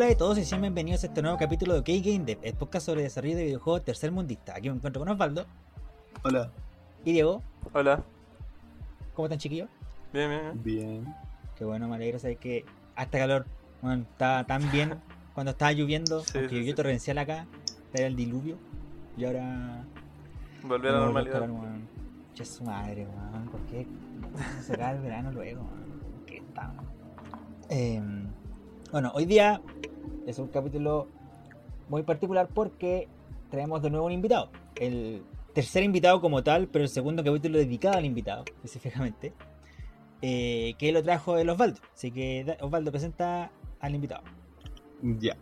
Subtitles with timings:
[0.00, 2.54] Hola a todos y sean bienvenidos a este nuevo capítulo de OK Game Dev, el
[2.54, 4.54] podcast sobre desarrollo de videojuegos tercer mundista.
[4.54, 5.44] Aquí me encuentro con Osvaldo
[6.22, 6.52] Hola.
[7.04, 7.42] y Diego.
[7.72, 8.04] Hola.
[9.14, 9.68] ¿Cómo están chiquillos?
[10.12, 11.02] Bien, bien, bien.
[11.02, 11.14] Bien.
[11.56, 12.64] Qué bueno, me alegro saber que
[12.94, 13.46] hasta calor,
[13.82, 15.00] bueno, estaba tan bien
[15.34, 16.76] cuando estaba lloviendo, Sí, aunque sí, llovió sí.
[16.76, 17.48] torrencial acá,
[17.92, 18.56] era el diluvio
[19.16, 19.84] y ahora...
[20.62, 21.48] Volví a la no, normalidad.
[22.34, 23.84] Che, su madre, weón, ¿por qué
[24.62, 25.62] se acaba el verano luego?
[25.62, 26.24] weón?
[26.24, 26.72] ¿Qué está?
[27.68, 28.28] Em,
[28.92, 29.60] bueno, hoy día
[30.26, 31.08] es un capítulo
[31.88, 33.08] muy particular porque
[33.50, 34.50] traemos de nuevo un invitado.
[34.76, 35.22] El
[35.54, 39.32] tercer invitado como tal, pero el segundo capítulo dedicado al invitado, específicamente.
[40.22, 41.80] eh, que lo trajo el Osvaldo.
[41.94, 44.22] Así que Osvaldo presenta al invitado.
[45.02, 45.36] Ya.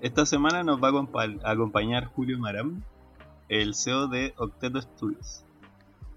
[0.00, 2.82] Esta semana nos va a acompañar Julio Maram,
[3.48, 5.44] el CEO de Octeto Studios.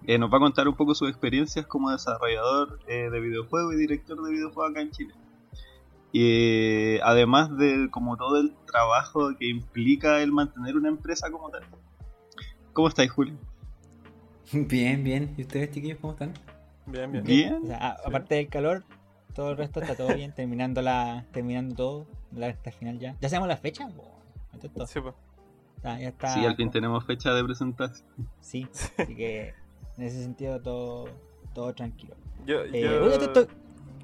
[0.06, 3.76] Eh, nos va a contar un poco sus experiencias como desarrollador eh, de videojuegos y
[3.76, 5.14] director de videojuegos acá en Chile.
[6.12, 11.50] Y eh, además de como todo el trabajo que implica el mantener una empresa como
[11.50, 11.62] tal.
[12.72, 13.34] ¿Cómo estáis, Julio?
[14.52, 15.34] Bien, bien.
[15.36, 16.32] ¿Y ustedes, chiquillos, cómo están?
[16.86, 17.24] Bien, bien.
[17.24, 17.54] Bien.
[17.62, 18.02] O sea, a- Sí.
[18.06, 18.84] aparte del calor,
[19.34, 23.16] todo el resto está todo bien, terminando la, terminando todo, la recta final ya.
[23.20, 23.88] ¿Ya sabemos la fecha?
[24.60, 24.68] Sí,
[25.00, 25.14] pues.
[25.84, 26.34] Ah, ya está.
[26.34, 28.06] Sí, al fin tenemos fecha de presentación.
[28.40, 28.66] Sí,
[28.98, 29.54] así que
[29.96, 31.08] en ese sentido todo,
[31.54, 32.16] todo tranquilo.
[32.44, 33.04] Yo, Eh, yo...
[33.04, 33.46] oye,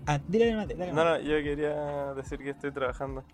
[0.06, 0.92] Ah, dile dale, dale.
[0.92, 3.24] No, no, yo quería decir que estoy trabajando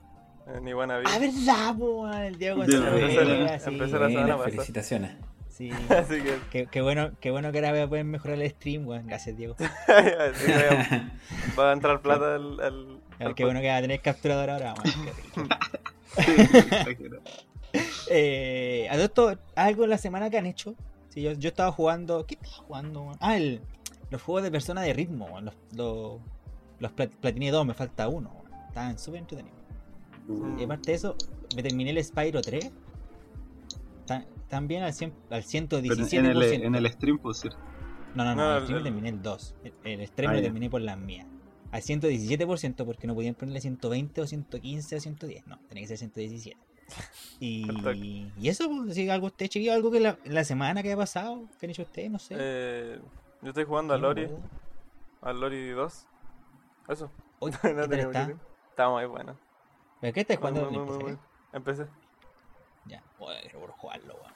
[0.47, 1.11] en Iguana Vida.
[1.15, 2.73] Ah, verdad, po, el Diego sí.
[2.75, 4.45] Empezó la semana pasada.
[4.45, 5.13] felicitaciones.
[5.49, 5.71] Sí.
[5.91, 6.39] Así que...
[6.51, 9.07] Qué, qué bueno, qué bueno que ahora pueden mejorar el stream, weón.
[9.07, 9.55] Gracias, Diego.
[9.59, 11.13] voy a-
[11.59, 12.59] va a entrar plata al...
[12.61, 15.49] al, al Qué bueno que va a tener capturador ahora, weón.
[18.11, 20.75] Eh, a todo esto, algo en la semana que han hecho.
[21.11, 22.27] Sí, yo, yo estaba jugando.
[22.27, 23.05] ¿Qué estaba jugando?
[23.05, 23.17] man?
[23.21, 23.61] Ah, el-
[24.11, 25.29] los juegos de persona de ritmo.
[25.29, 26.21] man, Los, los,
[26.83, 28.43] los Plat- Platini 2, me falta uno.
[28.69, 29.59] Estaban súper entretenidos.
[30.29, 30.59] Mm.
[30.59, 31.17] Y aparte de eso,
[31.57, 32.71] me terminé el Spyro 3.
[34.07, 36.19] Ta- También al, 100, al Pero 117%.
[36.19, 37.59] en el, en el stream, pues ¿cierto?
[38.15, 39.55] No, no, no, No, el stream el- terminé el 2.
[39.65, 40.45] El, el stream Ah, lo ya.
[40.45, 41.27] terminé por las mías.
[41.71, 45.47] Al 117% porque no podían ponerle 120 o 115 o 110.
[45.47, 46.57] No, tenía que ser 117.
[47.41, 47.67] Y,
[48.39, 51.45] y eso, pues, si algo usted, chiquillo, algo que la, la semana que ha pasado,
[51.59, 52.35] que han hecho ustedes, no sé.
[52.39, 52.99] Eh,
[53.41, 54.29] yo estoy jugando a Lori,
[55.23, 56.07] a Lori 2.
[56.89, 57.11] Eso.
[57.41, 58.25] Uy, no ¿qué tal tenía mucho está?
[58.27, 58.45] tiempo.
[58.71, 59.37] Está muy bueno.
[60.01, 61.19] ¿Pero qué estás jugando muy, en muy.
[61.53, 61.87] Empecé.
[62.87, 64.35] Ya, joder, por jugarlo, weón.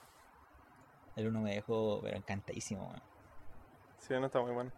[1.16, 3.02] El uno me dejó, pero encantadísimo, weón.
[3.98, 4.70] Sí, no está muy bueno.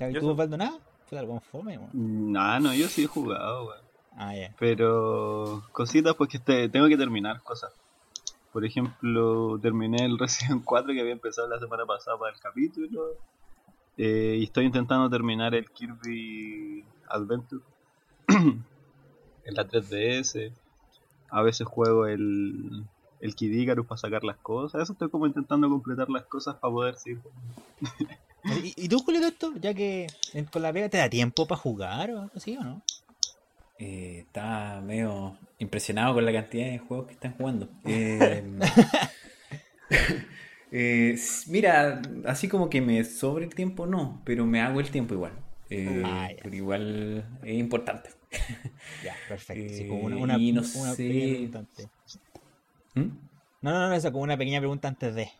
[0.00, 0.30] ¿Y ¿Y tú?
[0.30, 0.78] Osvaldo, nada?
[1.06, 2.32] Fue algo fome, weón.
[2.32, 3.82] Nah, no, yo sí he jugado, weón.
[4.16, 4.54] Ah, ya.
[4.58, 7.72] Pero cositas pues que este- tengo que terminar cosas.
[8.52, 13.16] Por ejemplo, terminé el Resident 4 que había empezado la semana pasada para el capítulo.
[13.98, 17.62] Eh, y estoy intentando terminar el Kirby Adventure
[18.28, 18.64] en
[19.54, 20.52] la 3DS.
[21.30, 22.84] A veces juego el,
[23.20, 24.82] el Kid Icarus para sacar las cosas.
[24.82, 27.20] Eso estoy como intentando completar las cosas para poder seguir.
[27.22, 28.60] jugando.
[28.66, 29.52] ¿Y, y tú, Julio, esto?
[29.60, 32.62] Ya que en- con la pega te da tiempo para jugar o algo así, ¿o
[32.62, 32.82] no?
[33.78, 37.68] Eh, estaba medio impresionado con la cantidad de juegos que están jugando.
[37.84, 38.42] Eh,
[40.72, 41.16] eh,
[41.48, 45.32] mira, así como que me sobre el tiempo, no, pero me hago el tiempo igual.
[45.70, 48.10] Eh, Ah, pero igual es importante.
[49.00, 49.74] Ya, perfecto.
[49.74, 51.04] Sí, Eh, como una, una, y no una sé.
[51.04, 51.90] pequeña pregunta antes.
[52.94, 53.10] ¿Mm?
[53.62, 55.30] No, no, no, eso, como una pequeña pregunta antes de.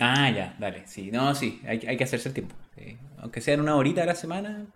[0.00, 1.10] Ah, ya, dale, sí.
[1.10, 2.54] No, sí, hay, hay que hacerse el tiempo.
[2.74, 2.98] sí.
[3.18, 4.66] Aunque sea en una horita a la semana,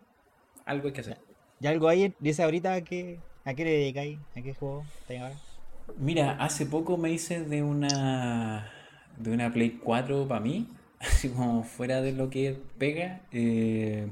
[0.66, 1.18] algo hay que hacer.
[1.60, 2.14] ¿Y algo ahí?
[2.18, 4.20] Dice ahorita a qué, a qué le dedicáis?
[4.34, 5.40] ¿A qué juego ahora?
[5.98, 8.72] Mira, hace poco me hice de una
[9.22, 10.68] de una Play 4 para mí,
[11.00, 13.20] así como fuera de lo que pega.
[13.32, 14.08] eh,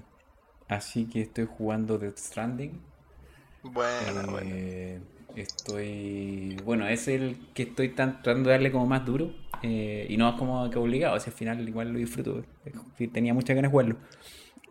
[0.69, 2.81] así que estoy jugando Death Stranding.
[3.63, 4.51] Bueno, bueno.
[4.55, 5.01] Eh,
[5.37, 6.57] estoy.
[6.65, 9.33] Bueno, es el que estoy tan- tratando de darle como más duro.
[9.63, 12.45] eh, y no es como que obligado, o sea, al final igual lo disfruto.
[13.13, 13.97] Tenía muchas ganas de jugarlo.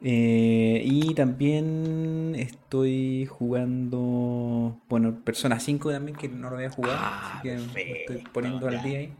[0.01, 4.79] Eh, y también estoy jugando.
[4.89, 6.97] Bueno, Persona 5 también, que no lo había jugado.
[7.01, 8.77] Ah, así que me estoy perfecto, poniendo ya.
[8.77, 9.13] al día ahí.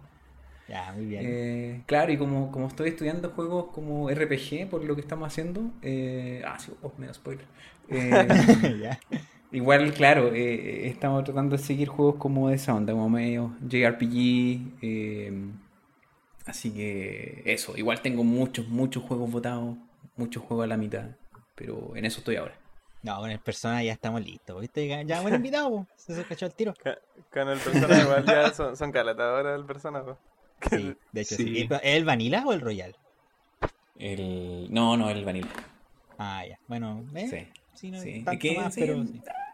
[0.67, 1.23] Ya, muy bien.
[1.25, 5.71] Eh, claro, y como, como estoy estudiando juegos como RPG por lo que estamos haciendo.
[5.81, 7.45] eh, ah, sí, oh, medio spoiler.
[7.89, 8.27] Eh,
[8.81, 8.99] ya.
[9.51, 14.79] Igual, claro, eh, estamos tratando de seguir juegos como de esa onda, como medio JRPG.
[14.81, 15.51] eh,
[16.45, 19.77] así que eso, igual tengo muchos, muchos juegos votados,
[20.17, 21.11] muchos juegos a la mitad,
[21.55, 22.55] pero en eso estoy ahora.
[23.03, 24.85] No, con el persona ya estamos listos, ¿viste?
[24.85, 26.73] Ya, ya buen invitado, se cachó el tiro.
[27.31, 30.03] Con el persona igual ya son, son calatadoras del persona.
[30.03, 30.17] po.
[30.69, 31.43] Sí, de hecho, sí.
[31.45, 31.67] Sí.
[31.71, 32.95] ¿Es el Vanilla o el Royal?
[33.97, 34.67] El...
[34.71, 35.47] No, no, el Vanilla.
[36.17, 36.59] Ah, ya.
[36.67, 37.27] Bueno, ¿eh?
[37.29, 37.61] Sí.
[37.73, 39.05] Sí, no Sí, tanto más, pero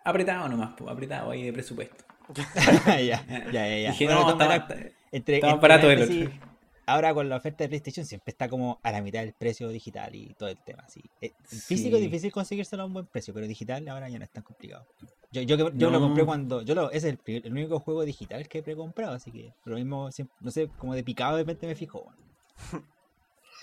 [0.06, 2.06] apretado nomás, apretado ahí de presupuesto.
[2.86, 3.92] ya, ya, ya, ya.
[3.92, 6.40] Dije, Bueno, no, estaba- maneras, entre, estaba entre barato el otro.
[6.86, 10.14] Ahora con la oferta de PlayStation siempre está como a la mitad del precio digital
[10.16, 10.84] y todo el tema.
[10.86, 11.02] Así.
[11.22, 14.26] Eh, en Físico es difícil conseguírselo a un buen precio, pero digital ahora ya no
[14.26, 14.86] es tan complicado.
[15.41, 16.62] Yo, yo, lo compré cuando.
[16.62, 20.12] Yo lo, ese es el, único juego digital que he precomprado, así que lo mismo,
[20.12, 22.01] siempre- no sé, como de picado de repente me fijo.
[22.03, 22.83] weón.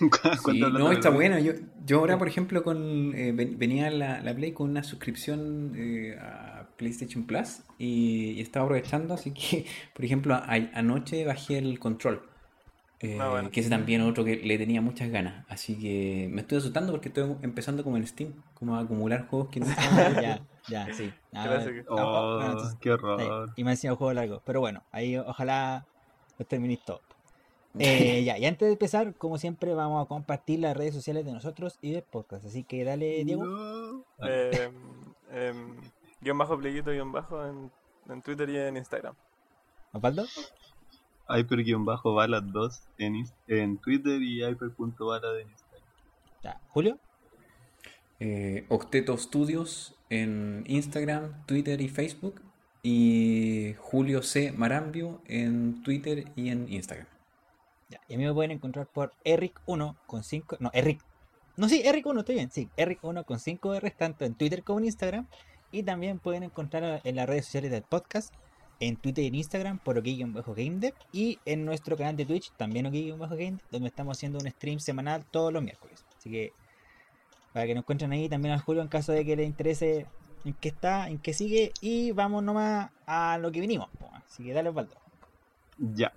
[0.09, 1.39] ¿Cuánto Sí, no, está bueno.
[1.39, 1.53] Yo,
[1.85, 6.17] yo ahora, por ejemplo, con eh, ven- venía la, la Play con una suscripción eh,
[6.19, 9.65] a PlayStation Plus y, y estaba aprovechando, así que,
[9.95, 12.21] por ejemplo, a- anoche bajé el Control,
[12.99, 13.49] eh, Ah, bueno.
[13.51, 15.45] que ese también otro que le tenía muchas ganas.
[15.47, 19.49] Así que me estoy asustando porque estoy empezando como en Steam, como a acumular juegos
[19.49, 19.67] que no
[20.21, 21.13] ya, ya, sí.
[21.31, 21.95] Clásico.
[21.97, 22.93] ah, Oh, bueno, entonces, qué ahí.
[22.93, 23.49] horror.
[23.55, 24.41] Y me encima juego largo.
[24.45, 25.85] Pero bueno, ahí ojalá
[26.37, 27.01] los terminéis todo.
[27.79, 31.31] Eh, ya, y antes de empezar, como siempre, vamos a compartir las redes sociales de
[31.31, 32.45] nosotros y del podcast.
[32.45, 33.45] Así que dale, Diego.
[33.45, 34.03] No.
[34.27, 34.69] Eh,
[35.31, 35.77] em,
[36.19, 37.71] guion bajo playito guion bajo en,
[38.09, 39.15] en Twitter y en Instagram.
[39.93, 40.25] Osvaldo.
[41.29, 45.87] Hyper-Balas 2 en, en Twitter y Hyper.Bala en Instagram.
[46.43, 46.99] Ya, Julio.
[48.23, 52.39] Eh, Octeto Studios en Instagram, Twitter y Facebook.
[52.83, 54.51] Y Julio C.
[54.51, 57.07] Marambio en Twitter y en Instagram.
[57.89, 60.57] Ya, y a mí me pueden encontrar por Eric1 con 5.
[60.59, 61.01] No, Eric.
[61.57, 62.51] No, sí, Eric1, estoy bien.
[62.51, 65.27] Sí, Eric1 con 5 R, tanto en Twitter como en Instagram.
[65.71, 68.33] Y también pueden encontrar en las redes sociales del podcast,
[68.79, 70.93] en Twitter y en Instagram, por OK-GameDev.
[71.11, 75.51] Y en nuestro canal de Twitch, también OK-GameDev, donde estamos haciendo un stream semanal todos
[75.51, 76.05] los miércoles.
[76.17, 76.53] Así que,
[77.53, 80.05] para que nos encuentren ahí también al Julio en caso de que les interese
[80.45, 81.71] en qué está, en qué sigue.
[81.81, 83.89] Y vamos nomás a lo que vinimos.
[84.25, 84.95] Así que dale, Osvaldo.
[85.77, 86.13] Ya.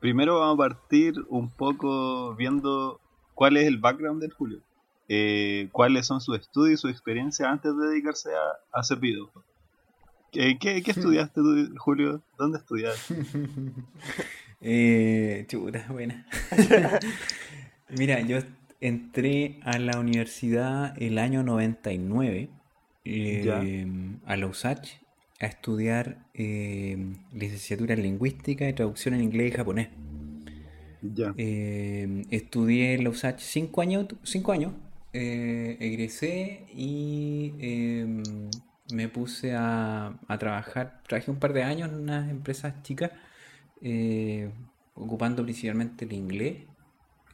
[0.00, 3.00] Primero vamos a partir un poco viendo
[3.34, 4.60] cuál es el background del Julio.
[5.08, 9.44] Eh, cuáles son sus estudios y su experiencia antes de dedicarse a, a hacer videojuegos.
[10.32, 12.22] ¿Qué, qué, qué estudiaste tú, Julio?
[12.38, 13.14] ¿Dónde estudiaste?
[14.64, 16.24] Eh, chuta, buena.
[17.88, 18.38] Mira, yo
[18.82, 22.50] entré a la universidad el año 99,
[23.04, 23.62] eh, Ya.
[24.26, 25.00] a la USACH,
[25.40, 26.96] a estudiar eh,
[27.32, 29.88] licenciatura en lingüística y traducción en inglés y japonés.
[31.00, 31.34] Ya.
[31.36, 34.72] Eh, estudié en la USACH cinco años, cinco años
[35.12, 37.52] eh, egresé y
[38.92, 43.10] me puse a, a trabajar, trabajé un par de años en unas empresas chicas,
[43.80, 44.50] eh,
[44.94, 46.58] ocupando principalmente el inglés,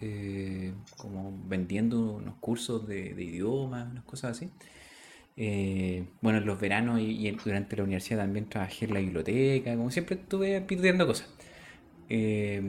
[0.01, 4.51] eh, como vendiendo unos cursos de, idiomas, unas cosas así.
[5.37, 9.91] Eh, bueno, en los veranos y, durante la universidad también trabajé en la biblioteca, como
[9.91, 11.29] siempre estuve pidiendo cosas.
[12.09, 12.63] Eh,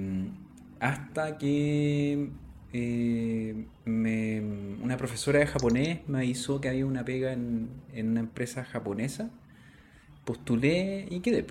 [0.79, 2.29] hasta que
[3.85, 9.31] una profesora de japonés me avisó que había una pega en, en una empresa japonesa.
[10.25, 11.45] Postulé y quedé.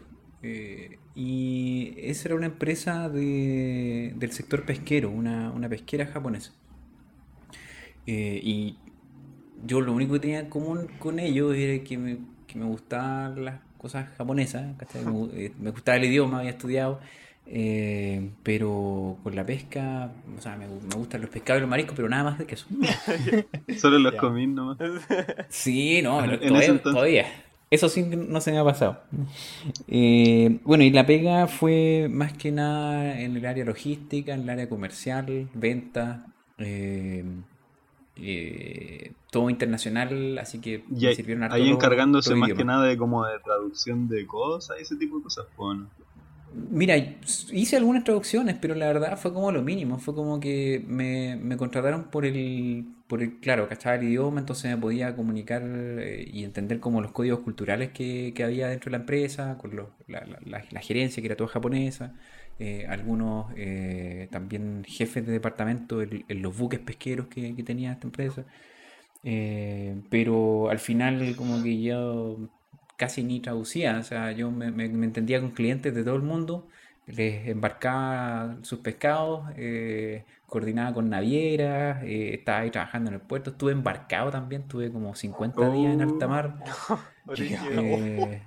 [1.19, 6.53] Y esa era una empresa de- del sector pesquero, una, una pesquera japonesa.
[8.07, 8.77] Eh, y
[9.67, 13.45] yo lo único que tenía en común con ellos era que me, que me gustaban
[13.45, 14.75] las cosas japonesas,
[15.35, 17.01] eh, me gustaba el idioma, había estudiado,
[17.47, 21.95] eh, pero con la pesca, o sea, me, me gustan los pescados y los mariscos,
[21.97, 22.67] pero nada más de que eso.
[23.79, 24.79] Solo los comí nomás.
[25.49, 26.93] Sí, no, En todavía, entonces.
[26.93, 27.27] todavía.
[27.71, 29.01] Eso sí no se me ha pasado.
[29.89, 34.51] Eh, bueno, y la pega fue más que nada en el área logística, en el
[34.51, 37.25] área comercial, venta, eh,
[38.17, 42.97] eh, todo internacional, así que Y me sirvieron harto ahí encargándose más que nada de
[42.97, 45.47] como de traducción de cosas y ese tipo de cosas.
[45.55, 45.89] pues, ¿no?
[46.71, 49.99] Mira, hice algunas traducciones, pero la verdad fue como lo mínimo.
[49.99, 54.71] Fue como que me, me contrataron por el, por el, claro, cachaba el idioma, entonces
[54.71, 58.99] me podía comunicar eh, y entender como los códigos culturales que, que había dentro de
[58.99, 62.15] la empresa, con los- la, la- la- la gerencia que era toda japonesa,
[62.59, 68.07] eh, algunos eh, también jefes de departamento en, los buques pesqueros que, que tenía esta
[68.07, 68.47] empresa.
[70.11, 72.51] Pero al final como que yo
[72.97, 76.69] casi ni traducía, o sea, yo me, me- entendía con clientes de todo el mundo,
[77.07, 79.49] les embarcaba sus pescados,
[80.49, 85.15] coordinaba con navieras, eh, estaba ahí trabajando en el puerto, estuve embarcado también, tuve como
[85.15, 86.65] 50 días en alta mar.
[87.25, 87.81] Brígido.
[87.83, 88.43] eh,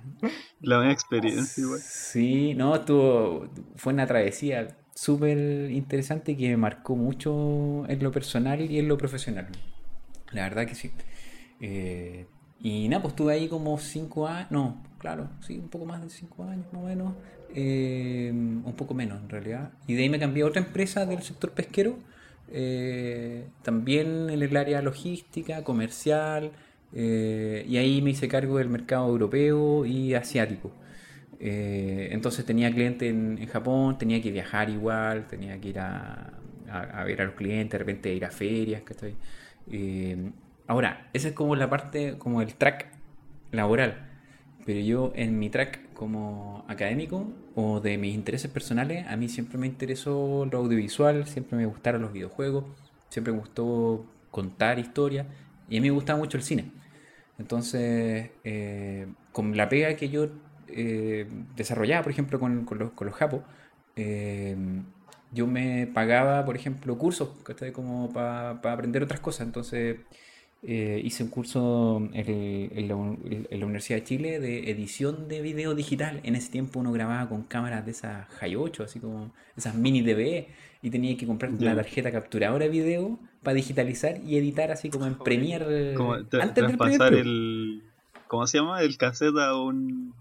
[0.60, 1.80] La buena experiencia igual.
[1.80, 8.60] Sí, no, estuvo, fue una travesía súper interesante que me marcó mucho en lo personal
[8.60, 9.46] y en lo profesional.
[10.32, 10.90] La verdad que sí.
[11.60, 12.26] Eh,
[12.60, 16.10] y nada, pues estuve ahí como cinco años, no, claro, sí, un poco más de
[16.10, 17.12] cinco años más o menos,
[17.54, 19.70] eh, un poco menos en realidad.
[19.86, 21.96] Y de ahí me cambié a otra empresa del sector pesquero,
[22.54, 26.52] eh, también en el área logística, comercial,
[26.92, 30.70] eh, y ahí me hice cargo del mercado europeo y asiático.
[31.40, 36.34] Eh, entonces tenía clientes en, Japón, tenía que viajar igual, tenía que ir a,
[37.06, 38.82] ver a los clientes, de repente ir a ferias,
[40.66, 42.88] ahora, esa es como la parte, como el track
[43.50, 44.11] laboral.
[44.64, 49.58] Pero yo en mi track como académico o de mis intereses personales, a mí siempre
[49.58, 52.64] me interesó lo audiovisual, siempre me gustaron los videojuegos,
[53.08, 55.26] siempre me gustó contar historias
[55.68, 56.72] y a mí me gustaba mucho el cine.
[57.38, 60.28] Entonces, eh, con la pega que yo
[60.68, 63.42] eh, desarrollaba, por ejemplo, con, los, con los japos,
[63.96, 64.56] eh,
[65.32, 67.72] yo me pagaba, por ejemplo, cursos, ¿cachai?
[67.72, 69.46] Como para aprender otras cosas.
[69.46, 69.96] Entonces,
[70.62, 72.26] eh, hice un curso en,
[72.72, 76.20] en la, en la Universidad de Chile de edición de video digital.
[76.22, 80.02] En ese tiempo uno grababa con cámaras de esas High 8, así como esas mini
[80.02, 80.46] DV,
[80.82, 85.06] y tenía que comprar una tarjeta capturadora de video para digitalizar y editar así como
[85.06, 87.06] en Premiere Como tra- antes del Pro.
[87.08, 87.82] el.
[88.28, 88.80] ¿Cómo se llama?
[88.82, 90.14] El cassette a un.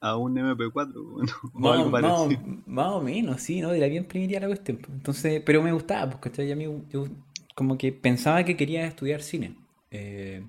[0.00, 0.92] a un MP4
[1.54, 2.42] o Más, algo más- parecido.
[2.66, 3.72] más o menos, sí, ¿no?
[3.72, 4.76] Era bien primitiva la cuestión.
[4.78, 4.90] pues.
[4.92, 6.46] Entonces, pero me gustaba, ¿cachai?
[6.48, 7.06] Y a mí, yo
[7.54, 9.54] como que pensaba que quería estudiar cine.
[9.90, 10.42] Eh,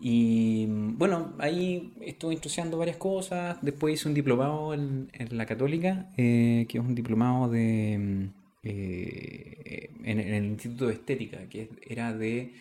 [0.00, 3.58] y bueno, ahí estuve estudiando varias cosas.
[3.62, 8.24] Después hice un diplomado en, la Católica, eh, que es un diplomado de mm,
[8.64, 12.52] eh, en, el Instituto de Estética, que era de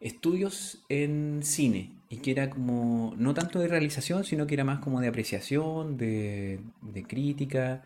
[0.00, 4.78] estudios en cine y que era como no tanto de realización, sino que era más
[4.78, 7.84] como de apreciación, de, de crítica,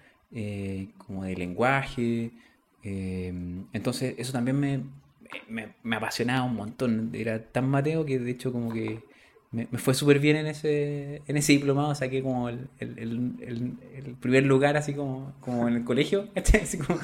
[0.98, 2.30] como de lenguaje.
[2.82, 4.80] entonces eso también me,
[5.48, 7.10] me, me apasionaba un montón.
[7.14, 9.00] Era tan mateo que de hecho como que
[9.50, 13.78] me, me fue súper bien en ese, en ese diplomado, saqué como el, el- el-
[13.94, 16.60] el- primer lugar así como, como en el colegio, ¿cachai?
[16.62, 16.98] Así como,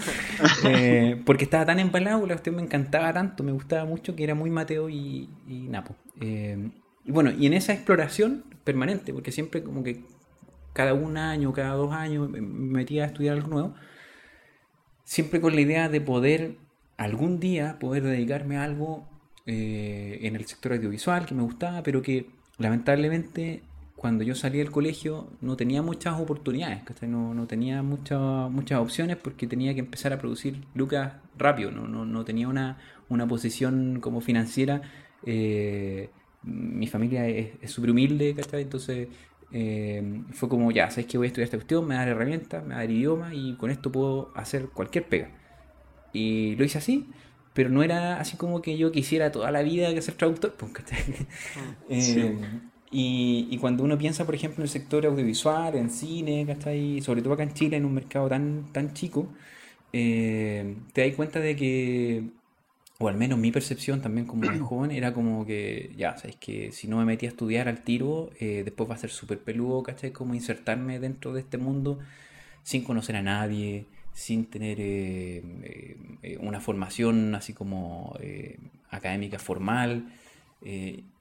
[0.65, 4.35] eh, porque estaba tan empalado, la cuestión me encantaba tanto, me gustaba mucho que era
[4.35, 5.95] muy Mateo y, y Napo.
[6.21, 6.71] Eh,
[7.05, 10.05] y bueno, y en esa exploración permanente, porque siempre como que
[10.73, 13.75] cada un año, cada dos años me metía a estudiar algo nuevo,
[15.05, 16.57] siempre con la idea de poder
[16.99, 19.09] algún día poder dedicarme a algo
[19.47, 23.63] eh, en el sector audiovisual que me gustaba, pero que lamentablemente
[23.97, 26.83] cuando yo salí del colegio no tenía muchas oportunidades.
[27.03, 31.89] No, no tenía mucha- muchas opciones porque tenía que empezar a producir lucas rápido, no,
[31.89, 32.79] no, no tenía una,
[33.09, 34.83] una posición como financiera.
[35.23, 36.11] eh,
[36.43, 38.63] mi familia es súper humilde, ¿cachai?
[38.63, 39.09] Entonces
[39.51, 41.87] eh, fue como, ya, ¿sabes que voy a estudiar esta cuestión?
[41.87, 44.69] Me va a dar herramientas, me va a dar idioma y con esto puedo hacer
[44.71, 45.38] cualquier pega.
[46.13, 47.07] Y lo hice así,
[47.55, 50.55] pero no era así como que yo quisiera toda la vida que ser traductor.
[50.55, 50.99] pues, ¿cachai?
[51.91, 52.37] Eh,
[52.91, 57.01] y, y cuando uno piensa, por ejemplo, en el sector audiovisual, en cine, ¿cachai?
[57.03, 59.29] Sobre todo acá en Chile, en un mercado tan, tan chico,
[59.93, 62.25] eh, te das cuenta de que,
[62.99, 66.89] o al menos mi percepción también como joven, era como que, ya, sabes que si
[66.89, 70.13] no me metí a estudiar al tiro, eh, después va a ser súper peludo, ¿cachai?
[70.13, 71.99] Como insertarme dentro de este mundo
[72.63, 73.87] sin conocer a nadie,
[74.19, 78.17] sin tener eh, eh, eh, una formación así como
[78.91, 80.13] académica formal.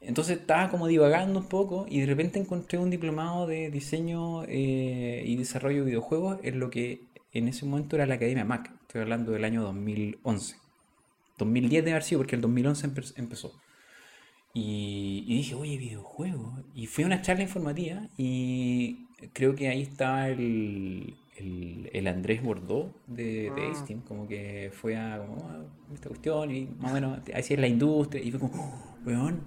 [0.01, 5.35] Entonces estaba como divagando un poco y de repente encontré un diplomado de diseño y
[5.35, 7.01] desarrollo de videojuegos en lo que
[7.33, 8.71] en ese momento era la Academia Mac.
[8.81, 10.55] Estoy hablando del año 2011.
[11.37, 13.53] 2010 de haber sido porque el 2011 empe- empezó.
[14.53, 16.61] Y, y dije, oye, videojuegos.
[16.73, 22.41] Y fui a una charla informativa y creo que ahí estaba el, el, el Andrés
[22.43, 23.75] Bordeaux de, de Ah.
[23.75, 25.63] Steam, como que fue a como, "Ah,
[25.93, 28.23] esta cuestión y más o menos así es la industria.
[28.23, 29.41] Y fue como, "Oh, weón,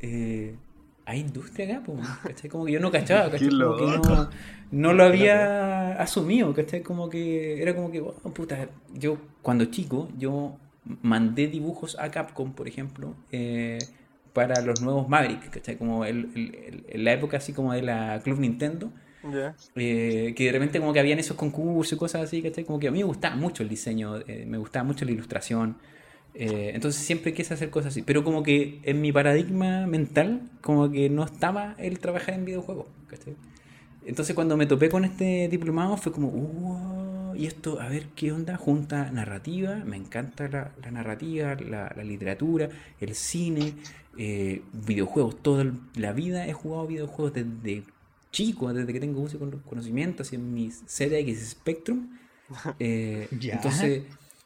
[0.00, 0.56] eh,
[1.04, 2.50] hay industria acá, po", ¿cachai?
[2.50, 3.48] Como que yo no cachaba, ¿cachai?
[3.48, 4.28] Como que no,
[4.72, 6.82] no lo había asumido, ¿cachai?
[6.82, 10.56] Como que era como que, "Oh, puta, yo cuando chico, yo
[11.02, 13.78] mandé dibujos a Capcom, por ejemplo, eh,
[14.32, 15.76] para los nuevos Maverick, ¿cachai?
[15.78, 18.90] Como el, el- el- en la época así como de la Club Nintendo,
[19.32, 19.54] Ya.
[19.74, 22.64] eh, que de repente como que habían esos concursos y cosas así, ¿cachai?
[22.64, 25.76] Como que a mí me gustaba mucho el diseño, eh, me gustaba mucho la ilustración,
[26.34, 30.90] eh, entonces siempre quise hacer cosas así, pero como que en mi paradigma mental, como
[30.90, 33.36] que no estaba el trabajar en videojuegos, ¿cachai?
[34.04, 38.32] Entonces cuando me topé con este diplomado fue como, "Wow, y esto, a ver qué
[38.32, 42.68] onda, junta narrativa, me encanta la, narrativa, la, literatura,
[43.00, 43.74] el cine,
[44.16, 47.84] eh, videojuegos, toda la vida he jugado videojuegos desde
[48.36, 52.00] chico, desde que tengo uso y cono- conocimiento, así en mi ZX Spectrum.
[52.78, 53.26] Eh.
[53.30, 54.04] Entonces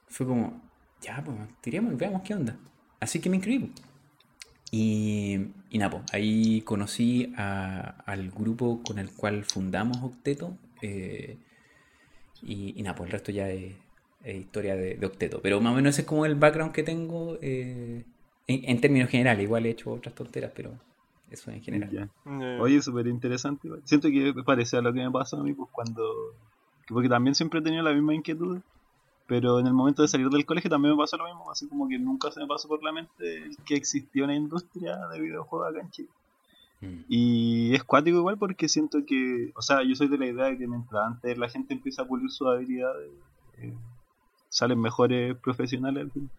[0.08, 0.62] fue como,
[1.02, 2.56] ya, pues, tiremos y veamos qué onda.
[3.00, 3.66] Así que me inscribí.
[3.66, 3.82] pues.
[4.72, 5.38] Y,
[5.70, 10.56] y nada, pues, ahí conocí a- al grupo con el cual fundamos Octeto.
[10.82, 11.36] eh,
[12.42, 13.74] y, y nada, pues el resto ya es,
[14.24, 15.40] es historia de, de Octeto.
[15.42, 17.36] Pero más o menos ese es como el background que tengo.
[17.42, 18.04] eh,
[18.46, 20.70] En, en términos generales, igual he hecho otras tonteras, pero
[21.30, 21.90] eso en general.
[21.90, 22.60] Ya.
[22.60, 23.68] Oye, súper interesante.
[23.68, 23.82] igual.
[23.84, 26.02] Siento que parece a lo que me pasó a mí, pues cuando.
[26.88, 28.60] Porque también siempre he tenido la misma inquietud.
[29.26, 31.50] Pero en el momento de salir del colegio también me pasó lo mismo.
[31.50, 34.96] Así como que nunca se me pasó por la mente el que existía una industria
[35.06, 36.08] de videojuegos acá en Chile.
[36.80, 37.04] Mm.
[37.08, 39.52] Y es cuático igual porque siento que.
[39.54, 42.06] O sea, yo soy de la idea de que mientras antes la gente empieza a
[42.06, 43.12] pulir sus habilidades,
[43.58, 43.72] eh,
[44.48, 46.30] salen mejores profesionales al fin.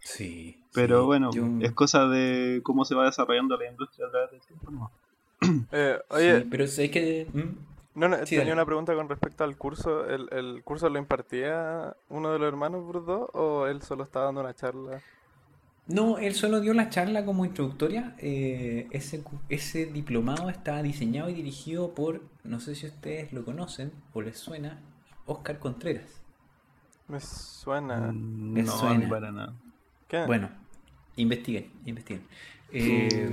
[0.00, 0.56] Sí.
[0.72, 4.30] Pero sí, bueno, yo- es cosa de cómo se va desarrollando la industria a través
[4.32, 4.70] del tiempo.
[4.70, 4.90] ¿no?
[5.72, 7.26] eh, sí, oye, pero sé que.
[7.32, 8.52] mm, no, no, sí, tenía dale.
[8.52, 10.06] una pregunta con respecto al curso.
[10.08, 14.40] ¿El, el curso lo impartía uno de los hermanos Burdo o él solo estaba dando
[14.42, 15.00] una charla?
[15.86, 18.14] No, él solo dio la charla como introductoria.
[18.18, 23.92] eh, ese, ese diplomado está diseñado y dirigido por, no sé si ustedes lo conocen
[24.12, 24.78] o les suena,
[25.26, 26.22] Oscar Contreras.
[27.08, 28.12] Me suena.
[28.12, 29.08] Mm, Me no, suena.
[29.08, 29.52] para nada.
[30.10, 30.24] ¿Qué?
[30.26, 30.50] Bueno,
[31.16, 32.22] investiguen, investiguen.
[32.72, 33.28] Eh,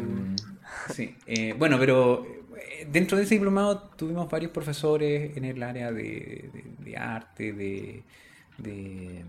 [0.90, 5.92] sí, eh, bueno, pero eh, dentro de ese diplomado tuvimos varios profesores en el área
[5.92, 8.04] de, de- de arte, de,
[8.58, 9.24] de-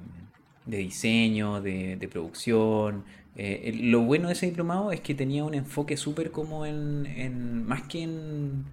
[0.78, 3.04] diseño, de, de producción.
[3.36, 7.64] Eh, lo bueno de ese diplomado es que tenía un enfoque súper como en, en-
[7.66, 8.64] más que en,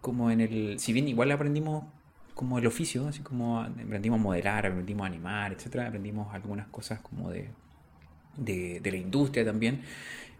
[0.00, 1.84] como en el, si bien igual aprendimos
[2.34, 7.00] como el oficio, así como aprendimos a modelar, aprendimos a animar, etcétera, aprendimos algunas cosas
[7.00, 7.50] como de,
[8.36, 9.82] de, de la industria también,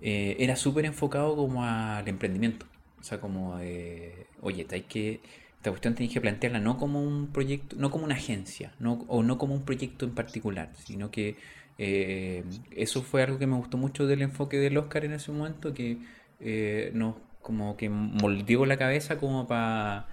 [0.01, 2.67] eh, era súper enfocado como al emprendimiento.
[3.01, 5.21] O sea, como de, oye, hay que,
[5.57, 9.23] esta cuestión tenés que plantearla no como un proyecto, no como una agencia, no, o
[9.23, 11.37] no como un proyecto en particular, sino que
[11.79, 15.75] eh, eso fue algo que me gustó mucho del enfoque del Oscar en ese momento,
[15.75, 15.99] que
[16.41, 20.09] eh, nos como que moldeó la cabeza como para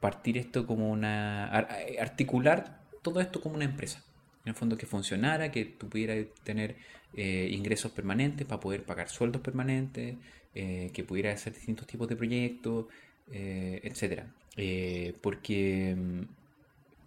[0.00, 1.68] partir esto como una, ar-
[2.00, 4.02] articular todo esto como una empresa.
[4.44, 6.76] En el fondo que funcionara, que tú pudieras tener
[7.14, 10.16] eh, ingresos permanentes para poder pagar sueldos permanentes,
[10.56, 12.86] eh, que pudiera hacer distintos tipos de proyectos,
[13.32, 14.26] eh, etcétera.
[14.56, 16.20] Eh, porque mm,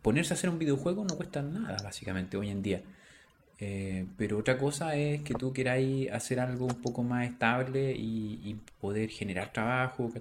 [0.02, 2.82] ponerse a hacer un videojuego no cuesta nada, básicamente, hoy en día.
[4.18, 9.10] Pero otra cosa es que tú queráis hacer algo un poco más estable y, poder
[9.10, 10.12] generar trabajo.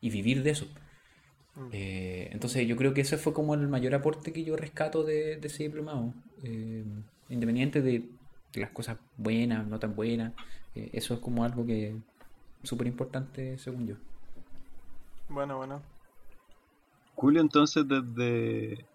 [0.00, 0.66] Y vivir de eso.
[1.56, 1.68] Mm.
[1.72, 5.36] Eh, entonces yo creo que ese fue como el mayor aporte que yo rescato de,
[5.36, 6.12] de ese diplomado.
[6.42, 6.84] Eh,
[7.28, 8.08] independiente de
[8.54, 10.32] las cosas buenas, no tan buenas,
[10.74, 11.94] eh, eso es como algo que es
[12.62, 13.96] súper importante según yo.
[15.28, 15.82] Bueno, bueno.
[17.14, 18.86] Julio, entonces desde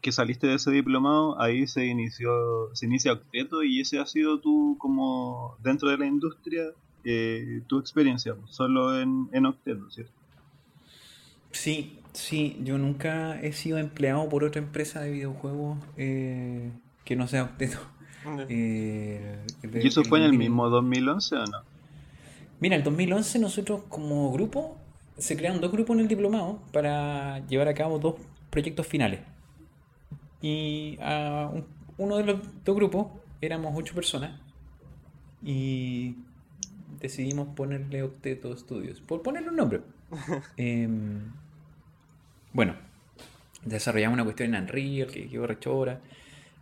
[0.00, 4.40] que saliste de ese diplomado, ahí se inició, se inicia Octeto y ese ha sido
[4.40, 6.64] tu, como dentro de la industria,
[7.04, 10.12] eh, tu experiencia, solo en, en Octeto, ¿cierto?
[11.54, 16.70] Sí, sí, yo nunca he sido empleado por otra empresa de videojuegos eh,
[17.04, 17.78] que no sea Octeto.
[18.48, 19.36] Eh,
[19.72, 21.58] ¿Y eso fue en el mismo 2011 o no?
[22.60, 24.76] Mira, el 2011 nosotros como grupo
[25.18, 28.16] se crearon dos grupos en el diplomado para llevar a cabo dos
[28.50, 29.20] proyectos finales.
[30.42, 33.06] Y a un- uno de los dos grupos
[33.40, 34.40] éramos ocho personas
[35.42, 36.16] y
[37.00, 39.80] decidimos ponerle Octeto Studios, por ponerle un nombre.
[40.56, 41.20] Em,
[42.54, 42.74] bueno,
[43.64, 46.00] desarrollamos una cuestión en Unreal que quedó rechora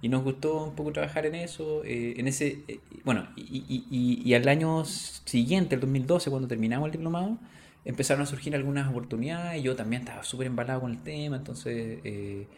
[0.02, 1.85] y nos gustó un poco trabajar en eso.
[1.85, 7.38] eh, en ese, eh, bueno, y, al año siguiente, el 2012, cuando terminamos el diplomado,
[7.85, 9.62] empezaron a surgir algunas oportunidades.
[9.62, 12.48] Yo también estaba súper embalado con el tema, entonces, eh,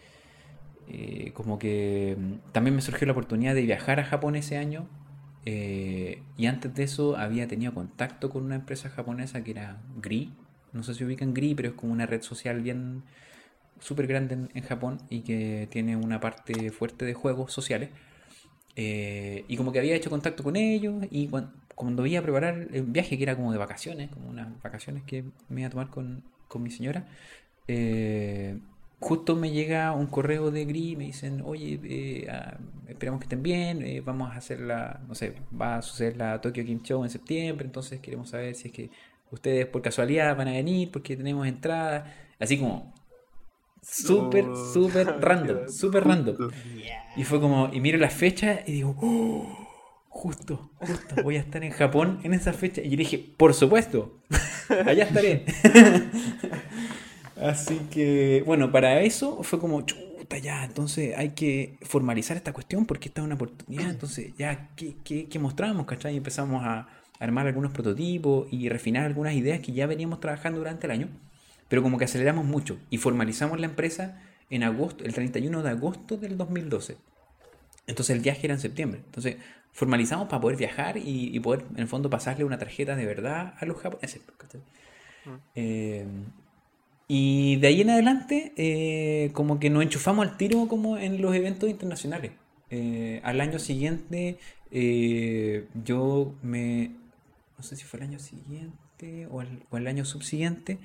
[1.34, 4.88] como que mm, también me surgió la oportunidad de viajar a Japón ese año.
[5.46, 10.32] y antes de eso había tenido contacto con una empresa japonesa que era Gri.
[10.74, 13.04] No sé si ubican Gri, pero es como una red social bien
[13.80, 17.90] súper grande en, en Japón y que tiene una parte fuerte de juegos sociales.
[18.76, 22.68] Eh, y como que había hecho contacto con ellos y cuan- cuando, iba a preparar
[22.72, 25.90] el viaje, que era como de vacaciones, como unas vacaciones que me iba a tomar
[25.90, 27.06] con, con mi señora,
[27.68, 28.58] eh,
[29.00, 32.58] justo me llega un correo de Gris y me dicen, oye, eh, ah,
[32.88, 36.40] esperamos que estén bien, eh, vamos a hacer la, no sé, va a suceder la
[36.40, 38.90] Tokyo Game Show en septiembre, entonces queremos saber si es que
[39.30, 42.04] ustedes por casualidad van a venir porque tenemos entradas,
[42.38, 42.92] así como
[43.82, 44.72] súper, Oh.
[44.72, 46.50] súper random, súper random.
[47.16, 49.58] Y fue como, y miro la fecha y digo, "Oh,
[50.08, 52.80] justo, justo, voy a estar en Japón en esa fecha.
[52.80, 54.20] Y yo dije, por supuesto,
[54.86, 55.44] allá estaré.
[57.40, 62.86] Así que, bueno, para eso fue como, chuta, ya, entonces hay que formalizar esta cuestión
[62.86, 63.90] porque esta es una oportunidad.
[63.90, 65.84] Entonces, ya, ¿qué, qué, qué mostramos?
[65.86, 66.14] ¿Cachai?
[66.14, 66.86] Y empezamos a
[67.24, 71.08] armar algunos prototipos y refinar algunas ideas que ya veníamos trabajando durante el año,
[71.68, 76.16] pero como que aceleramos mucho y formalizamos la empresa en agosto, el 31 de agosto
[76.16, 76.96] del 2012.
[77.86, 79.00] Entonces el viaje era en septiembre.
[79.04, 79.36] Entonces
[79.72, 83.54] formalizamos para poder viajar y, y poder, en el fondo, pasarle una tarjeta de verdad
[83.58, 84.22] a los japoneses.
[85.24, 85.30] Mm.
[85.54, 86.06] Eh,
[87.08, 91.34] y de ahí en adelante, eh, como que nos enchufamos al tiro como en los
[91.34, 92.32] eventos internacionales.
[92.70, 94.38] Eh, al año siguiente,
[95.84, 96.92] yo me...
[97.64, 100.80] Sé si fue el año siguiente o el, o el año subsiguiente,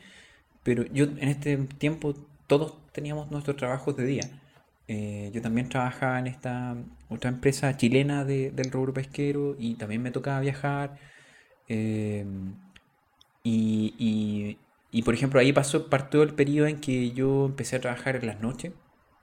[0.63, 2.13] pero yo en este tiempo
[2.47, 4.41] todos teníamos nuestros trabajos de día.
[4.87, 6.75] Eh, yo también trabajaba en esta
[7.09, 10.97] otra empresa chilena de- del rubro pesquero y también me tocaba viajar.
[11.69, 12.25] eh,
[13.43, 14.57] y, y-
[14.91, 18.25] y, por ejemplo, ahí pasó, partió el periodo en que yo empecé a trabajar en
[18.27, 18.73] las noches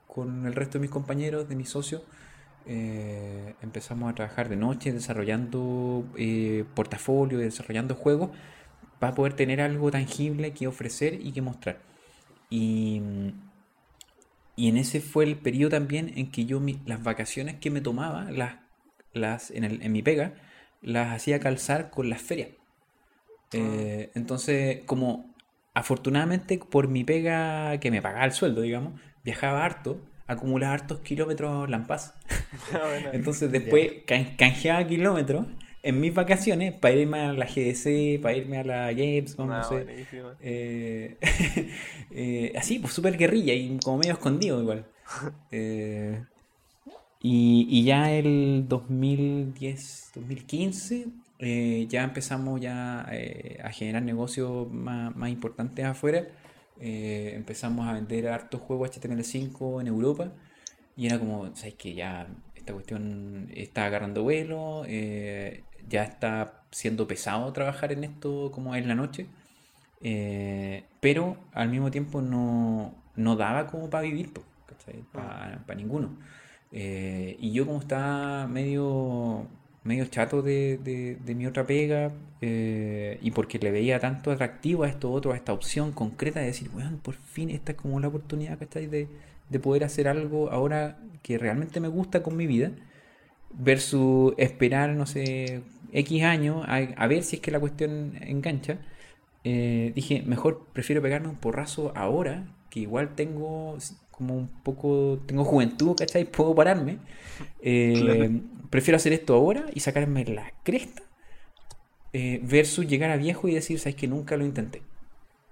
[0.07, 2.03] con el resto de mis compañeros, de mis socios.
[2.67, 8.31] Eh, empezamos a trabajar de noche desarrollando eh, portafolio, desarrollando juegos
[8.99, 11.79] para poder tener algo tangible que ofrecer y que mostrar.
[12.49, 13.01] Y,
[14.55, 17.81] y en ese fue el periodo también en que yo mi- las vacaciones que me
[17.81, 18.55] tomaba, las,
[19.13, 20.33] las, en, el- en mi pega,
[20.81, 22.49] las hacía calzar con las ferias.
[23.53, 25.35] Eh, entonces, como
[25.73, 31.69] afortunadamente por mi pega que me pagaba el sueldo, digamos, viajaba harto, acumulaba hartos kilómetros
[31.69, 32.13] Lampaz.
[32.71, 35.45] Bueno, Entonces después can- canjeaba kilómetros
[35.83, 39.63] en mis vacaciones para irme a la GDC, para irme a la Gamescom, no no,
[39.63, 40.05] sé.
[40.41, 41.17] Eh,
[42.11, 44.85] eh, así, pues súper guerrilla y como medio escondido igual.
[45.51, 46.21] Eh,
[47.21, 51.07] y, y ya el 2010, 2015,
[51.39, 56.27] eh, ya empezamos ya eh, a generar negocios más, más importantes afuera.
[56.81, 60.31] Eh, empezamos a vender hartos juegos HTML5 en Europa.
[60.95, 67.07] Y era como, ¿sabes que Ya esta cuestión está agarrando vuelo, eh, ya está siendo
[67.07, 69.27] pesado trabajar en esto como en la noche.
[70.01, 74.31] Eh, pero al mismo tiempo no, no daba como para vivir,
[75.11, 76.17] para ninguno.
[76.71, 79.47] Eh, y yo como estaba medio,
[79.87, 84.83] medio chato de, de- de mi otra pega eh, y porque le veía tanto atractivo
[84.83, 87.99] a esto otro, a esta opción concreta de decir, bueno, por fin esta es como
[87.99, 88.87] la oportunidad, ¿cachai?
[88.87, 89.09] De,
[89.49, 92.71] de poder hacer algo ahora que realmente me gusta con mi vida
[93.51, 98.79] versus esperar, no sé, X años a, a ver si es que la cuestión engancha.
[99.43, 103.77] Eh, dije, mejor prefiero pegarme un porrazo ahora, que igual tengo
[104.11, 106.25] como un poco, tengo juventud, ¿cachai?
[106.25, 106.99] Puedo pararme.
[107.59, 108.31] Eh, Claro.
[108.69, 111.03] Prefiero hacer esto ahora y sacarme la cresta
[112.13, 114.81] eh, versus llegar a viejo y decir, sabes que nunca lo intenté.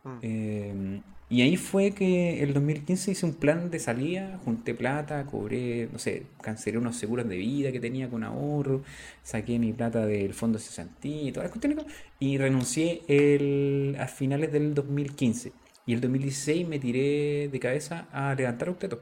[0.04, 0.17] Mm.
[0.21, 5.89] Eh, y ahí fue que el 2015 hice un plan de salida, junté plata, cobré,
[5.91, 8.84] no sé, cancelé unos seguros de vida que tenía con ahorro,
[9.23, 11.84] saqué mi plata del fondo de cesantía y todas las cuestiones,
[12.19, 15.51] y renuncié el, a finales del 2015.
[15.88, 19.01] Y el 2016 me tiré de cabeza a levantar octeto,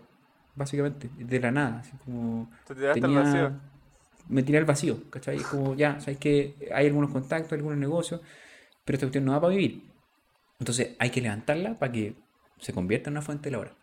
[0.55, 3.72] básicamente, de la nada, así como Te tiraste al tenía- vacío.
[4.29, 5.37] Me tiré al vacío, ¿cachai?
[5.37, 8.21] Es como, ya, sabes que hay algunos contactos, algunos negocios,
[8.85, 9.83] pero esta cuestión no da para vivir.
[10.59, 12.15] Entonces hay que levantarla para que
[12.59, 13.75] se convierta en una fuente de la hora.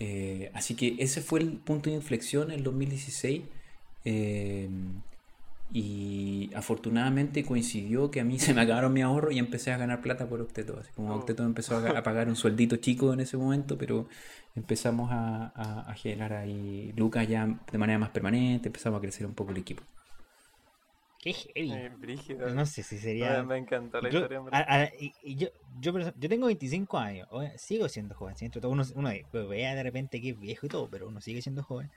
[0.00, 3.42] Eh, así que ese fue el punto de inflexión en el 2016.
[4.04, 4.68] eh,
[5.72, 10.02] y afortunadamente coincidió que a mí se me acabaron mi ahorro y empecé a ganar
[10.02, 10.78] plata por Octeto.
[10.80, 11.16] Así como Oh.
[11.16, 14.08] Octeto empezó a, a pagar un sueldito chico en ese momento, pero
[14.54, 19.26] empezamos a, a- a generar ahí lucas ya de manera más permanente, empezamos a crecer
[19.26, 19.82] un poco el equipo.
[21.18, 21.72] Qué heavy.
[21.72, 22.50] Eh, brígido.
[22.50, 23.42] No sé si sería.
[23.42, 25.48] Me encantó la Yo, historia, a- a- y- y yo,
[25.80, 28.36] yo, yo tengo 25 años, sigo siendo joven.
[28.36, 29.10] siento todo uno, uno
[29.48, 31.90] vea de repente que es viejo y todo, pero uno sigue siendo joven.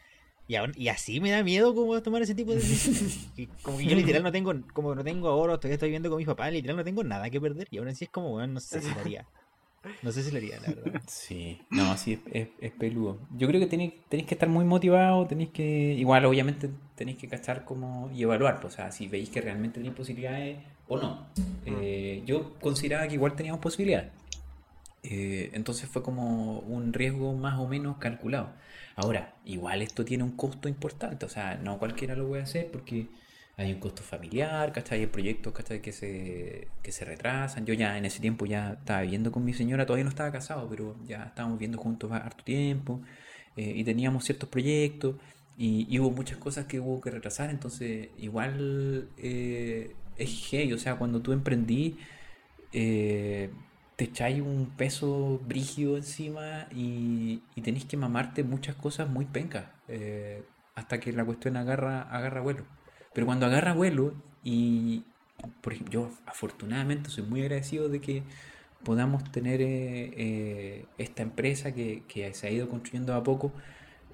[0.48, 3.28] Y, aún- y así me da miedo como tomar ese tipo de decisiones.
[3.64, 6.26] Como que yo literal no tengo, como no tengo ahorros, todavía estoy viviendo con mis
[6.28, 7.68] papás, literal no tengo nada que perder.
[7.70, 9.28] Y aún así es como, bueno, no sé si lo haría.
[10.02, 11.02] No sé si lo haría, la verdad.
[11.08, 13.20] Sí, no, sí, es, es, es peludo.
[13.38, 17.28] Yo creo que tenéis, tenéis que estar muy motivado, tenéis que, igual obviamente tenéis que
[17.28, 21.28] cachar como y evaluar, pues, o sea, si veis que realmente tenéis posibilidades o no.
[21.66, 24.12] Eh, yo consideraba que igual teníamos posibilidades.
[25.04, 28.50] Eh, entonces fue como un riesgo más o menos calculado.
[28.96, 33.08] Ahora, igual esto tiene un costo importante, o sea, no cualquiera lo puede hacer porque
[33.58, 35.00] hay un costo familiar, ¿cachai?
[35.02, 35.82] Hay proyectos, ¿cachai?
[35.82, 37.66] Que se, que se retrasan.
[37.66, 40.70] Yo ya en ese tiempo ya estaba viviendo con mi señora, todavía no estaba casado,
[40.70, 43.02] pero ya estábamos viviendo juntos harto tiempo
[43.56, 45.16] eh, y teníamos ciertos proyectos
[45.58, 50.96] y, hubo muchas cosas que hubo que retrasar, entonces igual eh, es heavy, o sea,
[50.98, 51.98] cuando tú emprendí,
[52.74, 53.50] eh,
[53.96, 59.66] te echáis un peso brígido encima y, y tenéis que mamarte muchas cosas muy pencas
[60.76, 62.77] hasta que la cuestión agarra, agarra vuelo.
[63.18, 65.04] Pero cuando agarra vuelo y,
[65.62, 68.22] por ejemplo, yo afortunadamente soy muy agradecido de que
[68.84, 73.52] podamos tener eh, eh, esta empresa que, que se ha ido construyendo a poco,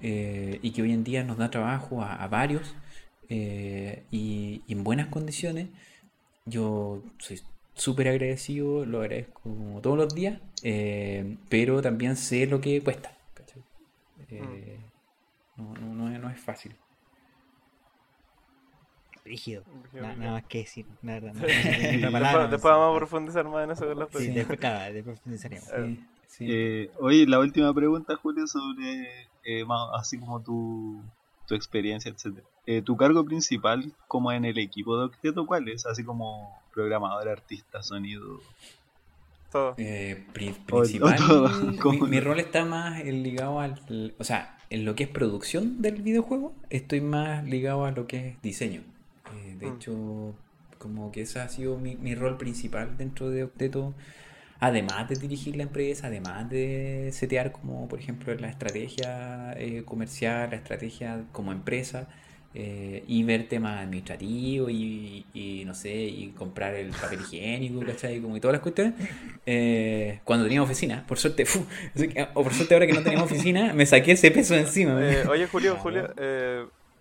[0.00, 2.74] eh, y que hoy en día nos da trabajo a, a varios
[3.28, 5.68] y, y en buenas condiciones.
[6.46, 7.42] Yo soy
[7.74, 10.40] súper agradecido, lo agradezco como todos los días,
[11.50, 13.12] pero también sé lo que cuesta.
[14.30, 14.78] Eh,
[15.58, 16.74] no, no, no es fácil.
[19.24, 19.62] Rígido.
[19.84, 20.16] Rígido, Na- rígido.
[20.24, 20.86] Nada más que decir.
[21.02, 21.24] Nada, Sí.
[21.24, 22.68] nada- otra Después, palabra, no después sé.
[22.78, 24.34] vamos a profundizar más en eso con las Sí, preguntas.
[24.36, 25.64] después, claro, después profundizaremos.
[25.68, 26.46] Sí, sí.
[26.48, 31.02] Eh, oye, la última pregunta, Julio, sobre eh, así como tu,
[31.46, 32.46] tu experiencia, etcétera.
[32.66, 35.84] Eh, tu cargo principal como en el equipo de Octeto, ¿cuál es?
[35.86, 38.40] Así como programador, artista, sonido.
[39.52, 39.74] Todo.
[39.78, 42.22] Eh, pri- O- o principal, todo, mi, ¿cómo mi no?
[42.24, 46.54] rol está más eh, ligado al, o sea, en lo que es producción del videojuego,
[46.70, 48.82] estoy más ligado a lo que es diseño.
[49.60, 49.76] Eh, de Mm.
[49.76, 50.34] hecho,
[50.78, 53.94] como que ese ha sido mi, mi rol principal dentro de Octeto,
[54.60, 60.50] además de dirigir la empresa, además de setear como, por ejemplo, la estrategia eh, comercial,
[60.50, 62.08] la estrategia como empresa.
[62.56, 68.20] eh, y ver temas administrativos y, y, no sé, y comprar el papel higiénico, ¿cachai?
[68.20, 68.94] Como y todas las cuestiones.
[69.46, 71.44] Eh, cuando tenía oficina, por suerte,
[72.34, 74.94] o por suerte ahora que no tenemos oficina, me saqué ese peso encima.
[75.28, 75.76] Oye, Julio.
[75.78, 76.08] Julio,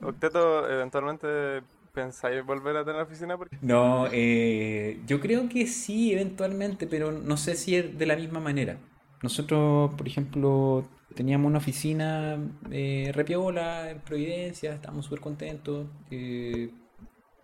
[0.01, 1.61] Octeto, eventualmente
[1.93, 7.37] pensáis volver a tener oficina porque No, eh, yo creo que sí, eventualmente, pero no
[7.37, 8.77] sé si es de la misma manera.
[9.21, 12.37] Nosotros, por ejemplo, teníamos una oficina
[12.71, 15.87] eh, repiola en Providencia, estábamos súper contentos.
[16.11, 16.71] eh,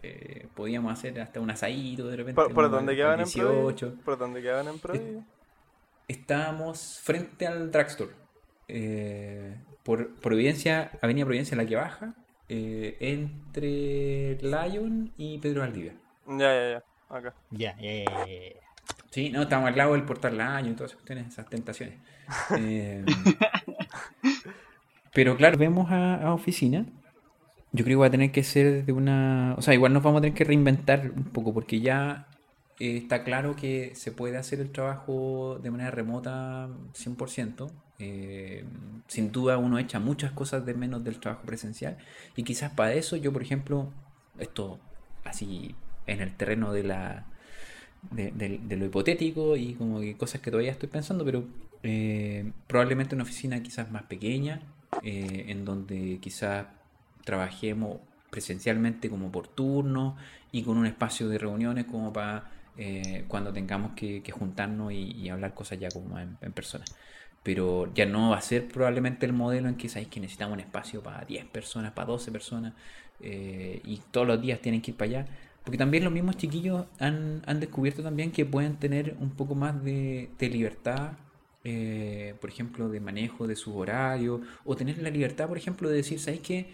[0.02, 2.36] eh, podíamos hacer hasta un asadito de repente.
[2.42, 3.56] ¿Por, por dónde quedaban en Provi?
[3.56, 3.96] 18.
[4.04, 5.20] ¿Por dónde quedaban en Provi?
[6.08, 8.14] Estábamos frente al drugstore.
[9.84, 12.16] por Providencia, Avenida Providencia, la que baja,
[12.50, 15.94] eh, entre Lion y Pedro Valdivia.
[16.28, 16.84] Ya, ya, ya.
[17.10, 17.34] Acá.
[17.52, 18.70] Ya, ya, ya.
[19.12, 21.96] Sí, no, estamos al lado del portal Lion y todas esas cuestiones, esas tentaciones.
[22.60, 23.04] Eh,
[25.14, 26.86] pero claro, vemos a, a oficina.
[27.72, 29.56] Yo creo que va a tener que ser de una.
[29.58, 32.28] O sea, igual nos vamos a tener que reinventar un poco, porque ya
[32.80, 37.70] eh, está claro que se puede hacer el trabajo de manera remota 100%.
[38.00, 38.64] Eh,
[39.08, 41.98] sin duda uno echa muchas cosas de menos del trabajo presencial.
[42.36, 43.92] Y quizás para eso yo, por ejemplo,
[44.40, 44.80] esto
[45.26, 45.76] así
[46.08, 47.26] en el terreno de la
[48.12, 51.44] de, lo hipotético y como que cosas que todavía estoy pensando, pero
[51.84, 54.62] eh, probablemente una oficina quizás más pequeña,
[55.04, 56.68] eh, en donde quizás
[57.26, 60.16] trabajemos presencialmente como por turno
[60.52, 62.52] y con un espacio de reuniones como para
[63.28, 66.86] cuando tengamos que, juntarnos y, hablar cosas ya como en persona.
[67.44, 70.60] Pero ya no va a ser probablemente el modelo en que sabéis que necesitamos un
[70.62, 72.74] espacio para 10 personas, para 12 personas,
[73.22, 75.26] eh, y todos los días tienen que ir para allá.
[75.64, 79.84] Porque también los mismos chiquillos han, han descubierto también que pueden tener un poco más
[79.84, 81.14] de, libertad,
[81.64, 85.98] eh, por ejemplo, de manejo de sus horarios, o tener la libertad, por ejemplo, de
[85.98, 86.74] decir, ¿sabéis qué?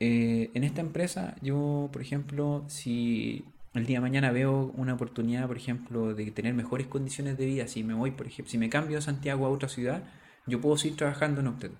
[0.00, 5.46] Eh, en esta empresa, yo, por ejemplo, si el día de mañana veo una oportunidad,
[5.46, 8.70] por ejemplo, de tener mejores condiciones de vida, si me voy, por ejemplo, si me
[8.70, 10.04] cambio de Santiago a otra ciudad,
[10.46, 11.76] yo puedo seguir trabajando en Octeto.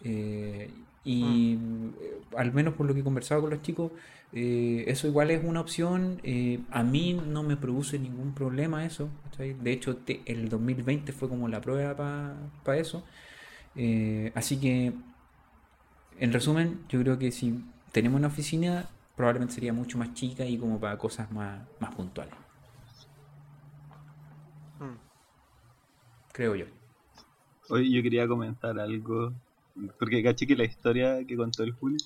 [0.00, 0.70] Eh,
[1.04, 1.54] y
[2.00, 3.92] eh, al menos por lo que he conversado con los chicos,
[4.32, 6.20] eh, eso igual es una opción.
[6.24, 9.10] eh, a mí no me produce ningún problema eso.
[9.58, 11.96] De hecho, te- el 2020 fue como la prueba
[12.64, 13.04] para eso.
[14.34, 14.92] Así que,
[16.18, 17.62] en resumen, yo creo que si
[17.92, 22.34] tenemos una oficina, probablemente sería mucho más chica y como para cosas más, más puntuales.
[24.78, 24.96] Mm.
[26.32, 26.66] Creo yo.
[27.70, 29.32] Oye, yo quería comentar algo,
[29.98, 31.98] porque caché que la historia que contó el Julio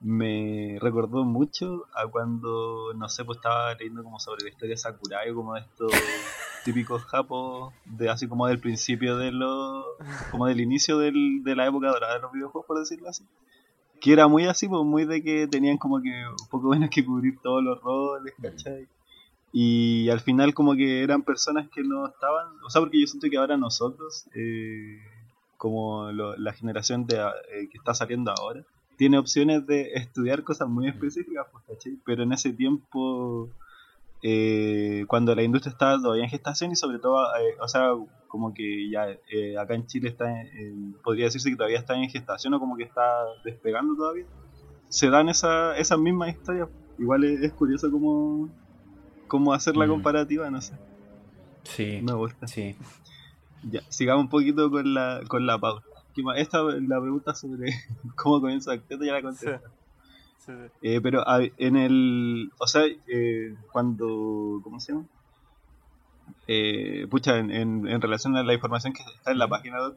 [0.00, 4.78] me recordó mucho a cuando, no sé, pues estaba leyendo como sobre la historia de
[4.78, 5.92] Sakurai, como de estos
[6.64, 9.84] típicos japos, de así como del principio de los,
[10.30, 13.26] como del inicio del, de la época dorada de los videojuegos, por decirlo así.
[14.04, 17.04] Que era muy así, pues muy de que tenían como que un poco menos que
[17.04, 18.86] cubrir todos los roles, ¿cachai?
[19.52, 23.28] Y al final como que eran personas que no estaban, o sea, porque yo siento
[23.30, 24.98] que ahora nosotros, eh,
[25.56, 28.62] como lo- la generación de, eh, que está saliendo ahora,
[28.96, 31.96] tiene opciones de estudiar cosas muy específicas, pues, ¿cachai?
[32.04, 33.48] Pero en ese tiempo,
[34.26, 37.90] eh, cuando la industria estaba todavía en gestación y sobre todo, eh, o sea,
[38.26, 41.94] como que ya eh, acá en Chile está, en- en- podría decirse que todavía está
[41.94, 43.04] en gestación o como que está
[43.44, 44.24] despegando todavía,
[44.88, 46.70] se dan esa, esas mismas historias.
[46.96, 48.48] Igual es, es curioso cómo,
[49.28, 49.90] cómo hacer la Mm.
[49.90, 50.74] comparativa, no sé,
[51.64, 52.46] Sí, me gusta.
[52.46, 52.76] sí.
[53.70, 55.84] Ya, sigamos un poquito con la, con la pauta.
[56.36, 57.66] Esta la pregunta sobre
[58.16, 59.58] cómo comienza Octeto ya la contesté.
[59.58, 59.64] Sí,
[60.46, 60.52] sí.
[60.82, 62.50] Eh, pero a- en el.
[62.58, 64.60] O sea, eh, cuando.
[64.62, 65.04] ¿Cómo se llama?
[66.46, 69.94] Eh, pucha, en, en, en relación a la información que está en la página de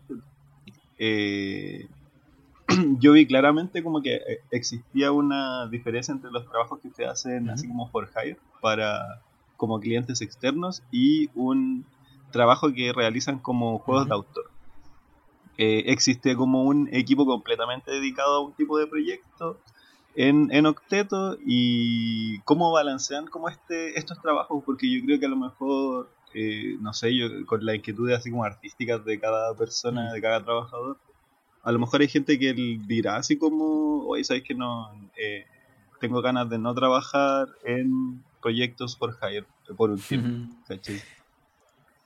[1.00, 1.88] eh,
[3.00, 7.50] yo vi claramente como que eh, existía una diferencia entre los trabajos que ustedes hacen
[7.50, 9.22] así como for hire para
[9.58, 11.86] como clientes externos y un
[12.32, 14.46] trabajo que realizan como juegos de autor.
[15.58, 19.60] Eh, existe como un equipo completamente dedicado a un tipo de proyecto
[20.20, 25.30] en, en Octeto y cómo balancean como este estos trabajos porque yo creo que a
[25.30, 30.10] lo mejor eh, no sé yo con la inquietud así como artísticas de cada persona
[30.10, 30.14] Mm.
[30.14, 30.98] de cada trabajador
[31.64, 32.54] a lo mejor hay gente que
[32.88, 35.46] dirá así como oye sabes que no eh,
[36.02, 39.46] tengo ganas de no trabajar en proyectos por hire
[39.78, 40.64] por un tiempo Ujú.
[40.68, 41.00] ¿cachai?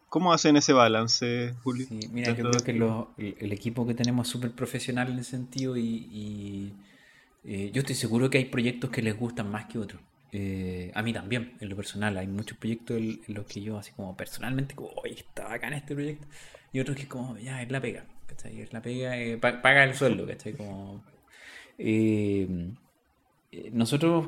[0.10, 1.86] ¿Cómo hacen ese balance, Julio?
[1.88, 5.08] Sí, mira, yo creo de- que lo- el, el equipo que tenemos es súper profesional
[5.10, 6.74] en ese sentido y, y,
[7.44, 10.02] eh, yo estoy seguro que hay proyectos que les gustan más que otros.
[10.32, 13.92] Eh, a mí también, en lo personal, hay muchos proyectos en, los que yo así
[13.94, 16.28] como personalmente, como, oye, está bacán este proyecto,
[16.72, 18.62] y otros que como, ya, es la pega, ¿cachai?
[18.62, 20.54] Es la pega, eh, pa- paga el sueldo, ¿cachai?
[20.54, 21.04] Como,
[23.74, 24.28] nosotros,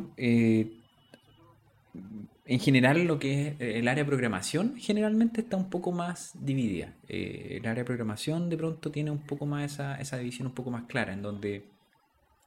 [2.45, 6.93] en general, lo que es el área de programación, generalmente está un poco más dividida.
[7.08, 10.71] El área de programación de pronto tiene un poco más esa, esa división un poco
[10.71, 11.63] más clara, en donde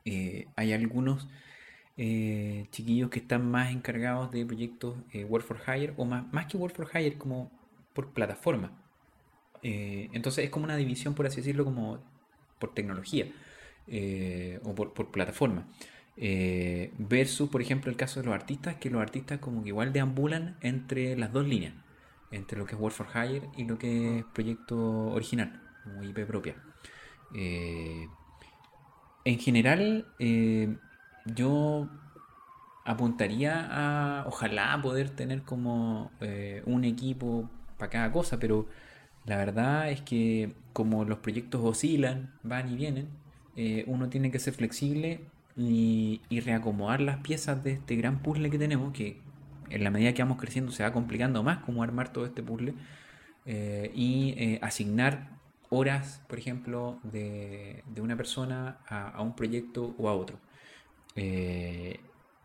[0.06, 1.28] eh, hay algunos
[1.98, 6.58] eh, chiquillos que están más encargados de proyectos eh, for Hire, o más, más que
[6.58, 7.50] Work for Hire, como
[7.94, 8.72] por plataforma.
[9.62, 11.98] Eh, entonces es como una división, por así decirlo, como
[12.58, 13.26] por tecnología
[14.64, 15.66] o por, plataforma.
[16.98, 20.56] Versus, por ejemplo, el caso de los artistas, que los artistas como que igual deambulan
[20.60, 21.74] entre las dos líneas,
[22.30, 24.76] entre lo que es Work for Hire y lo que es proyecto
[25.08, 26.56] original, como IP propia.
[29.26, 30.76] En general, eh,
[31.24, 31.88] yo
[32.84, 38.68] apuntaría a, ojalá, poder tener como eh, un equipo para cada cosa, pero
[39.24, 43.08] la verdad es que como los proyectos oscilan, van y vienen,
[43.56, 45.22] eh, uno tiene que ser flexible
[45.56, 49.20] y, y reacomodar las piezas de este gran puzzle que tenemos, que
[49.70, 52.74] en la medida que vamos creciendo se va complicando más cómo armar todo este puzzle,
[53.94, 55.35] y asignar
[55.70, 60.38] horas, por ejemplo, de, de una persona a, un proyecto o a otro.
[61.16, 62.00] Eh,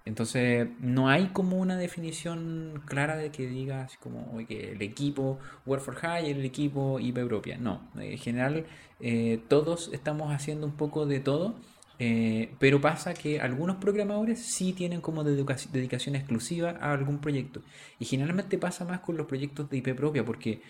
[0.06, 5.40] entonces, no hay como una definición clara de que diga así como que el equipo
[5.66, 7.58] Work for Hire, el equipo IP propia.
[7.58, 8.66] No, en general
[9.00, 11.56] eh, todos estamos haciendo un poco de todo,
[12.00, 17.62] eh, pero pasa que algunos programadores sí tienen como dedica- dedicación exclusiva a algún proyecto.
[18.00, 20.62] Y generalmente pasa más con los proyectos de IP propia, porque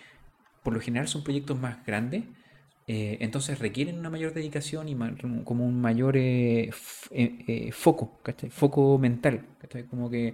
[0.64, 2.26] por lo general son proyectos más grandes,
[2.94, 6.72] eh, entonces requieren una mayor dedicación y ma- como un mayor eh,
[7.12, 8.50] eh, foco, ¿cachai?
[8.50, 9.84] Foco mental, ¿cachai?
[9.86, 10.34] Como que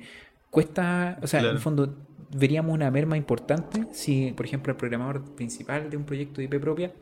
[0.49, 1.95] cuesta, o sea, en el fondo
[2.29, 6.59] veríamos una merma importante si, por ejemplo, el programador principal de un proyecto de IP
[6.59, 6.93] propia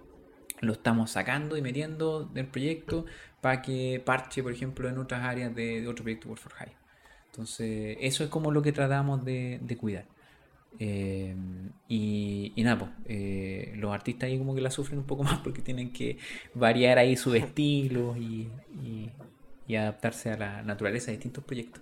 [0.61, 3.05] lo estamos sacando y metiendo del proyecto
[3.41, 6.77] para que parche, por ejemplo, en otras áreas de, de otro proyecto Work for Hire.
[7.27, 10.07] Entonces, eso es como lo que tratamos de, de cuidar.
[10.79, 11.35] Eh,
[11.87, 15.39] y, y nada, pues, eh, los artistas ahí como que la sufren un poco más
[15.39, 16.17] porque tienen que
[16.53, 19.11] variar ahí sus estilos y, y-
[19.67, 21.81] y adaptarse a la naturaleza de distintos proyectos.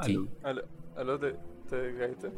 [0.00, 0.28] Sí, Aló.
[0.42, 0.62] Aló,
[0.96, 1.34] aló, ¿te,
[1.68, 2.30] te caíste?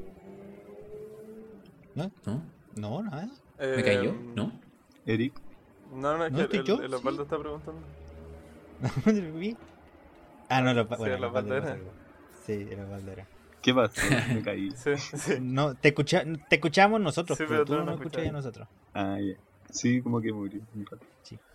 [1.94, 2.12] ¿No?
[2.26, 2.42] ¿no?
[2.76, 3.28] No, nada.
[3.74, 4.14] ¿Me cayó?
[4.14, 4.52] Em, ¿No?
[5.06, 5.40] Eric,
[5.92, 6.80] No, no, es ¿No que estoy el, yo?
[6.80, 7.80] el Osvaldo está preguntando.
[10.48, 11.32] ah, no, los, Sí, bueno.
[11.32, 11.78] Valderas.
[12.44, 13.26] Sí, los Valderas.
[13.60, 14.00] ¿qué pasó?
[14.34, 14.70] Me caí.
[14.72, 15.34] Sí, sí.
[15.40, 18.68] No, te, escucha, te escuchamos nosotros, Sí, pero pero tú no nos escuchas a nosotros.
[18.94, 19.34] Ah, ya.
[19.70, 20.60] Sí, como que murió.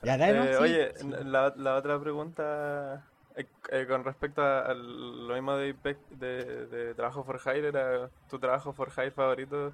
[0.04, 0.52] Ya, dale.
[0.52, 0.94] Eh, Sí, oye,
[1.26, 5.76] la, la otra pregunta eh, eh, con respecto a, a lo mismo de,
[6.12, 9.74] de, de trabajo for hire, era tu trabajo for hire favorito,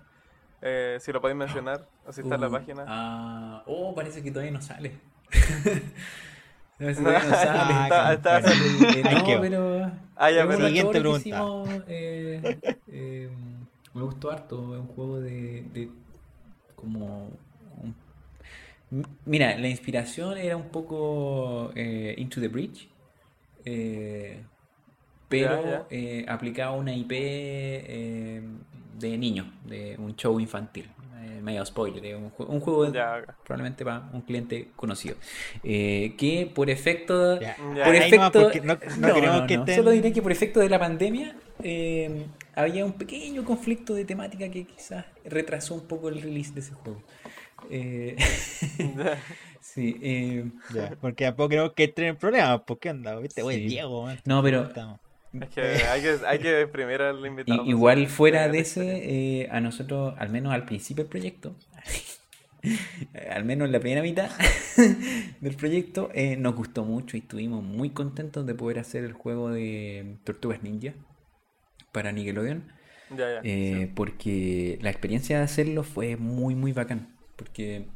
[0.61, 2.85] eh, si lo podéis mencionar, o si está en la Uh, página.
[2.87, 4.91] Ah, oh, parece que todavía no sale.
[6.79, 7.83] No sale.
[7.83, 9.91] Está- está- no, pero.
[10.15, 11.19] Ah, ya, pero- Siguiente pregunta.
[11.19, 13.29] hicimos, eh, eh,
[13.93, 14.73] me gustó harto.
[14.75, 15.63] Es un juego de.
[15.73, 15.89] de
[16.75, 17.29] como.
[18.91, 22.89] un- Mira, la inspiración era un poco eh, Into the Bridge.
[23.65, 24.41] eh,
[25.29, 25.85] pero Ya, ya.
[25.89, 27.11] eh, aplicado a una IP
[28.99, 30.87] de niños, de un show infantil.
[31.23, 35.15] Eh, medio spoiler, es un, un juego Ya, probablemente para un cliente conocido.
[35.63, 37.39] Eh, que por efecto.
[37.39, 37.55] Ya.
[37.57, 37.83] Ya.
[37.85, 38.41] Por nomás, efecto.
[38.43, 39.75] porque no, no queremos que estén...
[39.75, 44.49] Solo diré que por efecto de la pandemia eh, había un pequeño conflicto de temática
[44.49, 47.01] que quizás retrasó un poco el release de ese juego.
[47.69, 48.15] Eh,
[48.77, 49.17] Ya.
[49.61, 52.61] sí, eh, Ya, porque tampoco queremos que estén problemas.
[52.61, 53.15] ¿Por qué onda?
[53.19, 53.41] ¿Viste?
[53.43, 53.65] Oye, Sí.
[53.67, 54.99] Diego, man, No, pero- estamos.
[55.41, 57.65] Es que hay que, hay que exprimir al invitado.
[57.65, 61.55] igual fuera de ese, eh, a nosotros, al menos al principio del proyecto,
[63.31, 64.29] al menos la primera mitad
[65.41, 69.49] del proyecto, eh, nos gustó mucho y estuvimos muy contentos de poder hacer el juego
[69.49, 70.93] de Tortugas Ninja
[71.91, 72.71] para Nickelodeon.
[73.09, 73.41] Ya, ya.
[73.43, 77.17] Eh, porque la experiencia de hacerlo fue muy, muy bacán.
[77.35, 77.87] Porque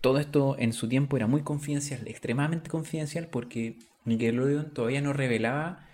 [0.00, 5.86] todo esto en su tiempo era muy confidencial, extremadamente confidencial, porque Nickelodeon todavía no revelaba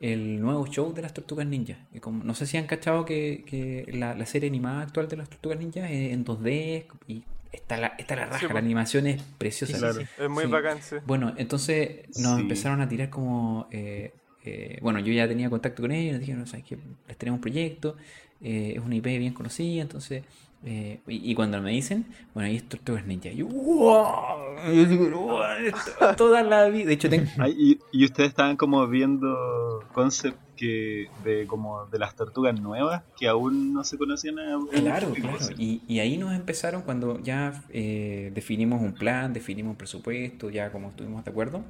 [0.00, 1.86] el nuevo show de las Tortugas Ninja.
[1.92, 5.16] Y como, no sé si han cachado que, que la, la serie animada actual de
[5.16, 9.06] las Tortugas Ninja es en 2D y está la, está la raja, Sí, la animación
[9.06, 9.74] es preciosa.
[9.74, 10.00] Sí, Claro.
[10.00, 10.06] sí.
[10.18, 10.50] Es muy Sí.
[10.50, 10.96] bacán, sí.
[11.06, 12.42] Bueno, entonces nos Sí.
[12.42, 13.68] empezaron a tirar como...
[13.70, 14.12] eh,
[14.44, 16.76] eh, bueno, yo ya tenía contacto con ellos, nos dijeron, ¿sabes qué?
[17.06, 17.96] Les tenemos un proyecto,
[18.40, 20.24] eh, es una IP bien conocida, entonces...
[20.64, 23.30] eh, y, y cuando me dicen, bueno, ahí es Tortugas Ninja.
[23.30, 24.56] Yo, ¡wow!
[24.72, 26.86] Yo digo, "Wow, esto- Toda la vida.
[26.86, 27.26] De hecho, tengo...
[27.48, 33.26] Y, y ustedes estaban como viendo concept que de como de las tortugas nuevas que
[33.26, 35.54] aún no se conocían el Claro, público, claro.
[35.58, 40.70] Y, y ahí nos empezaron cuando ya eh, definimos un plan, definimos un presupuesto, ya
[40.70, 41.64] como estuvimos de acuerdo,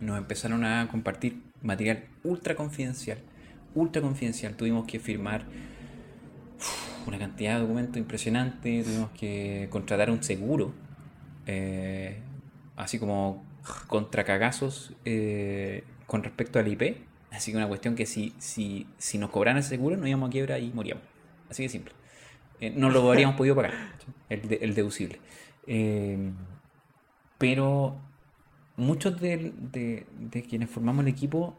[0.00, 3.18] nos empezaron a compartir material ultra confidencial,
[3.74, 4.54] ultra confidencial.
[4.56, 5.44] Tuvimos que firmar
[7.06, 10.72] una cantidad de documentos impresionante, tuvimos que contratar un seguro,
[11.46, 12.18] eh,
[12.76, 13.44] así como
[13.86, 16.96] contra cagazos eh, con respecto al IP.
[17.30, 20.32] Así que una cuestión que si, si, si nos cobraran el seguro, nos íbamos a
[20.32, 21.04] quiebra y moríamos.
[21.50, 21.92] Así de simple.
[22.60, 23.72] Eh, no lo habríamos podido pagar,
[24.28, 25.20] el, de- el deducible.
[25.66, 26.32] Eh,
[27.36, 27.96] pero
[28.76, 31.58] muchos de, de- de quienes formamos el equipo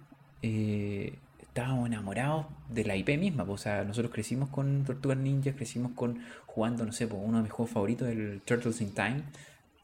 [1.59, 3.45] estábamos enamorados de la IP misma.
[3.45, 3.53] po.
[3.53, 7.43] O sea, nosotros crecimos con Tortugas Ninja, crecimos con jugando, no sé, po, uno de
[7.43, 9.23] mis juegos favoritos, el Turtles in Time.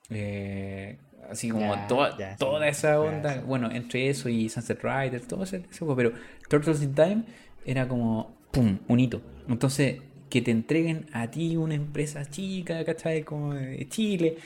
[0.10, 0.98] Eh,
[1.30, 5.80] así como toda, toda esa onda, bueno, entre eso y Sunset Riders, todo ese, ese
[5.80, 6.12] juego, pero
[6.48, 7.24] Turtles in Time
[7.66, 9.22] era como, ¡pum!, un hito.
[9.48, 13.24] Entonces, que te entreguen a ti una empresa chica, ¿cachai?
[13.24, 14.38] Como de Chile.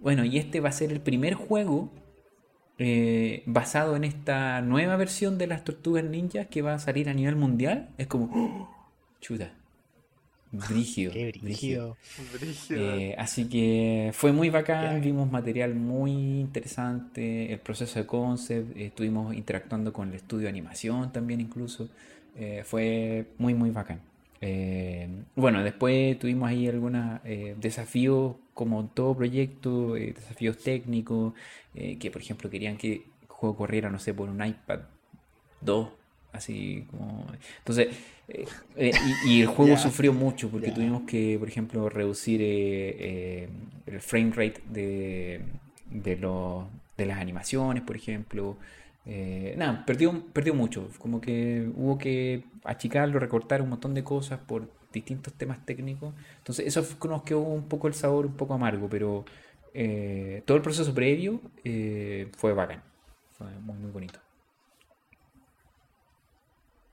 [0.00, 1.90] Bueno, y este va a ser el primer juego
[2.78, 7.14] eh, basado en esta nueva versión de las Tortugas Ninjas que va a salir a
[7.14, 7.90] nivel mundial.
[7.98, 8.68] Es como, ¡oh!
[9.20, 9.52] chuta,
[10.52, 11.50] brígido, Qué brígido.
[11.52, 11.96] brígido.
[12.32, 12.96] Brígido.
[12.98, 16.10] Eh, así que fue muy bacán, vimos material muy
[16.40, 21.88] interesante, el proceso de concept, eh, estuvimos interactuando con el estudio de animación también incluso,
[22.36, 24.00] eh, fue muy muy bacán.
[24.40, 31.34] Eh, bueno, después tuvimos ahí algunos eh, desafíos como en todo proyecto, eh, desafíos técnicos,
[31.74, 34.80] que por ejemplo querían que el juego corriera, no sé, por un iPad
[35.60, 35.88] 2,
[36.32, 37.26] así como...
[37.58, 37.88] Entonces,
[38.78, 42.40] y, y el juego sufrió mucho porque tuvimos que, por ejemplo, reducir
[43.86, 45.40] el frame rate de,
[45.90, 46.64] de, los-
[46.96, 48.56] de las animaciones, por ejemplo.
[49.06, 50.88] Eh, nada, perdió, perdió mucho.
[50.98, 56.14] Como que hubo que achicarlo, recortar un montón de cosas por distintos temas técnicos.
[56.38, 59.24] Entonces, eso fue- nos quedó un poco el sabor un poco amargo, pero
[59.74, 62.82] eh, todo el proceso previo eh, fue bacán.
[63.32, 64.20] Fue muy, muy bonito.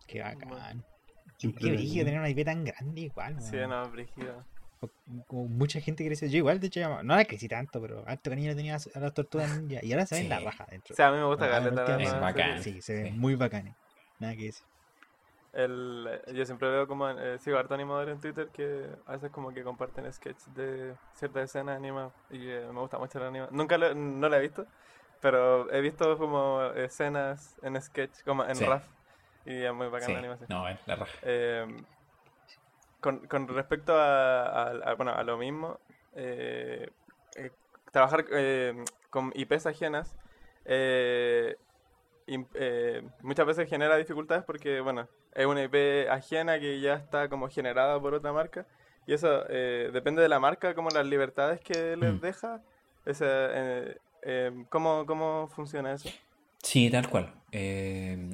[0.08, 0.84] Qué bacán.
[1.40, 3.42] Qué brígido tener una IP tan grande igual.
[3.42, 4.46] Sí, no, brígido.
[5.28, 6.28] Como mucha gente creció.
[6.28, 9.14] Yo igual, de hecho, no la crecí tanto, pero harto cariño le tenía a las
[9.14, 9.80] tortugas ninja.
[9.84, 10.30] Y ahora se ven Sí.
[10.30, 10.94] la raja dentro.
[10.94, 12.64] O sea, a mí me gusta Ah, caleta, la bacán.
[12.64, 12.82] serie.
[12.82, 13.20] Sí, se ven Sí.
[13.20, 13.76] muy bacanes.
[14.20, 14.66] Nada que decir.
[15.54, 19.52] El, yo siempre veo como, eh, sigo harto animador en Twitter que a veces como
[19.54, 23.58] que comparten sketches de ciertas escenas animadas y eh, me gusta mucho la animación.
[23.58, 24.66] Nunca lo- no la he visto,
[25.20, 28.64] pero he visto como escenas en sketch, como en Sí.
[28.66, 28.84] RAF
[29.46, 30.48] y es muy bacán Sí, la animación.
[30.50, 31.12] no, es la raja.
[31.24, 31.68] Eh,
[33.02, 35.80] con, con respecto a, a- a- bueno, a lo mismo,
[36.16, 36.90] eh,
[37.36, 37.52] eh,
[37.92, 38.74] trabajar eh,
[39.10, 40.16] con IPs ajenas
[43.22, 48.00] muchas veces genera dificultades porque, bueno, es una IP ajena que ya está como generada
[48.00, 48.66] por otra marca
[49.08, 52.22] y eso eh, depende de la marca, como las libertades que les Mm.
[52.22, 52.62] deja.
[53.06, 53.98] Ese,
[54.70, 56.10] ¿cómo, ¿Cómo funciona eso?
[56.64, 57.34] Sí, tal cual.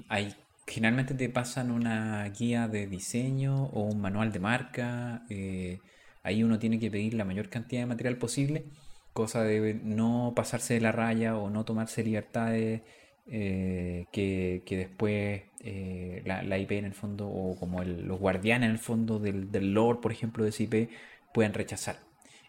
[0.10, 0.36] Hay,
[0.68, 5.26] generalmente te pasan una guía de diseño o un manual de marca.
[5.30, 5.84] eh,
[6.24, 8.66] ahí uno tiene que pedir la mayor cantidad de material posible,
[9.14, 12.82] cosa de no pasarse de la raya o no tomarse libertades
[13.28, 18.68] eh, que, que después eh, la, IP en el fondo o como el- los guardianes
[18.68, 20.90] en el fondo del, del lore, por ejemplo, de esa IP,
[21.34, 21.98] puedan rechazar.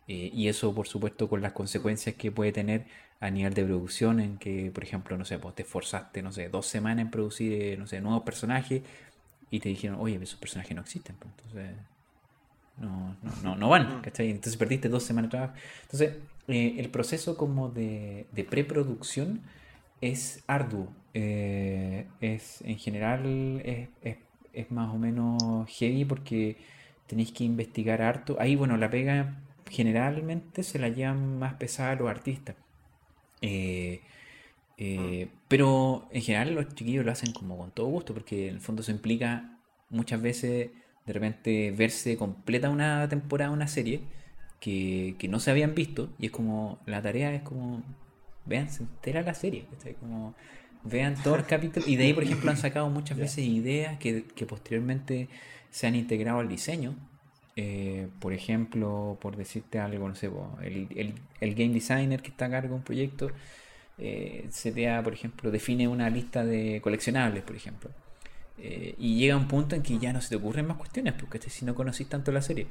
[0.07, 2.87] Y eso, por supuesto, con las consecuencias que puede tener
[3.21, 6.49] a nivel de producción, en que, por ejemplo, no sé, pues te esforzaste, no sé,
[6.49, 8.83] dos semanas en producir, eh, no sé, nuevos personajes
[9.51, 11.77] y te dijeron, oye, esos personajes no existen, pues, entonces
[12.77, 14.31] no, no, no, no van, ¿cachai?
[14.31, 15.55] Entonces perdiste dos semanas de trabajo.
[15.83, 16.17] Entonces,
[16.49, 19.43] eh, el proceso como de, de preproducción
[20.01, 20.95] es arduo.
[21.15, 24.19] eh, es, en general es, es-
[24.53, 26.59] es más o menos heavy porque
[27.07, 28.37] tenéis que investigar harto.
[28.41, 32.57] Ahí, bueno, la pega generalmente se la llevan más pesada los artistas.
[33.43, 34.03] Eh,
[34.79, 38.61] eh, pero en general los chiquillos lo hacen como con todo gusto, porque en el
[38.61, 39.59] fondo eso implica
[39.91, 40.71] muchas veces
[41.07, 44.03] de repente verse completa una temporada, una serie
[44.61, 47.83] que, que no se habían visto, y es como, la tarea es como,
[48.45, 49.65] vean, se entera la serie.
[50.01, 50.35] Como,
[50.85, 54.25] vean todo el capítulo, y de ahí, por ejemplo, han sacado muchas veces ideas que,
[54.25, 55.29] que posteriormente
[55.71, 56.95] se han integrado al diseño.
[57.61, 60.31] Eh, por ejemplo, por decirte algo, no sé,
[60.63, 63.31] el, el- el game designer que está a cargo de un proyecto,
[63.99, 67.91] eh, CTA, por ejemplo, define una lista de coleccionables, por ejemplo.
[68.59, 71.39] Eh, y llega un punto en que ya no se te ocurren más cuestiones, porque
[71.51, 72.67] si no conocís tanto la serie.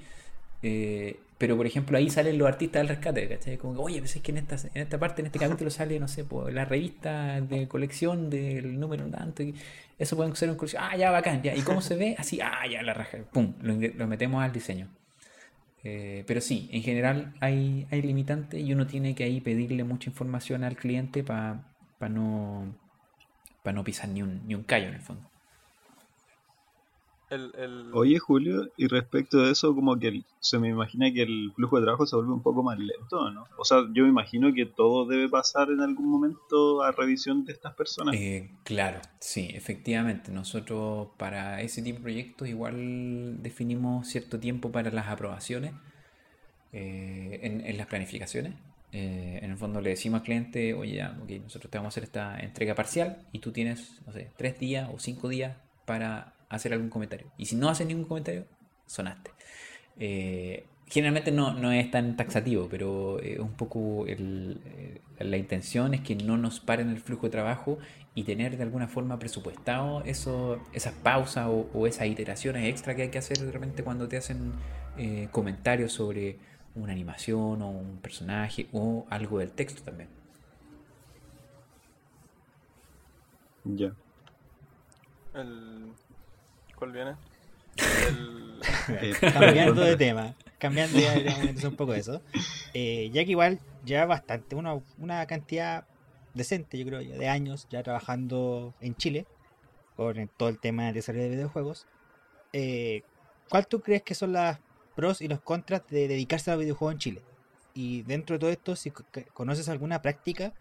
[0.64, 3.58] Eh, pero por ejemplo ahí salen los artistas del rescate, ¿cachai?
[3.58, 6.00] Como que, oye, pues es que en esta, en esta parte, en este capítulo sale,
[6.00, 9.44] no sé, pues, la revista de colección del número tanto.
[10.00, 10.84] eso pueden ser un colección.
[10.84, 11.56] Ah, ya, bacán, ya.
[11.56, 12.16] ¿Y cómo se ve?
[12.18, 13.20] Así, ah, ya, la raja.
[13.32, 14.90] Pum, lo, metemos al diseño.
[15.84, 20.10] Eh, pero sí, en general hay, hay limitantes y uno tiene que ahí pedirle mucha
[20.10, 21.64] información al cliente para
[22.10, 22.76] no,
[23.64, 25.27] pa no pisar ni un, ni un callo en el fondo.
[27.30, 27.90] El, el...
[27.94, 31.76] Oye, Julio, y respecto de eso, como que el- se me imagina que el flujo
[31.78, 33.46] de trabajo se vuelve un poco más lento, ¿no?
[33.58, 37.52] O sea, yo me imagino que todo debe pasar en algún momento a revisión de
[37.52, 38.16] estas personas.
[38.16, 40.32] Eh, claro, sí, efectivamente.
[40.32, 45.74] Nosotros para ese tipo de proyectos igual definimos cierto tiempo para las aprobaciones
[46.72, 48.54] eh, en, en las planificaciones.
[48.94, 51.94] Eh, en el fondo le decimos al cliente, oye, ya, ok, nosotros te vamos a
[51.94, 56.34] hacer esta entrega parcial y tú tienes, no sé, tres días o cinco días para
[56.50, 57.28] hacer algún comentario.
[57.38, 58.46] Y si no haces ningún comentario,
[58.86, 59.32] sonaste.
[60.00, 65.94] Eh, generalmente no, no es tan taxativo, pero eh, un poco el- eh, la intención
[65.94, 67.78] es que no nos paren el flujo de trabajo
[68.16, 73.04] y tener de alguna forma presupuestado eso, esas pausas o, o esas iteraciones extra que
[73.04, 74.54] hay que hacer de repente cuando te hacen
[74.98, 76.40] eh, comentarios sobre
[76.76, 80.10] una animación o un personaje o algo del texto también.
[83.66, 83.96] Ya.
[85.34, 85.94] el...
[86.78, 87.16] ¿Cuál viene?
[88.08, 88.62] El...
[88.90, 92.22] Eh, Cambiando de tema, cambiando ya de un poco eso.
[92.74, 95.86] Eh, ya que igual ya bastante, una, una cantidad
[96.34, 99.26] decente, yo creo, ya de años ya trabajando en Chile
[99.96, 101.88] con todo el tema de desarrollo de videojuegos.
[102.54, 103.04] eh,
[103.50, 104.60] ¿Cuál tú crees que son las
[104.96, 107.22] pros y los contras de dedicarse a los videojuegos en Chile?
[107.74, 108.92] Y dentro de todo esto, si
[109.34, 110.54] conoces alguna práctica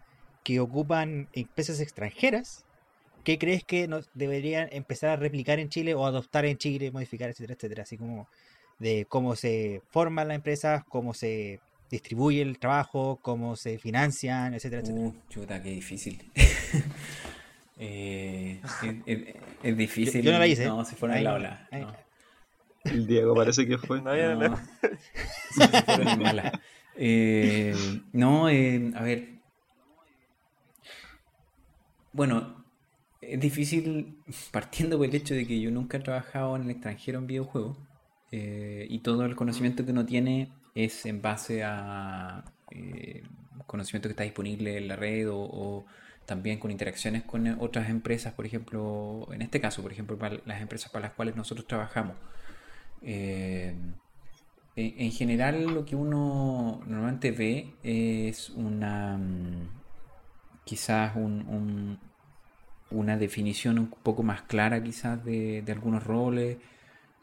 [0.43, 2.65] que ocupan empresas extranjeras,
[3.27, 7.29] ¿qué crees que nos deberían empezar a replicar en Chile o adoptar en Chile, modificar,
[7.29, 7.83] etcétera, etcétera?
[7.83, 8.29] Así como
[8.79, 11.59] de cómo se forman las empresas, cómo se
[11.91, 15.07] distribuye el trabajo, cómo se financian, etcétera, etcétera.
[15.07, 16.31] Uh, chuta, qué difícil.
[17.79, 20.23] Eh, es, es- es difícil.
[20.23, 20.65] yo no la hice.
[20.65, 21.67] No, se fueron en Ahí la no- ola.
[21.73, 21.95] no.
[22.91, 24.01] el Diego parece que fue.
[24.01, 24.57] No había- No,
[25.51, 26.59] sí, se fueron en mala.
[26.95, 27.75] Eh,
[28.13, 29.29] no, eh, a ver.
[32.13, 32.56] Bueno,
[33.27, 34.17] es difícil
[34.51, 37.77] partiendo por el hecho de que yo nunca he trabajado en el extranjero en videojuegos
[38.31, 43.23] eh, y todo el conocimiento que uno tiene es en base a eh,
[43.65, 45.85] conocimiento que está disponible en la red o,
[46.25, 50.61] también con interacciones con otras empresas, por ejemplo, en este caso, por ejemplo, para las
[50.61, 52.17] empresas para las cuales nosotros trabajamos.
[53.01, 53.73] Eh,
[54.75, 59.69] en en general lo que uno normalmente ve es una mm,
[60.65, 61.99] quizás un-
[62.91, 66.57] una definición un poco más clara quizás de, de algunos roles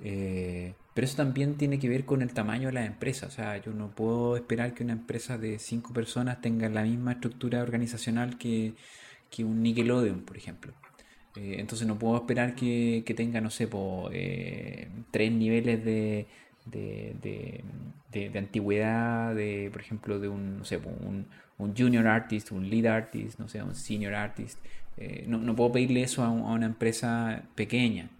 [0.00, 3.58] eh, pero eso también tiene que ver con el tamaño de la empresa o sea
[3.58, 8.38] yo no puedo esperar que una empresa de cinco personas tenga la misma estructura organizacional
[8.38, 8.74] que,
[9.30, 10.74] que un Nickelodeon por ejemplo
[11.36, 16.26] eh, entonces no puedo esperar que, que tenga, no sé, po, eh, tres niveles de,
[16.64, 21.26] de, de- antigüedad, de, por ejemplo, de un, no sé, un,
[21.58, 24.58] un junior artist, un lead artist, no sé, un senior artist.
[24.96, 28.10] Eh, no, no puedo pedirle eso a, a una empresa pequeña.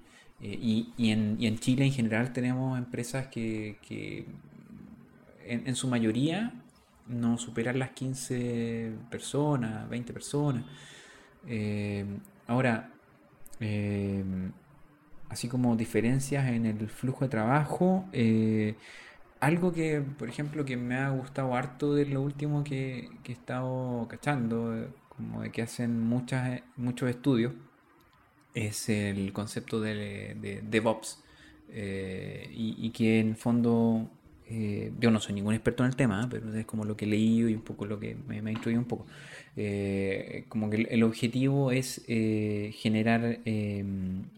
[0.41, 4.27] Eh, y, y en, y en Chile en general tenemos empresas que, que
[5.47, 6.53] en, en su mayoría
[7.07, 10.65] no superan las 15 personas, 20 personas.
[11.47, 12.05] Eh,
[12.47, 12.91] ahora,
[15.29, 18.07] así como diferencias en el flujo de trabajo,
[19.41, 23.35] algo que, por ejemplo, que me ha gustado harto de lo último que, que he
[23.35, 27.53] estado cachando, como de que hacen muchas, muchos estudios,
[28.55, 31.21] es el concepto de, de DevOps.
[31.69, 34.11] Eh, y, y que en fondo
[34.47, 36.27] eh, yo no soy ningún experto en el tema, ¿eh?
[36.31, 38.53] pero es como lo que he leído y un poco lo que me, me ha
[38.53, 39.07] instruido un poco.
[39.57, 43.85] Eh, como que el, objetivo es eh, generar, eh,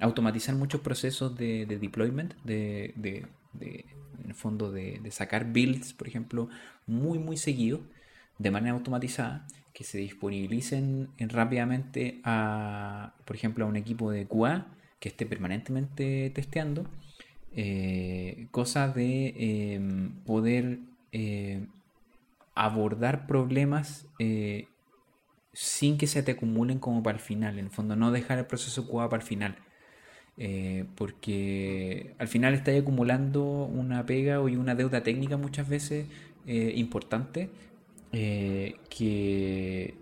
[0.00, 3.84] automatizar muchos procesos de, de deployment, de, de- de,
[4.22, 6.48] en el fondo de sacar builds, por ejemplo,
[6.86, 7.80] muy, muy seguido,
[8.38, 9.46] de manera automatizada,
[9.76, 14.54] que se disponibilicen en- rápidamente a, por ejemplo, a un equipo de QA
[15.00, 16.82] que esté permanentemente testeando.
[17.58, 19.80] eh, cosa de eh,
[20.26, 20.80] poder
[21.12, 21.68] eh,
[22.54, 24.68] abordar problemas eh,
[25.52, 27.58] sin que se te acumulen como para el final.
[27.58, 29.56] En el fondo, no dejar el proceso QA para el final.
[30.38, 36.08] Eh, porque al final estáis acumulando una pega y una deuda técnica muchas veces
[36.46, 37.50] eh, importante
[38.18, 39.94] eh, que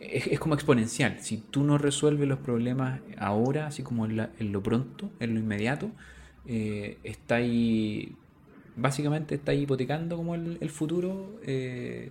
[0.00, 1.18] es, como exponencial.
[1.20, 5.90] Si tú no resuelves los problemas ahora, así como en, lo pronto, en lo inmediato,
[6.46, 8.08] eh, estáis
[8.76, 12.10] básicamente estáis hipotecando como el, futuro eh,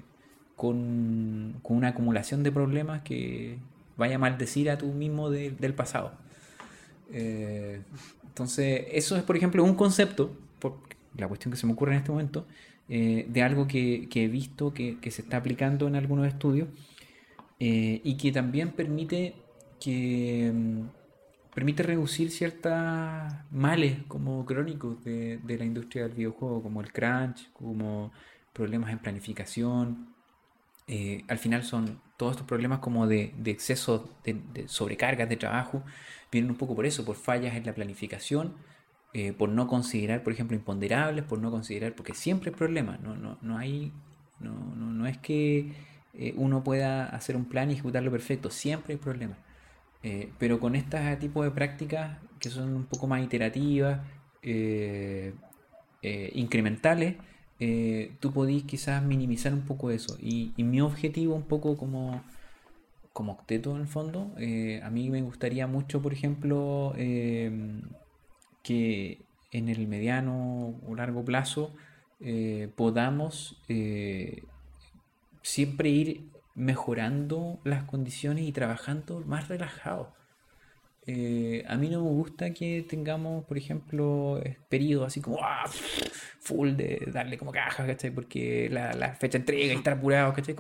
[0.56, 3.58] con, una acumulación de problemas que
[3.98, 6.14] vaya a maldecir a tú mismo de- del pasado.
[7.12, 7.82] Eh,
[8.28, 10.32] entonces, eso es, por ejemplo, un concepto,
[11.18, 12.48] la cuestión que se me ocurre en este momento,
[12.90, 16.68] eh, de algo que, he visto que, se está aplicando en algunos estudios
[17.60, 19.36] eh, y que también permite
[19.80, 20.82] que mm,
[21.54, 22.74] permite reducir ciertos
[23.52, 28.12] males como crónicos de, la industria del videojuego, como el crunch, como
[28.52, 30.14] problemas en planificación.
[30.88, 35.38] Eh, al final son todos estos problemas como de, de exceso de, de sobrecargas de
[35.38, 35.84] trabajo,
[36.32, 38.56] vienen un poco por eso, por fallas en la planificación,
[39.16, 43.16] eh, por no considerar, por ejemplo, imponderables, por no considerar, porque siempre hay problemas, no,
[43.16, 43.92] no, no hay,
[44.40, 45.72] no, no, no es que
[46.16, 49.38] eh, uno pueda hacer un plan y ejecutarlo perfecto, siempre hay problemas.
[50.02, 54.02] Eh, pero con este tipo de prácticas que son un poco más iterativas,
[56.34, 57.16] incrementales,
[58.20, 60.18] tú podís quizás minimizar un poco eso.
[60.20, 62.22] Y, y mi objetivo un poco como,
[63.14, 64.34] como octeto en el fondo,
[64.84, 66.94] a mí me gustaría mucho, por ejemplo,
[68.64, 71.74] que en el mediano o largo plazo
[72.20, 74.44] eh, podamos eh,
[75.42, 76.22] siempre ir
[76.56, 80.14] mejorando las condiciones y trabajando más relajado.
[81.06, 85.70] Eh, a mí no me gusta que tengamos, por ejemplo, periodos así como ¡ah!
[86.40, 88.12] full de darle como caja, ¿cachai?
[88.12, 90.56] Porque la, fecha de entrega y estar apurado, ¿cachai?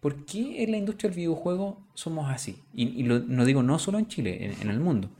[0.00, 2.62] ¿Por qué en la industria del videojuego somos así?
[2.74, 5.10] Y, lo, no digo no solo en Chile, en el mundo.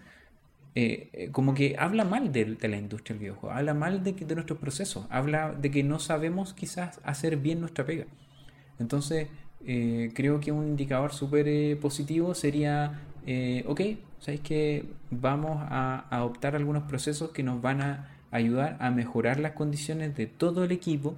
[0.75, 4.59] Eh, eh, como que habla mal de, la industria del videojuego, habla mal de, nuestros
[4.59, 8.07] procesos, habla de que no sabemos quizás hacer bien nuestra pega.
[8.79, 9.29] Entonces,
[9.67, 13.01] eh, creo que un indicador súper positivo sería,
[13.67, 13.81] ok,
[14.19, 19.53] ¿sabéis que vamos a adoptar algunos procesos que nos van a ayudar a mejorar las
[19.53, 21.17] condiciones de todo el equipo,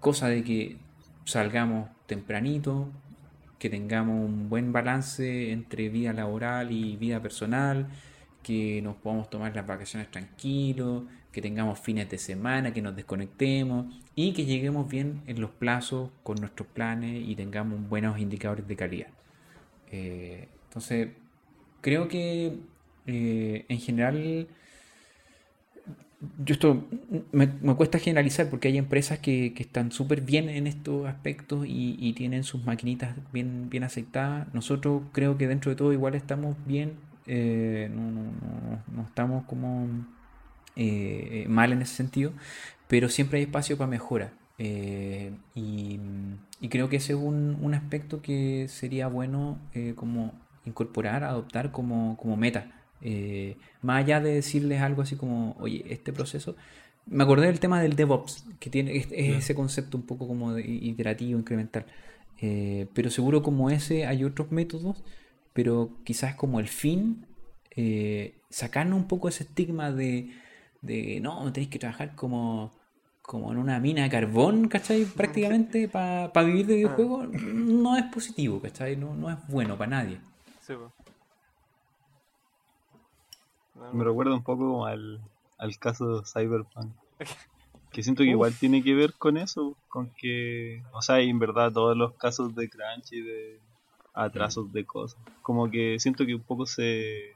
[0.00, 0.78] cosa de que
[1.26, 2.88] salgamos tempranito,
[3.58, 7.88] que tengamos un buen balance entre vida laboral y vida personal,
[8.44, 13.86] que nos podamos tomar las vacaciones tranquilos, que tengamos fines de semana, que nos desconectemos
[14.14, 18.76] y que lleguemos bien en los plazos con nuestros planes y tengamos buenos indicadores de
[18.76, 19.08] calidad.
[19.90, 21.08] Eh, entonces,
[21.80, 22.56] creo que
[23.06, 24.46] eh, en general
[26.44, 26.84] yo esto
[27.32, 31.96] me, cuesta generalizar porque hay empresas que, que están súper bien en estos aspectos y,
[31.98, 34.52] y tienen sus maquinitas bien, bien aceptadas.
[34.54, 36.94] Nosotros creo que dentro de todo igual estamos bien,
[37.26, 39.88] eh, no, no- no- no estamos como
[40.76, 42.32] eh, mal en ese sentido,
[42.88, 44.32] pero siempre hay espacio para mejora.
[44.58, 45.98] Eh, y,
[46.60, 50.32] y creo que ese es un, un aspecto que sería bueno eh, como
[50.64, 52.70] incorporar, adoptar como, como meta.
[53.02, 56.56] Eh, más allá de decirles algo así como, oye, este proceso,
[57.06, 60.54] me acordé del tema del DevOps, que tiene es, es ese concepto un poco como
[60.54, 61.84] de iterativo, incremental.
[62.40, 65.04] Eh, pero seguro como ese hay otros métodos,
[65.54, 67.26] pero quizás como el fin,
[67.70, 70.30] eh, sacarnos un poco ese estigma de,
[70.82, 72.72] de no, tenéis que trabajar como,
[73.22, 75.04] como en una mina de carbón, ¿cachai?
[75.16, 78.96] Prácticamente para vivir de videojuegos, no es positivo, ¿cachai?
[78.96, 80.20] No, no es bueno para nadie.
[80.60, 80.74] Sí,
[83.92, 85.20] Me recuerda un poco como al,
[85.56, 86.92] al caso de Cyberpunk.
[87.92, 91.72] Que siento que igual tiene que ver con eso, con que, o sea, en verdad
[91.72, 93.60] todos los casos de crunch y de
[94.14, 97.32] atrasos de cosas, como que siento que un poco se,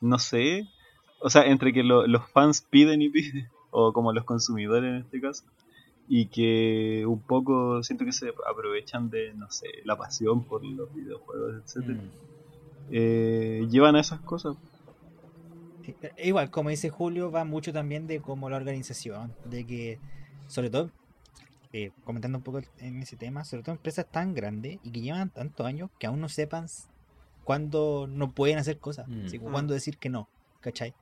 [0.00, 0.66] no sé,
[1.20, 4.96] o sea, entre que lo- los fans piden y piden, o como los consumidores en
[4.98, 5.44] este caso,
[6.08, 10.92] y que un poco siento que se aprovechan de, no sé, la pasión por los
[10.94, 12.10] videojuegos, etcétera, Mm.
[12.94, 14.56] eh, llevan a esas cosas.
[16.00, 19.98] Pero Igual, como dice Julio, va mucho también de como la organización, de que,
[20.48, 20.90] sobre todo,
[21.72, 25.30] eh, comentando un poco en ese tema, sobre todo empresas tan grandes y que llevan
[25.30, 26.66] tantos años que aún no sepan
[27.44, 29.26] cuándo no pueden hacer cosas, Mm.
[29.26, 29.50] Mm.
[29.50, 30.28] cuándo decir que no,
[30.60, 30.94] ¿cachai?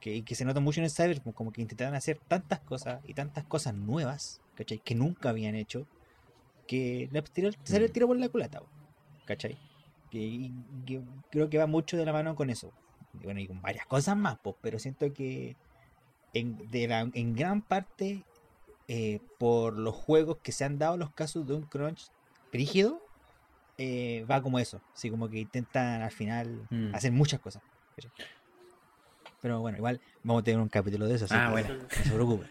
[0.00, 3.12] que, que se nota mucho en el Cyberpunk, como que intentaron hacer tantas cosas y
[3.12, 4.78] tantas cosas nuevas, ¿cachai?
[4.78, 5.86] Que nunca habían hecho,
[6.66, 7.92] que le tiró- salió el Mm.
[7.92, 8.62] tiro por la culata,
[9.26, 9.58] ¿cachai?
[10.10, 10.54] Que, y-
[10.86, 12.72] que creo que va mucho de la mano con eso.
[13.20, 15.56] Y bueno, y con varias cosas más, pues, pero siento que
[16.32, 18.24] en, de la- en gran parte
[18.92, 22.08] eh, por los juegos que se han dado los casos de un crunch
[22.52, 23.00] rígido,
[23.78, 24.80] eh, va como eso.
[24.94, 26.92] Así como que intentan al final Mm.
[26.94, 27.62] hacer muchas cosas.
[29.40, 31.24] Pero bueno, igual vamos a tener un capítulo de eso.
[31.26, 31.68] Así Ah, que bueno.
[31.82, 32.46] No se preocupe.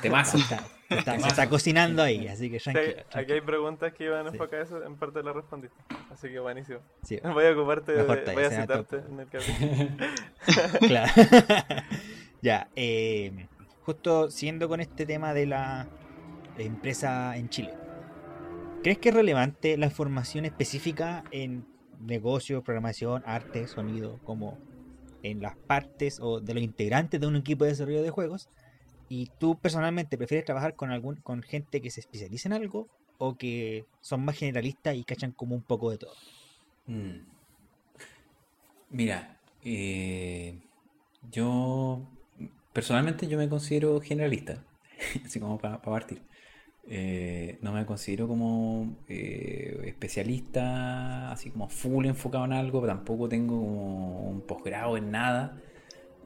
[0.00, 0.38] Temazo.
[0.38, 3.02] Está, está- se está cocinando ahí, así que Sí, tranquilo.
[3.12, 5.76] aquí hay preguntas que iban a eso, en parte las respondiste.
[6.10, 6.80] Así que buenísimo.
[7.02, 9.10] Sí, Voy a ocuparte, de, voy a citarte top.
[9.10, 10.08] en el capítulo.
[10.88, 11.12] claro.
[12.42, 13.46] ya, eh,
[13.84, 15.88] justo siguiendo con este tema de la
[16.58, 17.74] empresa en Chile.
[18.82, 21.64] ¿Crees que es relevante la información específica en
[22.00, 24.58] negocios, programación, arte, sonido, como
[25.22, 28.48] en las partes o de los integrantes de un equipo de desarrollo de juegos?
[29.08, 33.36] ¿Y tú personalmente prefieres trabajar con algún con gente que se especializa en algo o
[33.36, 36.14] que son más generalistas y cachan como un poco de todo?
[36.86, 37.20] Mm.
[38.90, 40.58] Mira, eh,
[41.30, 42.02] yo
[42.72, 44.64] personalmente yo me considero generalista,
[45.24, 46.22] así como para partir.
[46.84, 53.28] Eh, no me considero como eh, especialista, así como full enfocado en algo, pero tampoco
[53.28, 55.60] tengo como un posgrado en nada.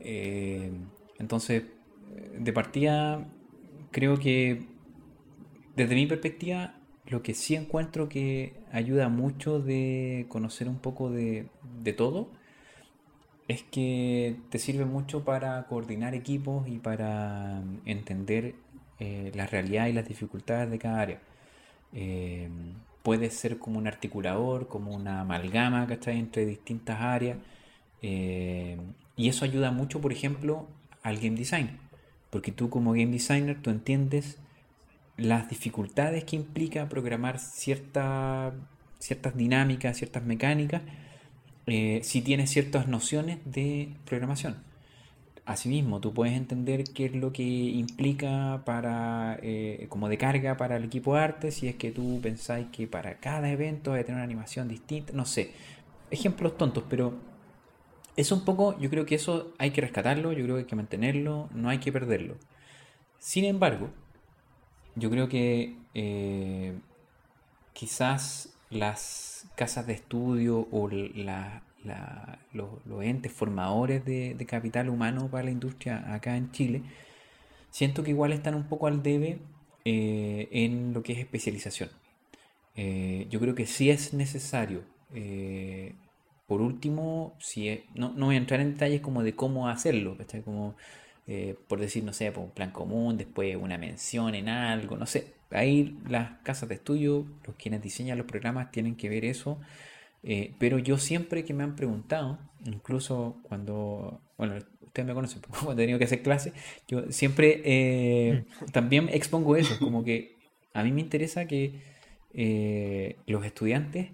[0.00, 0.70] Eh,
[1.18, 1.64] entonces,
[2.38, 3.26] de partida,
[3.90, 4.66] creo que
[5.76, 6.74] desde mi perspectiva,
[7.06, 11.48] lo que sí encuentro que ayuda mucho de conocer un poco de
[11.96, 12.30] todo
[13.48, 18.54] es que te sirve mucho para coordinar equipos y para entender
[18.98, 21.20] eh, la realidad y las dificultades de cada área.
[21.92, 22.48] Eh,
[23.02, 26.18] puedes ser como un articulador, como una amalgama, ¿cachai?
[26.18, 27.38] Entre distintas áreas.
[28.02, 28.78] Eh,
[29.16, 30.66] y eso ayuda mucho, por ejemplo,
[31.02, 31.78] al game design.
[32.30, 34.38] Porque tú como game designer, tú entiendes
[35.16, 38.52] las dificultades que implica programar cierta-
[38.98, 40.82] ciertas dinámicas, ciertas mecánicas,
[41.66, 44.64] eh, si tienes ciertas nociones de programación.
[45.44, 50.76] Asimismo, tú puedes entender qué es lo que implica para, eh, como de carga para
[50.76, 54.04] el equipo de arte, si es que tú pensáis que para cada evento hay que
[54.06, 55.52] tener una animación distinta, no sé,
[56.10, 57.14] ejemplos tontos, pero
[58.16, 60.76] es un poco, yo creo que eso hay que rescatarlo, yo creo que hay que
[60.76, 62.36] mantenerlo, no hay que perderlo.
[63.18, 63.90] Sin embargo,
[64.96, 66.74] yo creo que eh,
[67.72, 71.08] quizás las casas de estudio o los,
[73.02, 76.82] entes formadores de, capital humano para la industria acá en Chile,
[77.70, 79.38] siento que igual están un poco al debe
[79.84, 81.90] eh, en lo que es especialización.
[82.74, 84.82] Eh, yo creo que sí es necesario.
[85.14, 85.94] eh,
[86.46, 90.42] por último, si no, no voy a entrar en detalles como de cómo hacerlo, ¿cachai?
[90.42, 90.76] Como,
[91.26, 95.06] eh, por decir, no sé, por un plan común, después una mención en algo, no
[95.06, 95.34] sé.
[95.50, 99.60] Ahí las casas de estudio, los quienes diseñan los programas tienen que ver eso.
[100.22, 105.72] eh, pero yo siempre que me han preguntado, incluso cuando, bueno, ustedes me conocen, cuando
[105.72, 106.52] he tenido que hacer clases,
[106.88, 110.36] yo siempre eh, también expongo eso, como que
[110.74, 111.80] a mí me interesa que
[113.26, 114.10] los estudiantes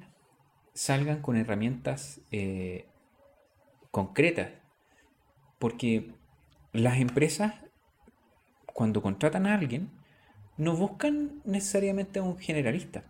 [0.74, 2.20] salgan con herramientas
[3.90, 4.48] concretas.
[5.58, 6.10] Porque
[6.72, 7.54] las empresas,
[8.72, 9.90] cuando contratan a alguien,
[10.56, 13.04] no buscan necesariamente a un generalista.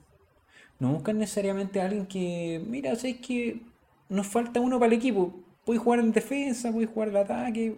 [0.78, 3.62] No buscan necesariamente a alguien que, mira, sabes que
[4.08, 5.32] nos falta uno para el equipo.
[5.64, 7.76] Puedes jugar en defensa, puedes jugar en ataque.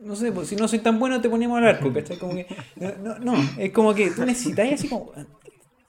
[0.00, 2.18] No sé, pues, si no soy tan bueno te ponemos al arco, ¿cachai?
[2.18, 5.12] Como que, no, no, es como que tú necesitas así como,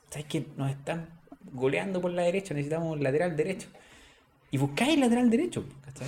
[0.10, 1.08] ¿sabes que Nos están
[1.54, 3.68] goleando por la derecha, necesitamos un lateral derecho.
[4.52, 6.08] Y buscáis lateral derecho, ¿cachai?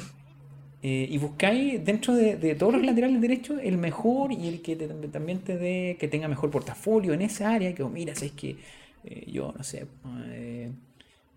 [0.83, 5.39] Eh, y buscáis dentro de, todos los laterales derechos el mejor y el que también
[5.41, 8.57] te dé, que tenga mejor portafolio en esa área, que mira, sabes que
[9.03, 9.87] eh, yo, no sé,
[10.29, 10.71] eh,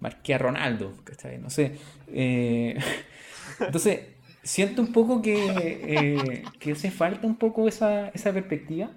[0.01, 1.38] marqué a Ronaldo, ¿cachai?
[1.38, 1.72] No sé.
[2.09, 2.78] eh,
[3.61, 4.01] entonces,
[4.42, 8.90] siento un poco que, que hace falta un poco esa, esa perspectiva.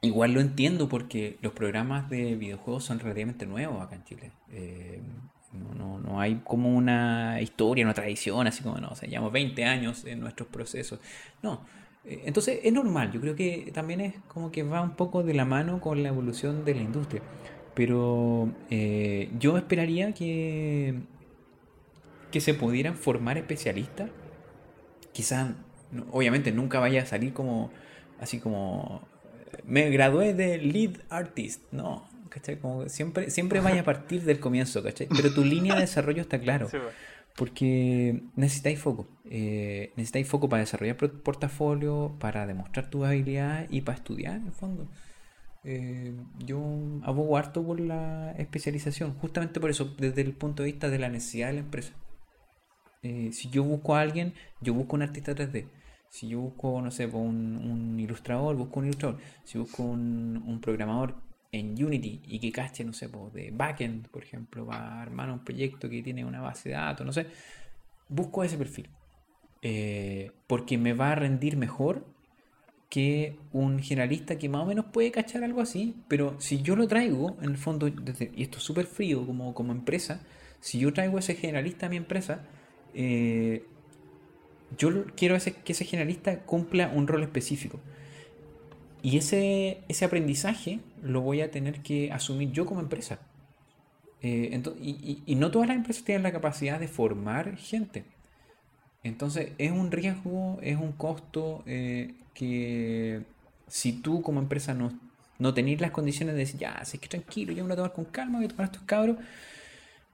[0.00, 4.30] Igual lo entiendo porque los programas de videojuegos son relativamente nuevos acá en Chile.
[5.52, 9.32] No, no, no hay como una historia, una tradición, así como, no, o sea, llevamos
[9.32, 11.00] 20 años en nuestros procesos.
[11.42, 11.64] No.
[12.04, 15.34] Eh, Entonces es normal, yo creo que también es como que va un poco de
[15.34, 17.22] la mano con la evolución de la industria.
[17.74, 20.96] Pero eh, yo esperaría que,
[22.30, 24.10] que se pudieran formar especialistas.
[25.12, 25.52] Quizás,
[26.10, 27.70] obviamente, nunca vaya a salir como
[28.20, 29.02] así como
[29.64, 31.62] me gradué de lead artist.
[31.72, 32.07] No,
[32.38, 32.58] ¿cachai?
[32.58, 35.08] Como siempre, siempre vaya a partir del comienzo, ¿cachai?
[35.14, 36.68] Pero tu línea de desarrollo está claro.
[36.68, 36.94] Sí, pues.
[37.36, 39.08] Porque necesitáis foco.
[39.24, 44.52] eh, necesitáis foco para desarrollar portafolio, para demostrar tus habilidades y para estudiar en el
[44.52, 44.90] fondo.
[45.64, 46.60] Eh, yo
[47.02, 51.08] abogo harto por la especialización, justamente por eso, desde el punto de vista de la
[51.10, 51.92] necesidad de la empresa.
[53.02, 55.68] Eh, si yo busco a alguien, yo busco un artista 3D.
[56.10, 59.18] Si yo busco, no sé, pues, un, un ilustrador, busco un ilustrador.
[59.44, 61.16] Si busco un, un programador
[61.52, 65.44] en Unity y que cache, no sé, pues, de backend, por ejemplo, para armar un
[65.44, 67.26] proyecto que tiene una base de datos, no sé,
[68.08, 68.88] busco ese perfil.
[69.62, 72.06] Eh, porque me va a rendir mejor
[72.90, 76.88] que un generalista que más o menos puede cachar algo así, pero si yo lo
[76.88, 80.22] traigo, en el fondo, desde- y esto es súper frío como, como empresa,
[80.60, 82.40] si yo traigo ese generalista a mi empresa,
[82.94, 83.64] eh,
[84.76, 87.80] yo quiero que ese generalista cumpla un rol específico.
[89.02, 93.18] Y ese, ese aprendizaje lo voy a tener que asumir yo como empresa.
[94.20, 94.60] Eh,
[95.26, 98.04] y, no todas las empresas tienen la capacidad de formar gente.
[99.04, 103.22] Entonces es un riesgo, es un costo eh, que
[103.68, 104.98] si tú como empresa no,
[105.38, 107.92] no tenés las condiciones de decir, ya, sé que tranquilo, yo me voy a tomar
[107.92, 109.18] con calma, voy a tomar estos cabros,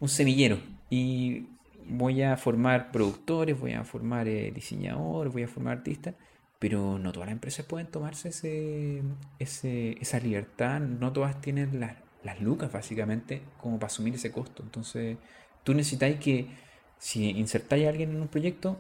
[0.01, 0.59] un semillero.
[0.91, 1.47] Y
[1.89, 6.15] voy a formar productores, voy a formar eh, diseñadores, voy a formar artistas,
[6.59, 9.03] pero no todas las empresas pueden tomarse ese,
[9.39, 14.63] ese- esa libertad, no todas tienen las, las lucas básicamente como para asumir ese costo.
[14.63, 15.19] Entonces,
[15.65, 16.49] tú necesitáis que,
[16.99, 18.79] si insertáis a alguien en un proyecto,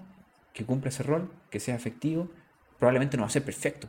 [0.52, 2.30] que cumpla ese rol, que sea efectivo,
[2.78, 3.88] probablemente no va a ser perfecto.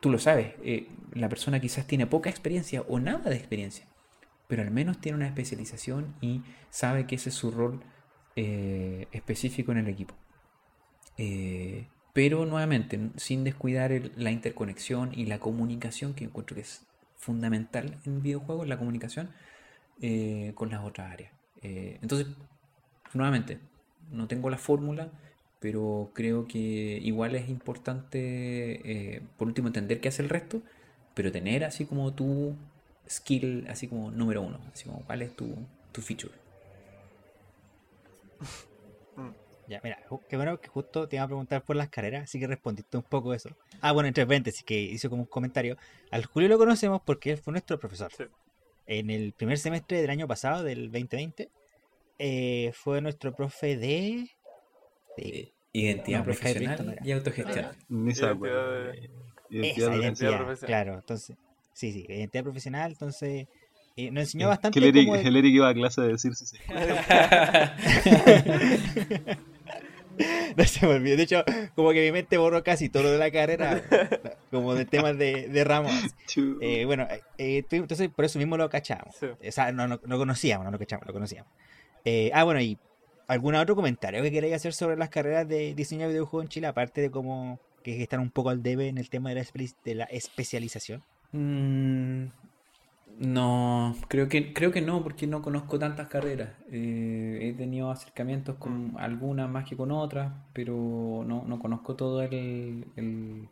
[0.00, 3.86] Tú lo sabes, eh, la persona quizás tiene poca experiencia o nada de experiencia,
[4.46, 7.80] pero al menos tiene una especialización y sabe que ese es su rol
[8.36, 10.14] eh, específico en el equipo.
[11.16, 16.86] Eh, pero nuevamente, sin descuidar la interconexión y la comunicación, que encuentro que es
[17.16, 19.30] fundamental en videojuegos, la comunicación
[20.00, 21.32] eh, con las otras áreas.
[21.62, 22.28] Eh, entonces,
[23.14, 23.58] nuevamente,
[24.10, 25.10] no tengo la fórmula,
[25.60, 26.58] pero creo que
[27.02, 30.62] igual es importante, eh, por último, entender qué hace el resto,
[31.14, 32.56] pero tener así como tu
[33.08, 35.54] skill, así como número uno, así como cuál es tu,
[35.92, 36.34] tu feature.
[39.70, 39.98] Ya, mira,
[40.28, 43.04] qué bueno que justo te iba a preguntar por las carreras, así que respondiste un
[43.04, 43.50] poco eso.
[43.80, 45.76] Ah, bueno, entre paréntesis, que hizo como un comentario.
[46.10, 48.10] Al Julio lo conocemos porque él fue nuestro profesor.
[48.16, 48.24] Sí.
[48.86, 51.48] En el primer semestre del año pasado, del 2020,
[52.18, 54.28] eh, fue nuestro profe de...
[55.16, 57.66] de- Identidad profesional y autogestión.
[57.88, 59.10] Ni se Identidad de-
[59.50, 60.66] Identidad esa de- identidad, profesional.
[60.66, 60.94] claro.
[60.94, 61.36] Entonces,
[61.72, 62.90] sí, sí, identidad profesional.
[62.90, 63.46] Entonces,
[63.96, 66.56] eh, nos enseñó Que bastante el Eric, el iba a clase de decir sí, sí.
[70.56, 71.16] No se me olvidó.
[71.16, 71.44] De hecho,
[71.74, 73.82] como que mi mente borró casi todo lo de la carrera,
[74.50, 75.92] como de temas de, de ramos.
[76.60, 77.06] Eh, bueno,
[77.38, 79.14] eh, entonces por eso mismo lo cachamos.
[79.16, 79.26] Sí.
[79.26, 81.50] O sea, no, no, no conocíamos, no lo cachamos, lo conocíamos.
[82.04, 82.78] Eh, ah, bueno, y
[83.28, 86.66] algún otro comentario que queráis hacer sobre las carreras de diseño de videojuegos en Chile,
[86.66, 89.74] aparte de cómo que están un poco al debe en el tema de la, espe-
[89.84, 91.02] de la especialización.
[91.32, 92.24] Mm,
[93.20, 96.50] no, creo que, creo que no, porque no conozco tantas carreras.
[96.70, 100.74] Eh, he tenido acercamientos con algunas más que con otras, pero
[101.26, 103.48] no, no conozco todo el, el,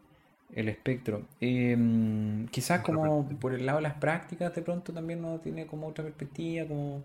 [0.55, 1.27] el espectro.
[1.41, 5.67] Eh, mm, quizás como por el lado de las prácticas de pronto también no tiene
[5.67, 7.05] como otra perspectiva, como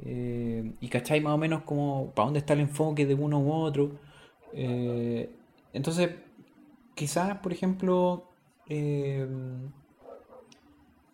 [0.00, 3.52] eh, y cachai más o menos como para dónde está el enfoque de uno u
[3.52, 3.92] otro.
[4.54, 5.30] Eh,
[5.74, 6.10] entonces,
[6.94, 8.24] quizás, por ejemplo,
[8.68, 9.26] eh,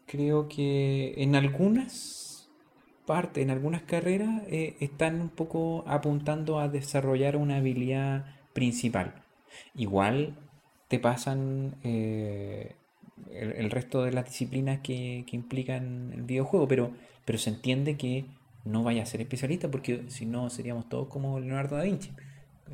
[0.06, 2.48] creo que en algunas
[3.06, 9.14] partes, en algunas carreras, eh, están un poco apuntando a desarrollar una habilidad principal.
[9.74, 10.36] Igual
[10.88, 12.74] te pasan eh,
[13.32, 16.92] el, resto de las disciplinas que, que implican el videojuego, pero,
[17.24, 18.26] pero se entiende que
[18.64, 22.12] no vaya a ser especialista porque si no seríamos todos como Leonardo da Vinci.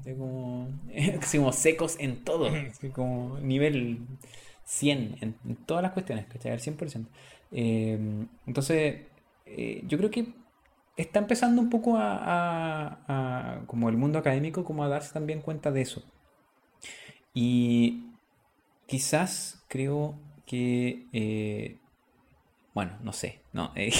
[0.04, 0.68] Como,
[1.32, 2.48] como secos en todo,
[2.94, 4.00] como nivel
[4.64, 6.52] 100 en, en todas las cuestiones, ¿cachai?
[6.52, 7.06] Al 100%.
[7.52, 9.02] Eh, entonces,
[9.86, 10.34] yo creo que
[10.96, 15.82] está empezando un poco a, como el mundo académico, como a darse también cuenta de
[15.82, 16.02] eso.
[17.34, 18.04] Y
[18.86, 21.78] quizás creo que, eh,
[22.74, 23.92] bueno, no sé, no, eh,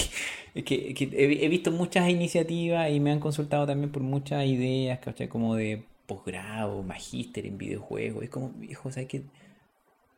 [0.64, 5.28] que, he, visto muchas iniciativas y me han consultado también por muchas ideas, ¿cachai?
[5.28, 8.24] Como de posgrado, magíster en videojuegos.
[8.24, 9.22] Es como, viejo, ¿sabes qué?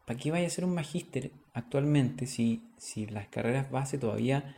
[0.05, 4.55] ¿Para qué vaya a ser un magíster actualmente si, si las carreras base todavía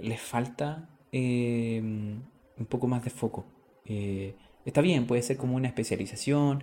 [0.00, 3.46] les falta eh, un poco más de foco?
[3.86, 4.34] Eh,
[4.64, 6.62] está bien, puede ser como una especialización,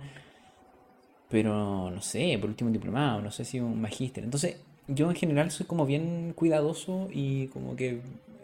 [1.28, 4.24] pero no sé, por último un diplomado, no sé si un magíster.
[4.24, 4.56] Entonces,
[4.88, 8.02] yo en general soy como bien cuidadoso y como que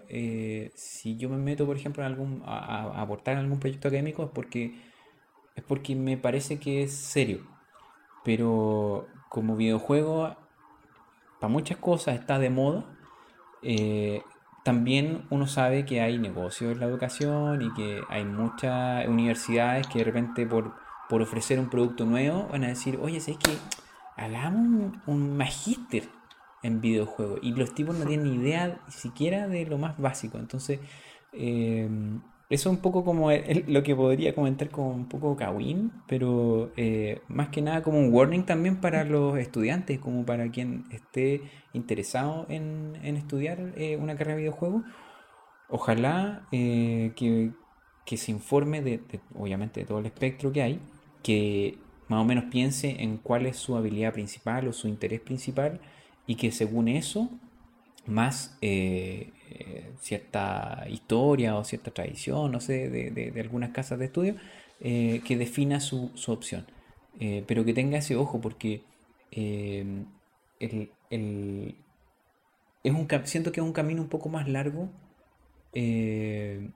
[0.09, 4.75] eh, si yo me meto, por ejemplo, a, a aportar algún proyecto académico es porque
[5.57, 7.41] es porque me parece que es serio.
[8.25, 10.37] Pero como videojuego,
[11.41, 12.85] para muchas cosas está de moda.
[13.63, 14.23] Eh,
[14.65, 20.01] también uno sabe que hay negocios en la educación y que hay muchas universidades que
[20.01, 20.75] de repente por,
[21.09, 23.57] por ofrecer un producto nuevo van a decir, oye, ¿sabes que
[24.17, 26.09] hagamos un, un magíster
[26.63, 27.39] en videojuegos?
[27.43, 30.39] Y los tipos no tienen ni idea siquiera de lo más básico.
[30.39, 30.81] Entonces,
[31.33, 31.89] eh,
[32.49, 37.21] eso es un poco como lo que podría comentar como un poco Kawin, pero eh,
[37.27, 41.43] más que nada como un warning también para los estudiantes, como para quien esté
[41.73, 44.85] interesado en, estudiar eh, una carrera de videojuegos.
[45.69, 49.01] Ojalá eh, que, se informe de,
[49.35, 50.81] obviamente, de todo el espectro que hay,
[51.25, 55.81] que más o menos piense en cuál es su habilidad principal o su interés principal
[56.29, 57.29] y que según eso
[58.07, 58.57] más
[59.51, 64.37] eh, cierta historia o cierta tradición, no sé, de, algunas casas de estudio,
[64.81, 66.67] eh, que defina su, opción.
[67.47, 68.83] pero que tenga ese ojo porque
[69.31, 70.07] el,
[72.83, 74.91] es un, siento que es un camino un poco más largo.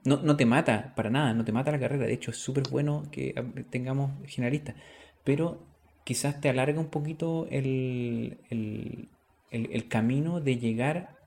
[0.04, 2.06] no, te mata para nada, no te mata la carrera.
[2.06, 3.34] De hecho, es súper bueno que
[3.70, 4.76] tengamos generalistas.
[5.24, 5.58] Pero
[6.04, 9.08] quizás te alarga un poquito el, el,
[9.50, 11.19] el, camino de llegar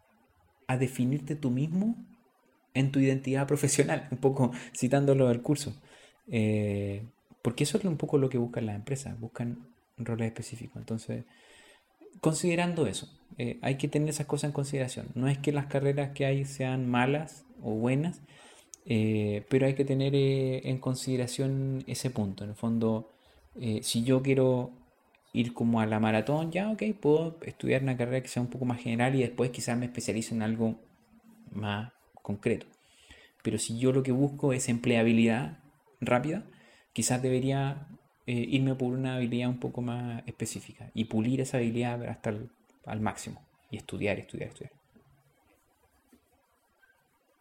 [0.67, 1.95] a definirte tú mismo
[2.73, 5.75] en tu identidad profesional, un poco citándolo del curso.
[6.27, 7.03] Eh,
[7.41, 10.77] porque eso es un poco lo que buscan las empresas, buscan roles específicos.
[10.77, 11.25] Entonces,
[12.21, 15.07] considerando eso, eh, hay que tener esas cosas en consideración.
[15.15, 18.21] No es que las carreras que hay sean malas o buenas,
[18.85, 22.43] eh, pero hay que tener en consideración ese punto.
[22.43, 23.11] En el fondo,
[23.81, 24.71] si yo quiero
[25.33, 28.65] ir como a la maratón, ya, ok, puedo estudiar una carrera que sea un poco
[28.65, 30.79] más general y después quizás me especializo en algo
[31.51, 32.67] más concreto.
[33.43, 35.59] Pero si yo lo que busco es empleabilidad
[35.99, 36.45] rápida,
[36.93, 37.87] quizás debería
[38.25, 42.49] eh, irme por una habilidad un poco más específica y pulir esa habilidad hasta el
[42.85, 44.71] al máximo y estudiar, estudiar, estudiar.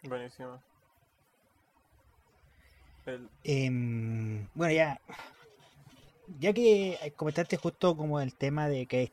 [0.04, 0.60] Buenísimo.
[3.44, 5.00] Em, bueno, ya
[6.38, 9.12] ya que eh, comentaste justo como el tema de que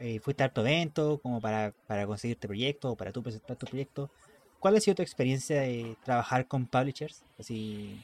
[0.00, 3.66] eh, fuiste a harto evento, como para, para conseguirte proyectos o para tú presentar tu
[3.66, 4.10] proyecto,
[4.58, 7.22] ¿cuál ha sido tu experiencia de trabajar con publishers?
[7.38, 8.00] Así,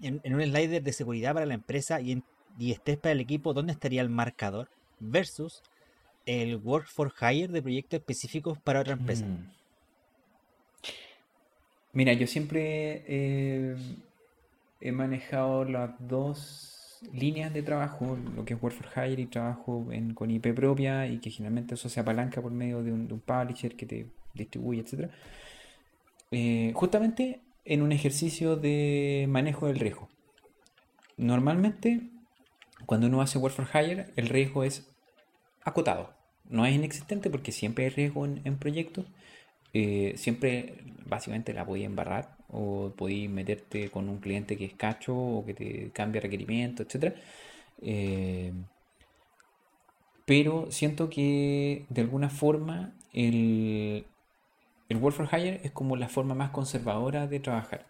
[0.00, 2.24] en, un slider de seguridad para la empresa y, en,
[2.58, 4.68] y estés para el equipo, ¿dónde estaría el marcador?
[5.00, 5.62] Versus
[6.26, 9.26] el Work for Hire de proyectos específicos para otra empresa.
[9.26, 9.50] Mm.
[11.92, 13.76] Mira, yo siempre eh,
[14.84, 19.86] he manejado las dos líneas de trabajo, lo que es Work for Hire y trabajo
[20.14, 23.86] con IP propia y que generalmente eso se apalanca por medio de un, publisher que
[23.86, 25.10] te distribuye, etc.
[26.30, 30.10] Eh, justamente en un ejercicio de manejo del riesgo.
[31.16, 32.10] Normalmente,
[32.84, 34.86] cuando uno hace Work for Hire, el riesgo es
[35.62, 36.12] acotado.
[36.44, 39.06] No es inexistente porque siempre hay riesgo en, proyectos.
[39.72, 44.74] Eh, siempre, básicamente, la voy a embarrar o podéis meterte con un cliente que es
[44.74, 47.14] cacho o que te cambia requerimientos, etc.
[47.82, 48.52] Eh,
[50.24, 54.06] pero siento que de alguna forma el,
[54.88, 57.86] el Work for Hire es como la forma más conservadora de trabajar.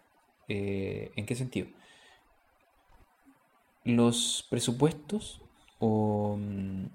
[0.47, 1.67] Eh, ¿En qué sentido?
[3.83, 5.41] Los presupuestos
[5.79, 6.85] o mm,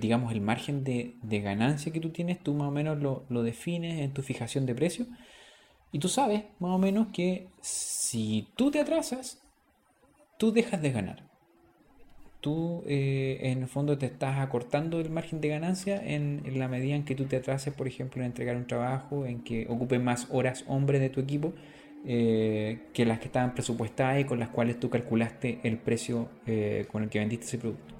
[0.00, 4.00] digamos el margen de, ganancia que tú tienes, tú más o menos lo, lo defines
[4.00, 5.06] en tu fijación de precio
[5.94, 9.40] y tú sabes, más o menos, que si tú te atrasas,
[10.38, 11.22] tú dejas de ganar.
[12.40, 16.96] Tú, eh, en el fondo, te estás acortando el margen de ganancia en, la medida
[16.96, 20.26] en que tú te atrases, por ejemplo, en entregar un trabajo, en que ocupes más
[20.32, 21.52] horas hombres de tu equipo
[22.04, 26.86] eh, que las que estaban presupuestadas y con las cuales tú calculaste el precio eh,
[26.90, 27.94] con el que vendiste ese producto.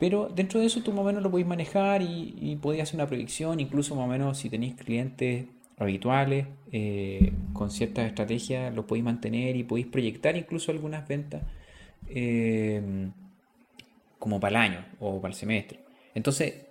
[0.00, 3.06] Pero dentro de eso tú más o menos lo podéis manejar y, y hacer una
[3.06, 5.44] predicción, incluso más o menos si tenéis clientes
[5.78, 11.42] habituales, eh, con ciertas estrategias lo podéis mantener y podéis proyectar incluso algunas ventas
[12.08, 13.10] eh,
[14.18, 15.80] como para el año o para el semestre.
[16.14, 16.66] Entonces,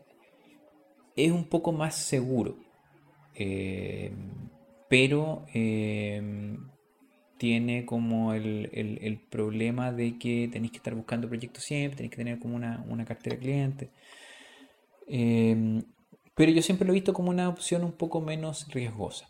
[1.15, 2.57] es un poco más seguro,
[3.33, 4.11] eh,
[4.89, 5.45] pero
[7.37, 12.39] tiene como el, problema de que tenéis que estar buscando proyectos siempre, tenéis que tener
[12.39, 13.89] como una, una cartera de clientes.
[16.37, 19.27] Pero yo siempre lo he visto como una opción un poco menos riesgosa.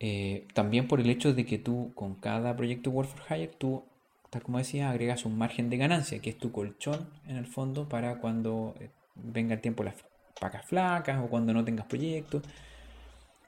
[0.00, 3.84] Eh, también por el hecho de que tú con cada proyecto Work for Hire, tú,
[4.30, 7.88] tal como decía, agregas un margen de ganancia, que es tu colchón en el fondo
[7.88, 9.94] para cuando eh, venga el tiempo las
[10.40, 12.42] pacas flacas o cuando no tengas proyectos.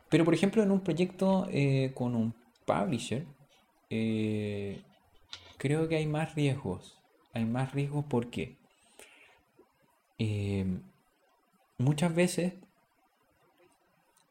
[0.09, 2.34] Pero por ejemplo en un proyecto eh, con un
[2.64, 3.26] publisher,
[5.59, 7.01] creo que hay más riesgos.
[7.32, 8.59] Hay más riesgos porque
[11.78, 12.54] muchas veces,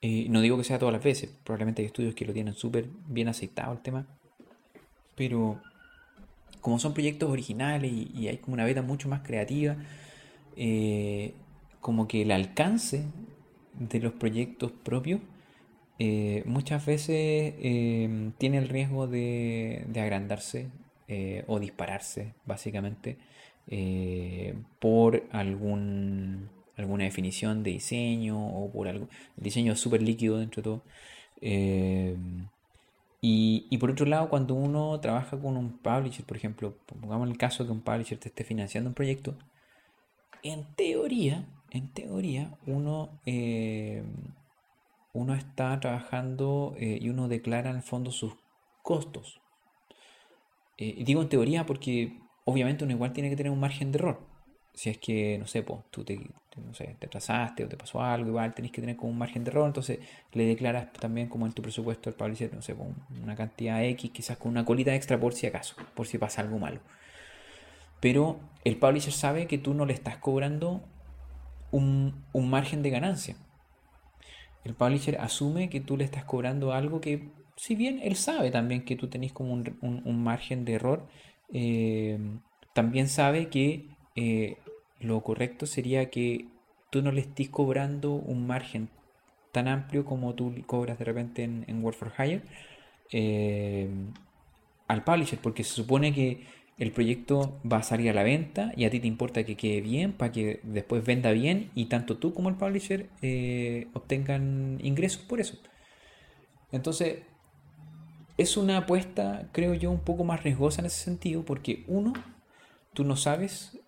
[0.01, 2.87] eh, no digo que sea todas las veces, probablemente hay estudios que lo tienen súper
[3.07, 4.05] bien aceitado el tema,
[5.15, 5.59] pero
[6.61, 9.77] como son proyectos originales y, hay como una beta mucho más creativa,
[10.55, 11.33] eh,
[11.81, 13.05] como que el alcance
[13.73, 15.21] de los proyectos propios
[15.99, 17.53] eh, muchas veces
[18.37, 20.67] tiene el riesgo de, agrandarse
[21.47, 23.17] o dispararse, básicamente,
[24.79, 29.07] por algún, alguna definición de diseño o por algo.
[29.37, 30.83] El diseño es súper líquido dentro de todo.
[31.41, 32.15] Eh,
[33.21, 37.37] y, y por otro lado, cuando uno trabaja con un publisher, por ejemplo, pongamos el
[37.37, 39.35] caso que un publisher te esté financiando un proyecto,
[40.43, 44.03] en teoría, en teoría, uno, eh,
[45.13, 48.33] uno está trabajando eh, y uno declara en el fondo sus
[48.83, 49.41] costos.
[50.77, 53.99] Eh, y digo en teoría porque obviamente uno igual tiene que tener un margen de
[53.99, 54.36] error.
[54.77, 56.15] Si es que, no sé, pues, tú te,
[56.57, 59.43] no sé, te atrasaste o te pasó algo, igual tenés que tener como un margen
[59.43, 59.99] de error, entonces
[60.33, 62.75] le declaras también como en tu presupuesto al publisher, no sé,
[63.23, 66.59] una cantidad X, quizás con una colita extra por si acaso, por si pasa algo
[66.59, 66.79] malo.
[67.99, 70.81] Pero el publisher sabe que tú no le estás cobrando
[71.71, 73.37] un, un margen de ganancia.
[74.63, 78.83] El publisher asume que tú le estás cobrando algo que, si bien él sabe también
[78.85, 81.07] que tú tenés como un, un- un margen de error,
[81.53, 82.19] eh,
[82.73, 84.63] también sabe que eh,
[84.99, 86.47] lo correcto sería que
[86.89, 88.89] tú no le estés cobrando un margen
[89.51, 92.41] tan amplio como tú cobras de repente en, en Work for Hire
[93.11, 93.89] eh,
[94.87, 96.45] al publisher, porque se supone que
[96.77, 99.81] el proyecto va a salir a la venta y a ti te importa que quede
[99.81, 105.23] bien para que después venda bien y tanto tú como el publisher eh, obtengan ingresos
[105.23, 105.57] por eso.
[106.71, 107.23] Entonces,
[108.37, 112.13] es una apuesta, creo yo, un poco más riesgosa en ese sentido, porque uno,
[112.93, 113.79] tú no sabes,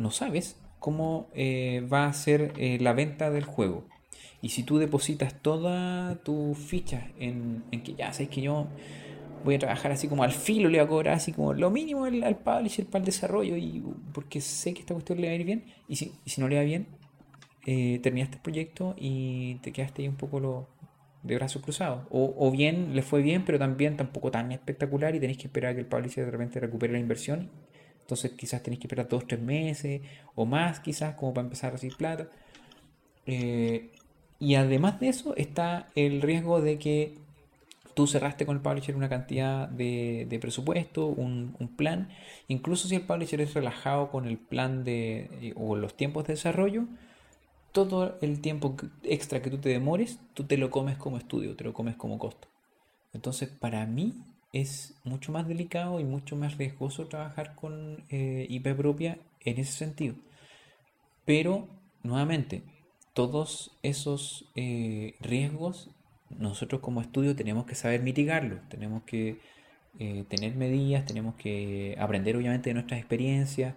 [0.00, 3.84] no sabes cómo eh, va a ser eh, la venta del juego.
[4.42, 8.66] Y si tú depositas toda tu ficha en, que ya sabes que yo
[9.44, 12.04] voy a trabajar así como al filo, le voy a cobrar así como lo mínimo
[12.06, 13.82] al, al publisher para el desarrollo, y
[14.12, 16.56] porque sé que esta cuestión le va a ir bien, y si, si no le
[16.56, 16.86] va bien,
[17.66, 20.68] eh, terminaste el proyecto y te quedaste ahí un poco lo,
[21.22, 22.06] de brazos cruzados.
[22.10, 25.72] O, o bien le fue bien, pero también tampoco tan espectacular y tenéis que esperar
[25.72, 27.50] a que el publisher de repente recupere la inversión.
[28.10, 30.02] Entonces quizás tenéis que esperar dos, tres meses
[30.34, 32.28] o más quizás como para empezar a recibir plata.
[33.24, 33.92] Eh,
[34.40, 37.18] y además de eso está el riesgo de que
[37.94, 42.08] tú cerraste con el publisher una cantidad de, presupuesto, un, plan.
[42.48, 46.32] Incluso si el publisher es relajado con el plan de, eh, o los tiempos de
[46.32, 46.86] desarrollo,
[47.70, 51.62] todo el tiempo extra que tú te demores, tú te lo comes como estudio, te
[51.62, 52.48] lo comes como costo.
[53.12, 54.14] Entonces, para mí
[54.52, 59.72] es mucho más delicado y mucho más riesgoso trabajar con eh, IP propia en ese
[59.72, 60.14] sentido.
[61.24, 61.68] Pero,
[62.02, 62.62] nuevamente,
[63.14, 65.90] todos esos eh, riesgos,
[66.30, 69.38] nosotros como estudio tenemos que saber mitigarlos, tenemos que
[69.98, 73.74] eh, tener medidas, tenemos que aprender obviamente de nuestras experiencias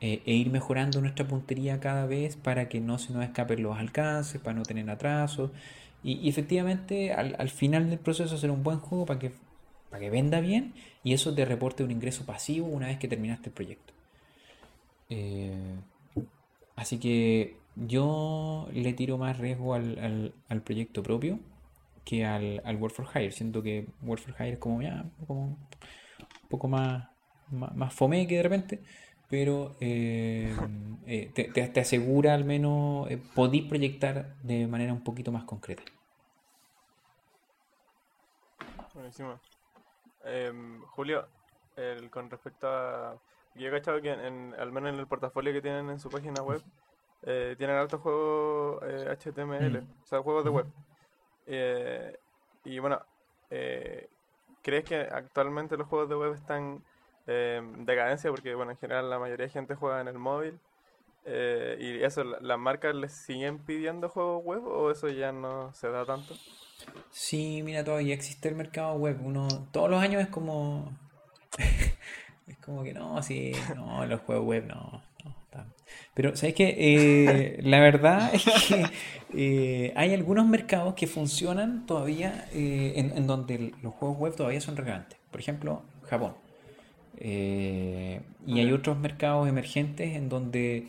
[0.00, 3.78] eh, e ir mejorando nuestra puntería cada vez para que no se nos escapen los
[3.78, 5.50] alcances, para no tener atrasos
[6.02, 9.32] y, efectivamente al, al final del proceso hacer un buen juego para que,
[9.92, 10.74] para que venda bien
[11.04, 13.94] y eso te reporte un ingreso pasivo una vez que terminaste el proyecto.
[15.08, 15.76] Eh,
[16.76, 21.40] así que yo le tiro más riesgo al, al- proyecto propio
[22.04, 23.32] que al, al Work for Hire.
[23.32, 25.58] Siento que Work for Hire es como ya como un
[26.50, 27.08] poco más,
[27.50, 28.82] más, fome que de repente,
[29.30, 30.54] pero eh,
[31.06, 35.44] eh, te, te- te asegura al menos eh, podís proyectar de manera un poquito más
[35.44, 35.84] concreta.
[38.94, 39.40] Buenísimo.
[40.24, 41.26] Em, Julio,
[41.76, 43.16] el- con respecto a...
[43.54, 46.10] Yo he cachado que en, en- al menos en el portafolio que tienen en su
[46.10, 46.62] página web,
[47.22, 50.02] eh, tienen altos juegos eh, HTML, Mm.
[50.02, 50.58] o sea, juegos de Ujú.
[50.58, 50.66] web.
[51.46, 52.18] Eh,
[52.64, 53.00] y bueno,
[53.50, 54.08] eh,
[54.62, 56.82] ¿crees que actualmente los juegos de web están
[57.26, 58.30] eh, en decadencia?
[58.30, 60.58] Porque bueno, en general la mayoría de gente juega en el móvil.
[61.24, 65.72] eh, y eso, la- ¿las marcas les siguen pidiendo juegos web o eso ya no
[65.74, 66.34] se da tanto?
[67.10, 69.18] Sí, mira, todavía existe el mercado web.
[69.24, 70.90] Uno todos los años es como
[72.46, 75.02] es como que no, sí, no, los juegos web no.
[75.24, 75.66] no, está-
[76.14, 76.74] Pero, ¿sabes qué?
[76.78, 78.84] Eh, la verdad es que
[79.34, 84.60] eh, hay algunos mercados que funcionan todavía eh, en, en donde los juegos web todavía
[84.60, 85.18] son relevantes.
[85.30, 86.34] Por ejemplo, Japón.
[87.24, 90.88] Y hay otros mercados emergentes en donde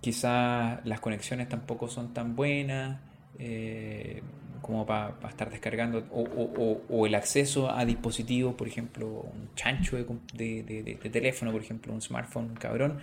[0.00, 3.00] quizás las conexiones tampoco son tan buenas,
[3.38, 4.22] eh,
[4.62, 11.52] como para estar descargando, o, el acceso a dispositivos, por ejemplo, un chancho de, teléfono,
[11.52, 12.98] por ejemplo, un smartphone cabrón,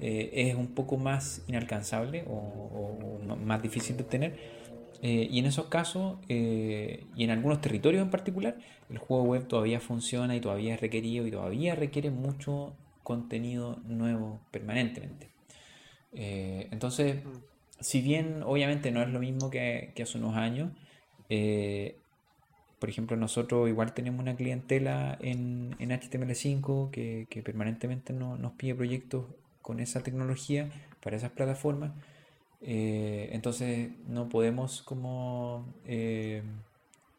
[0.00, 4.38] eh, es un poco más inalcanzable o, más difícil de obtener.
[5.00, 8.56] Eh, y en esos casos, y en algunos territorios en particular,
[8.90, 12.74] el juego web todavía funciona y todavía es requerido y todavía requiere mucho
[13.04, 15.28] contenido nuevo permanentemente.
[16.12, 17.57] Entonces, Mm.
[17.80, 20.72] Si bien obviamente no es lo mismo que, que hace unos años,
[21.28, 22.00] eh,
[22.78, 28.52] por ejemplo, nosotros igual tenemos una clientela en, en HTML5 que, que permanentemente no- nos
[28.52, 29.26] pide proyectos
[29.62, 30.70] con esa tecnología
[31.02, 31.92] para esas plataformas.
[32.62, 36.42] Eh, entonces no podemos como eh,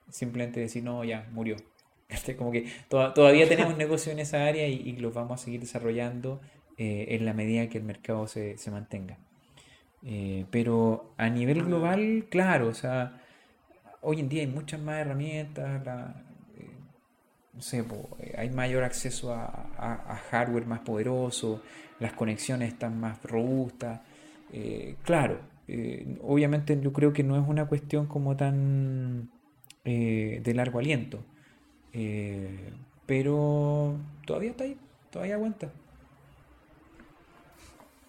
[0.09, 1.57] simplemente decir, no, ya, murió.
[2.37, 5.59] Como que toda- todavía tenemos negocio en esa área y, y lo vamos a seguir
[5.61, 6.41] desarrollando
[6.77, 9.17] eh, en la medida que el mercado se, se mantenga.
[10.03, 13.21] Eh, pero a nivel global, claro, o sea,
[14.01, 16.23] hoy en día hay muchas más herramientas, la-
[16.57, 16.71] eh,
[17.53, 17.83] no sé,
[18.19, 19.65] eh, hay mayor acceso a,
[20.31, 21.61] hardware más poderoso,
[21.99, 24.01] las conexiones están más robustas.
[24.51, 25.39] eh, claro,
[26.21, 29.29] obviamente yo creo que no es una cuestión como tan
[29.83, 31.19] de largo aliento,
[33.05, 33.95] pero
[34.25, 34.77] todavía está ahí,
[35.11, 35.69] todavía aguanta.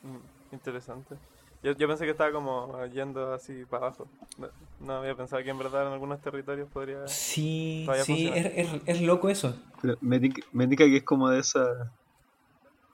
[0.03, 1.17] Mm, Interesante.
[1.62, 4.09] Yo, yo pensé que estaba como yendo así para abajo.
[4.39, 4.49] No,
[4.81, 7.07] no había pensado que en verdad en algunos territorios podría...
[7.07, 9.55] Sí, sí, es, es- es loco eso.
[9.82, 11.93] Pero me, indica, me indica que es como de esa.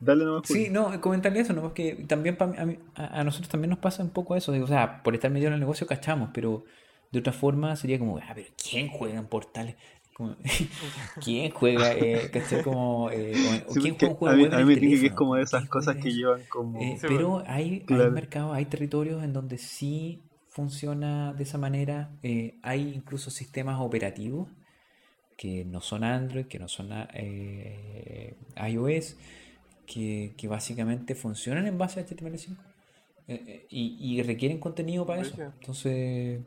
[0.00, 0.90] Dale nomás, Sí, Julio.
[0.90, 1.62] no, comentarle eso, ¿no?
[1.62, 4.52] Porque también pa- a, mí- a- a nosotros también nos pasa un poco eso.
[4.52, 6.64] de- o sea, por estar medio en el negocio cachamos, pero
[7.12, 9.76] de otra forma sería como, ah, pero ¿quién juega en portales?
[10.16, 10.34] Como,
[11.22, 11.92] ¿Quién juega?
[11.94, 12.62] Eh, ¿cachai?
[12.62, 13.34] Como, eh,
[13.68, 15.06] o- o Sí, ¿Quién juega un juego a mí, web a mí me indica que
[15.08, 16.80] es como de ¿Quién esas cosas juega que llevan como.
[16.80, 18.12] Eh, Sí, pero hay, hay Claro.
[18.12, 22.10] mercados, hay territorios en donde sí funciona de esa manera.
[22.22, 24.48] eh, hay incluso sistemas operativos
[25.36, 28.34] que no son Android, que no son eh,
[28.70, 29.16] iOS,
[29.86, 32.62] que, que básicamente funcionan en base a HTML5
[33.28, 35.36] eh, eh, y, y requieren contenido para eso.
[35.60, 36.40] Entonces,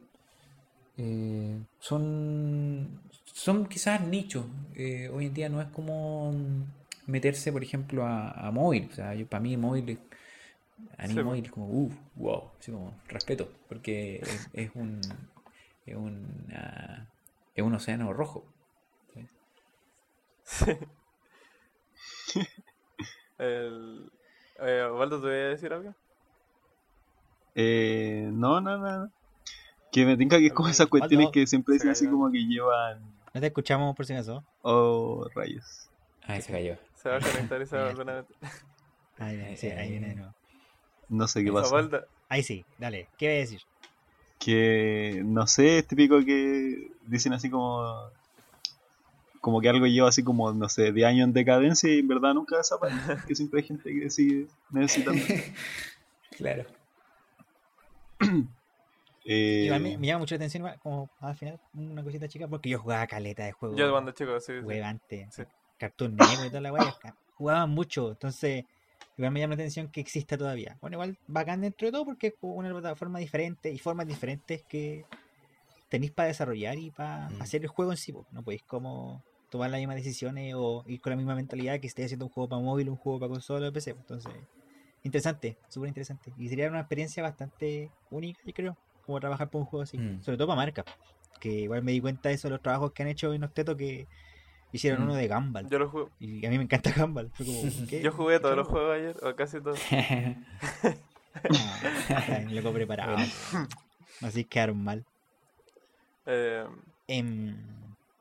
[0.98, 3.00] eh, son,
[3.34, 4.46] son quizás nichos.
[4.76, 6.34] Eh, hoy en día no es como
[7.08, 8.90] meterse, por ejemplo, a, a móvil.
[8.92, 10.00] O sea, yo- para mí móvil es,
[10.98, 15.02] a mí Sí, móvil como, uh, wow, así como respeto, porque es, es un,
[15.86, 17.06] es, un, ah,
[17.56, 18.46] es un océano rojo.
[23.38, 24.12] El...
[24.62, 25.94] Eh, Osvaldo, ¿te voy a decir algo?
[27.56, 29.12] Eh, no, no, no.
[29.92, 33.02] Que me tinca que es como esas cuestiones que siempre dicen así como que llevan.
[33.34, 34.44] No te escuchamos por si acaso.
[34.62, 35.90] Oh, rayos.
[36.24, 36.78] Ay, se cayó.
[36.96, 38.36] Se va a conectar y se va a volver a meter.
[39.20, 40.34] Ahí viene, sí, ahí viene de nuevo.
[41.10, 41.76] No sé qué pasa.
[42.30, 43.10] Ahí sí, dale.
[43.18, 43.62] ¿Qué voy a decir?
[44.40, 48.12] Que no sé, es típico que dicen así como.
[49.42, 52.34] Como que algo lleva así como, no sé, de años en decadencia y en verdad
[52.34, 53.18] nunca desaparece.
[53.28, 55.22] que siempre hay gente que sigue necesitando.
[56.38, 56.66] Claro.
[59.26, 62.70] Eh, Igual me, me llama mucho la atención, como al final, una cosita chica, porque
[62.70, 63.78] yo jugaba caleta de juegos.
[63.78, 64.54] yo cuando chico, sí,
[65.30, 65.44] sí.
[65.78, 66.96] Cartoon Network y toda la wea,
[67.34, 68.66] jugaban mucho, entonces
[69.18, 70.78] igual me llama la atención que exista todavía.
[70.82, 75.06] Bueno, igual bacán dentro de todo porque es una plataforma diferente y formas diferentes que
[75.90, 77.42] tenéis para desarrollar y para Mm.
[77.42, 78.14] hacer el juego en sí.
[78.32, 82.08] No podéis como tomar las mismas decisiones o ir con la misma mentalidad que estéis
[82.08, 83.92] haciendo un juego para móvil, un juego para consola o PC.
[83.92, 84.48] Entonces,
[85.04, 86.34] interesante, súper interesante.
[86.38, 88.80] Y sería una experiencia bastante única, yo creo,
[89.10, 89.98] como trabajar por un juego así.
[89.98, 90.22] Mm.
[90.24, 90.86] Sobre todo para marcas.
[91.40, 94.08] Que igual me di cuenta de eso, los trabajos que han hecho en Octeto que
[94.72, 95.04] hicieron Mm.
[95.06, 95.70] uno de Gumball.
[95.70, 96.06] Yo lo jugué.
[96.20, 97.30] Y a mí me encanta Gumball.
[97.34, 98.02] Fue como, ¿qué?
[98.02, 98.88] Yo jugué todos ¿Qué los juego?
[98.88, 99.80] juegos ayer, o casi todos.
[102.10, 103.18] Ah, loco preparado.
[104.22, 105.06] Así quedaron mal.
[106.26, 106.66] Eh,
[107.08, 107.56] Em,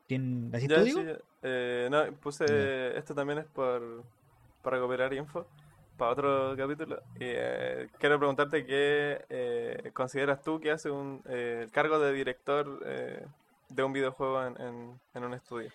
[0.07, 1.01] ¿Tienen así ya, tú sí, digo?
[1.43, 2.97] Eh, no, puse.
[2.97, 4.03] Esto también es por.
[4.63, 5.45] Para recuperar info.
[5.99, 6.97] Para otro capítulo.
[7.17, 12.13] Y, eh, quiero preguntarte qué eh, consideras tú que hace un eh, el cargo de
[12.13, 13.25] director eh,
[13.69, 15.71] de un videojuego en, en, en un estudio.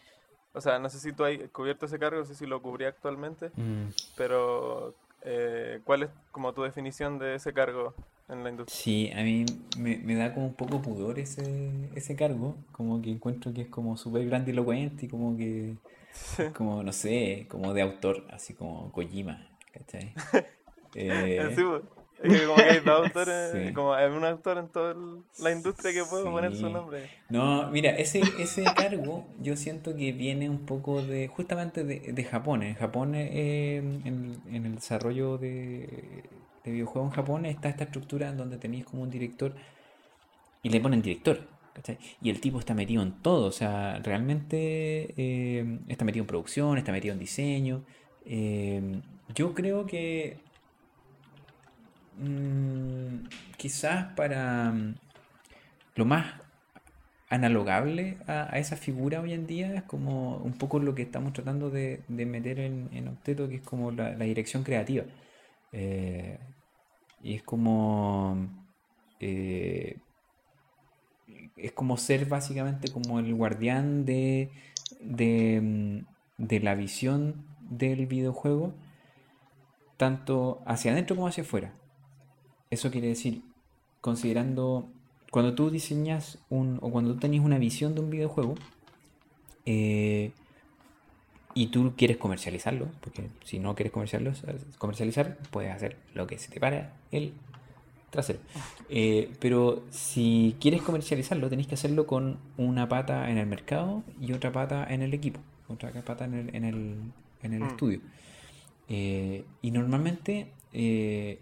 [0.55, 2.87] O sea, no sé si tú has cubierto ese cargo, no sé si lo cubrí
[2.87, 7.95] actualmente, Mm, pero eh, ¿cuál es como tu definición de ese cargo
[8.29, 8.81] en la industria?
[8.83, 9.45] Sí, a mí
[9.79, 13.69] me, me da como un poco pudor ese, ese cargo, como que encuentro que es
[13.69, 15.77] como súper grandilocuente y como que,
[16.57, 20.15] como no sé, como de autor, así como Kojima, ¿cachai?
[20.97, 21.63] Eh, Sí,
[22.23, 23.73] es que como que hay dos autores, Sí.
[23.75, 24.95] como hay un autor en toda
[25.41, 26.73] la industria que puede poner su Sí.
[26.73, 27.11] nombre.
[27.29, 32.25] No, mira, ese, ese cargo yo siento que viene un poco de, justamente de, de
[32.25, 32.63] Japón.
[32.63, 36.23] En Japón, eh, en, en el desarrollo de,
[36.63, 39.53] de videojuegos en Japón está esta estructura en donde tenéis como un director
[40.63, 41.41] y le ponen director.
[41.75, 41.99] ¿cachai?
[42.23, 46.79] Y el tipo está metido en todo, o sea, realmente eh, está metido en producción,
[46.79, 47.85] está metido en diseño.
[48.25, 49.03] Eh,
[49.33, 50.39] yo creo que
[52.19, 53.27] mm,
[53.57, 54.95] quizás para mm,
[55.97, 56.27] lo más
[57.29, 61.71] analogable a, esa figura hoy en día es como un poco lo que estamos tratando
[61.71, 65.05] de, meter en, en Octeto, que es como la, dirección creativa.
[65.73, 66.39] Eh,
[67.23, 68.49] y es como...
[69.21, 69.99] eh,
[71.57, 74.51] es como ser básicamente como el guardián de,
[75.01, 78.75] de, mm, de la visión del videojuego,
[79.97, 81.73] tanto hacia adentro como hacia afuera.
[82.71, 83.43] Eso quiere decir,
[84.01, 84.89] considerando,
[85.31, 88.55] cuando tú diseñas un, o cuando tú tenés una visión de un videojuego,
[89.67, 90.33] eh,
[91.55, 96.59] y tú quieres comercializarlo, porque si no quieres comercializar, puedes hacer lo que se te
[96.59, 97.33] para el
[98.11, 98.41] trasero.
[98.89, 104.33] Eh, pero si quieres comercializarlo, tenés que hacerlo con una pata en el mercado y
[104.33, 106.97] otra pata en el equipo, otra pata en el, en el,
[107.43, 107.67] en el Mm.
[107.67, 108.01] estudio.
[108.89, 111.41] Eh, y normalmente eh,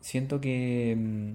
[0.00, 1.34] siento que mm,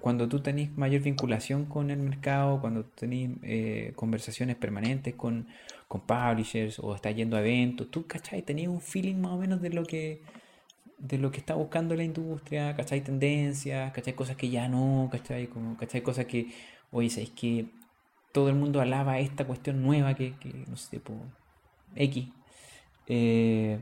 [0.00, 5.48] cuando tú tenés mayor vinculación con el mercado, cuando tenés eh, conversaciones permanentes con,
[5.88, 8.42] con publishers o estás yendo a eventos, tú, ¿cachai?
[8.42, 10.22] Tenés un feeling más o menos de lo que,
[10.98, 13.02] de lo que está buscando la industria, ¿cachai?
[13.02, 14.14] Tendencias, ¿cachai?
[14.14, 15.48] Cosas que ya no, ¿cachai?
[15.48, 16.02] Como, ¿cachai?
[16.02, 16.52] Cosas que,
[16.92, 17.66] oye, es que
[18.32, 21.14] todo el mundo alaba esta cuestión nueva que, que no sé, po,
[21.96, 22.28] X.
[23.06, 23.80] Eh,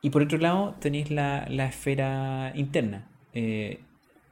[0.00, 3.08] y por otro lado, tenéis la, la esfera interna.
[3.32, 3.86] eh,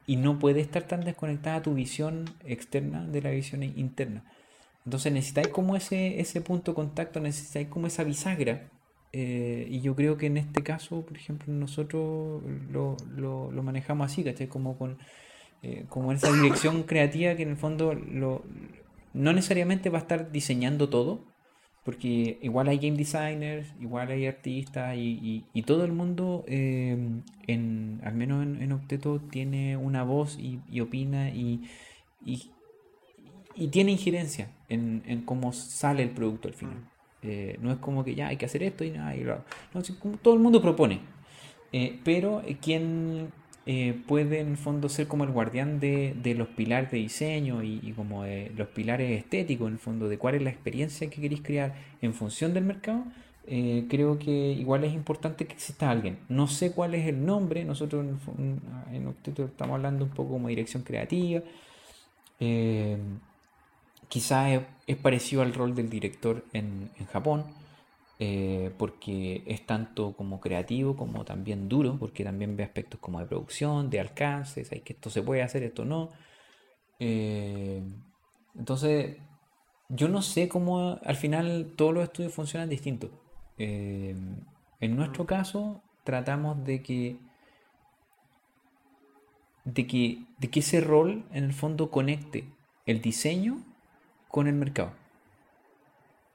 [0.07, 4.25] y no puede estar tan desconectada a tu visión externa de la visión interna.
[4.85, 8.71] Entonces necesitáis como ese, ese punto de contacto, necesitáis como esa bisagra.
[9.13, 14.11] eh, y yo creo que en este caso, por ejemplo, nosotros lo, lo- lo manejamos
[14.13, 14.49] así, ¿cachai?
[14.49, 14.99] Como con
[15.63, 18.45] eh, como esa dirección creativa que en el fondo lo,
[19.15, 21.30] no necesariamente va a estar diseñando todo,
[21.91, 26.97] porque igual hay game designers, igual hay artistas y, todo el mundo, eh,
[27.49, 31.69] al menos en, en Octeto, tiene una voz y, opina y,
[33.73, 36.77] tiene injerencia en, cómo sale el producto al final.
[37.23, 39.83] Eh, no es como que ya hay que hacer esto y nada, y no,
[40.23, 41.01] todo el mundo propone.
[41.73, 43.33] Eh, pero quien
[43.73, 47.63] eh, puede en el fondo ser como el guardián de, de los pilares de diseño
[47.63, 51.21] y, como de los pilares estéticos, en el fondo, de cuál es la experiencia que
[51.21, 53.05] queréis crear en función del mercado,
[53.47, 56.19] eh, creo que igual es importante que exista alguien.
[56.29, 58.05] No sé cuál es el nombre, nosotros
[58.39, 58.61] en,
[58.93, 61.41] en Octeto estamos hablando un poco como dirección creativa.
[62.41, 62.99] Eh,
[64.09, 67.45] quizás es, parecido al rol del director en Japón,
[68.23, 73.25] eh, porque es tanto como creativo como también duro, porque también ve aspectos como de
[73.25, 76.11] producción, de alcances, hay que esto se puede hacer, esto no.
[76.99, 77.83] Eh,
[78.55, 79.17] entonces,
[79.89, 83.11] yo no sé cómo al final todos los estudios funcionan distintos.
[83.57, 84.15] Eh,
[84.81, 87.17] en nuestro caso, tratamos de que
[89.65, 92.45] de que, de que ese rol en el fondo conecte
[92.85, 93.63] el diseño
[94.29, 95.00] con el mercado.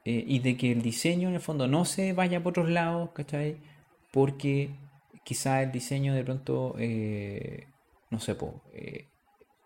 [0.06, 3.10] Eh, y de que el diseño en el fondo no se vaya por otros lados,
[3.14, 3.58] ¿cachai?
[4.12, 4.70] Porque
[5.24, 7.68] quizá el diseño de pronto, eh,
[8.12, 8.38] no sé,
[8.74, 9.08] eh,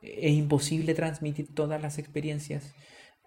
[0.02, 2.74] es imposible transmitir todas las experiencias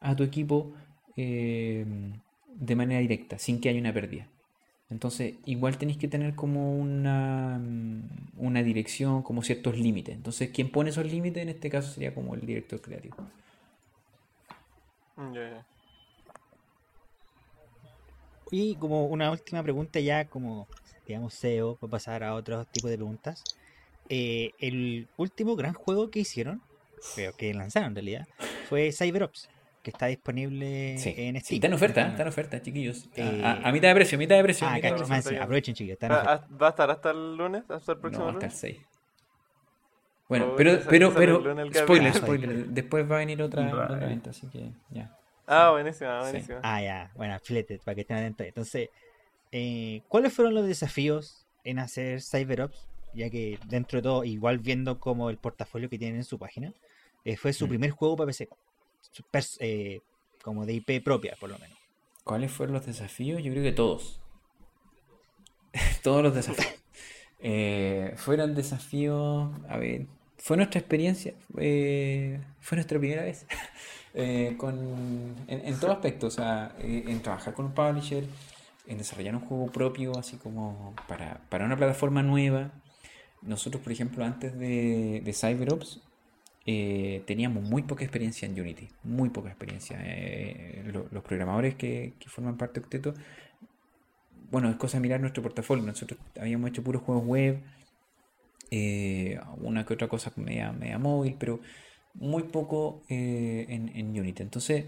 [0.01, 0.75] a tu equipo
[1.15, 4.27] de manera directa, sin que haya una pérdida.
[4.91, 10.15] Entonces, igual tenéis que tener como una, mm, una dirección, como ciertos límites.
[10.15, 13.17] Entonces, quien pone esos límites en este caso sería como el director creativo.
[15.17, 15.67] Ya.
[18.53, 20.69] Y como una última pregunta ya como,
[21.07, 23.43] digamos, SEO, para pasar a otros tipos de preguntas.
[24.11, 26.61] Eh, el último gran juego que hicieron,
[27.17, 28.27] pero que lanzaron en realidad,
[28.69, 29.49] fue CyberOps,
[29.83, 31.57] que está disponible Sí, en sí, Steam.
[31.57, 33.09] está en oferta, está en oferta, chiquillos.
[33.17, 34.67] A- Eh, a, a mitad de precio, mitad de precio.
[34.69, 35.43] Ah, mitad de precio.
[35.43, 36.33] aprovechen está en Ah, oferta.
[36.45, 37.65] ah, ¿Va a estar hasta el lunes?
[37.71, 38.61] ¿Hasta el próximo No, hasta el lunes?
[38.61, 38.87] 6.
[40.29, 42.67] Bueno, Oh, pero, pero, pero, el spoiler, spoiler.
[42.67, 45.11] Después va a venir otra, otra venta, así que ya.
[45.53, 46.31] Ah, buenísima, Sí.
[46.31, 46.61] buenísima.
[46.63, 48.47] Ah, ya, bueno, filete, para que estén atentos.
[48.47, 48.89] Entonces,
[49.51, 52.89] eh, ¿cuáles fueron los desafíos en hacer CyberOps?
[53.15, 56.73] Ya que dentro de todo, igual viendo como el portafolio que tienen en su página,
[57.25, 57.69] eh, fue su Mm.
[57.69, 58.49] primer juego para PC.
[59.61, 60.01] Eh,
[60.43, 61.79] como de IP propia, por lo menos.
[62.25, 63.43] ¿Cuáles fueron los desafíos?
[63.43, 64.21] Yo creo que todos.
[66.03, 66.67] todos los desafíos.
[67.45, 70.07] Eh, fueron desafíos, a ver,
[70.39, 73.47] fue nuestra experiencia, eh, fue nuestra primera vez
[74.15, 74.77] eh, con,
[75.49, 78.25] en, en todo aspecto, o sea, eh, en trabajar con un publisher,
[78.87, 82.73] en desarrollar un juego propio, así como para, para una plataforma nueva.
[83.43, 86.01] Nosotros, por ejemplo, antes de, CyberOps,
[86.67, 89.99] eh, teníamos muy poca experiencia en Unity, muy poca experiencia.
[90.01, 93.15] Eh, lo- los programadores que, forman parte de Octeto,
[94.51, 95.85] bueno, es cosa de mirar nuestro portafolio.
[95.85, 97.63] Nosotros habíamos hecho puros juegos web,
[99.61, 101.61] una que otra cosa media, media móvil, pero
[102.15, 104.43] muy poco eh, en, en Unity.
[104.43, 104.87] Entonces,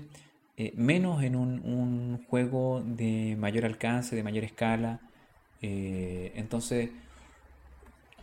[0.57, 5.01] eh, menos en un, un juego de mayor alcance, de mayor escala.
[5.63, 6.91] eh, entonces,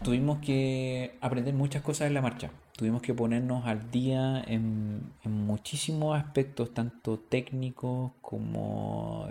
[0.04, 2.52] tuvimos que aprender muchas cosas en la marcha.
[2.78, 9.28] Tuvimos que ponernos al día en, en muchísimos aspectos, tanto técnicos como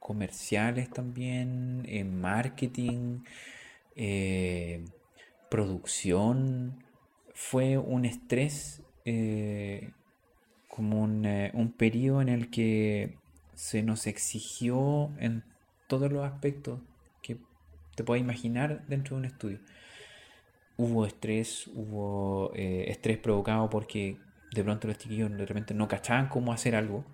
[0.00, 3.20] comerciales también, en marketing,
[5.48, 6.85] producción.
[7.36, 9.92] Fue un estrés, eh,
[10.68, 13.18] como un, eh, un periodo en el que
[13.54, 15.44] se nos exigió en
[15.88, 16.80] todos los aspectos
[17.22, 17.38] que
[17.96, 19.60] te puedas imaginar dentro de un estudio.
[20.78, 24.18] Hubo estrés, hubo eh, estrés provocado porque
[24.52, 27.04] de pronto los chiquillos de no cachaban cómo hacer algo.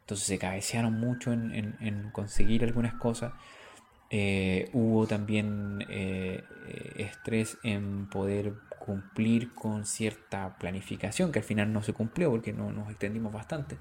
[0.00, 3.34] Entonces se cabecearon mucho en, en- conseguir algunas cosas.
[4.10, 5.84] Eh, hubo también
[6.96, 12.72] estrés en poder cumplir con cierta planificación que al final no se cumplió porque no
[12.72, 13.78] nos extendimos bastante.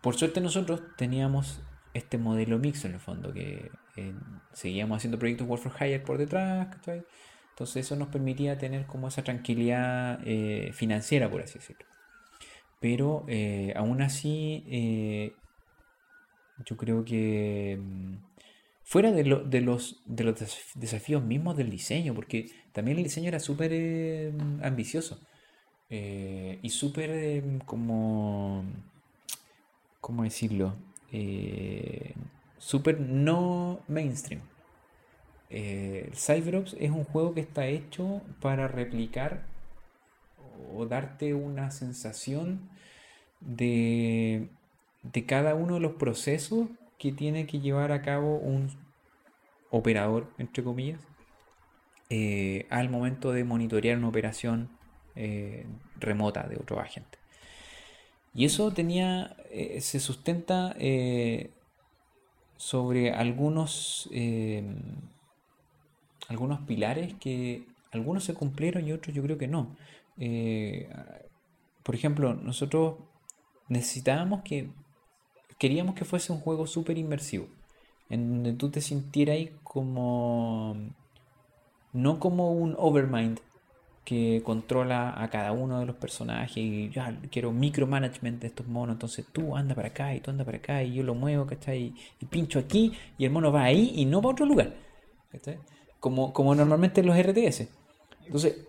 [0.00, 4.14] Por suerte nosotros teníamos este modelo mixto en el fondo, que eh,
[4.52, 6.68] seguíamos haciendo proyectos Work for Hire por detrás.
[7.50, 11.86] Entonces eso nos permitía tener como esa tranquilidad eh, financiera, por así decirlo.
[12.80, 14.64] Pero eh, aún así,
[16.66, 18.16] yo creo que mm,
[18.84, 23.04] fuera de, lo- de los, de los desaf- desafíos mismos del diseño, porque también el
[23.04, 24.32] diseño era súper eh,
[24.62, 25.20] ambicioso
[25.90, 28.64] eh, y súper eh, como,
[30.00, 30.76] ¿cómo decirlo?
[32.58, 34.40] Súper no mainstream.
[36.14, 39.42] Cyberops es un juego que está hecho para replicar
[40.72, 42.68] o darte una sensación
[43.40, 44.48] de,
[45.02, 46.68] de cada uno de los procesos
[46.98, 48.70] que tiene que llevar a cabo un
[49.70, 51.00] operador, entre comillas,
[52.10, 54.68] eh, al momento de monitorear una operación
[55.16, 55.66] eh,
[55.98, 57.18] remota de otro agente.
[58.34, 60.76] Y eso tenía, eh, se sustenta
[62.56, 64.10] sobre algunos,
[66.28, 69.76] algunos pilares que algunos se cumplieron y otros yo creo que no.
[71.82, 72.96] Por ejemplo, nosotros
[73.68, 74.70] necesitábamos que,
[75.58, 77.46] queríamos que fuese un juego súper inmersivo,
[78.08, 80.76] en donde tú te sintieras como,
[81.92, 83.38] no como un overmind
[84.04, 88.94] que controla a cada uno de los personajes y ya quiero micromanagement de estos monos,
[88.94, 91.82] entonces tú anda para acá y tú anda para acá y yo lo muevo, ¿cachai?
[91.82, 94.74] Y, y pincho aquí y el mono va ahí y no va a otro lugar,
[95.32, 95.58] ¿cachai?
[96.00, 97.68] Como, como normalmente en los RTS.
[98.26, 98.66] Entonces,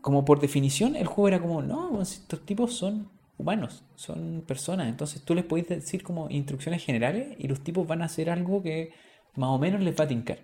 [0.00, 4.88] como por definición, el juego era como, no, pues, estos tipos son humanos, son personas,
[4.88, 8.62] entonces tú les podés decir como instrucciones generales y los tipos van a hacer algo
[8.62, 8.92] que
[9.34, 10.38] más o menos les va a tincar.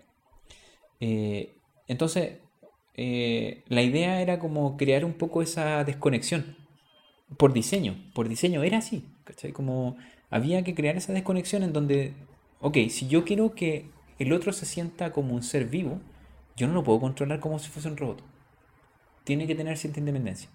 [1.01, 1.56] Eh,
[1.86, 2.39] entonces,
[2.94, 6.56] eh, la idea era como crear un poco esa desconexión
[7.36, 9.52] por diseño, por diseño era así, ¿cachai?
[9.52, 9.97] Como
[10.31, 12.15] había que crear esa desconexión en donde,
[12.60, 16.01] ok, si yo quiero que el otro se sienta como un ser vivo,
[16.56, 18.23] yo no lo puedo controlar como si fuese un robot.
[19.24, 20.48] Tiene que tener cierta independencia.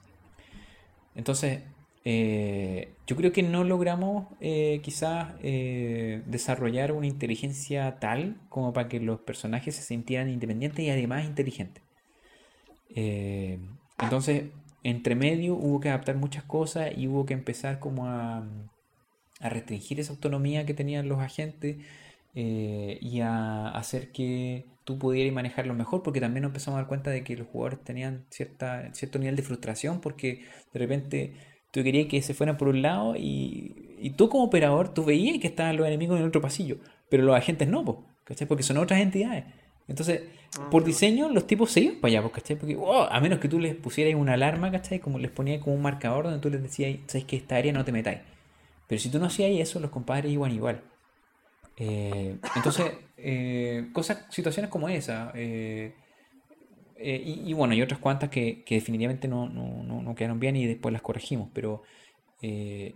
[1.15, 1.61] Entonces,
[2.05, 8.89] eh, yo creo que no logramos eh, quizás eh, desarrollar una inteligencia tal como para
[8.89, 11.83] que los personajes se sintieran independientes y además inteligentes.
[13.99, 14.45] Entonces,
[14.83, 18.45] entre medio hubo que adaptar muchas cosas y hubo que empezar como a,
[19.39, 21.77] restringir esa autonomía que tenían los agentes
[22.33, 27.09] y a hacer que tú pudieras manejarlo mejor porque también nos empezamos a dar cuenta
[27.11, 31.33] de que los jugadores tenían cierto nivel de frustración porque de repente
[31.73, 35.39] tú querías que se fueran por un lado y, y tú como operador tú veías
[35.39, 36.77] que estaban los enemigos en el otro pasillo
[37.09, 38.47] pero los agentes no, po, ¿cachai?
[38.47, 39.43] porque son otras entidades
[39.89, 40.21] entonces
[40.69, 42.55] por diseño los tipos se iban para allá, ¿cachai?
[42.55, 44.99] Porque oh, a menos que tú les pusieras una alarma, ¿cachai?
[44.99, 47.83] Como les ponías como un marcador donde tú les decías, sabes que esta área no
[47.83, 48.19] te metáis.
[48.87, 50.81] Pero si tú no hacías eso, los compadres iban igual.
[51.77, 55.31] Eh, entonces, eh, cosas, situaciones como esa.
[55.35, 55.93] eh,
[57.03, 60.65] eh, y, bueno, y otras cuantas que, que definitivamente no, no, no, quedaron bien y
[60.65, 61.49] después las corregimos.
[61.53, 61.83] Pero
[62.41, 62.95] eh,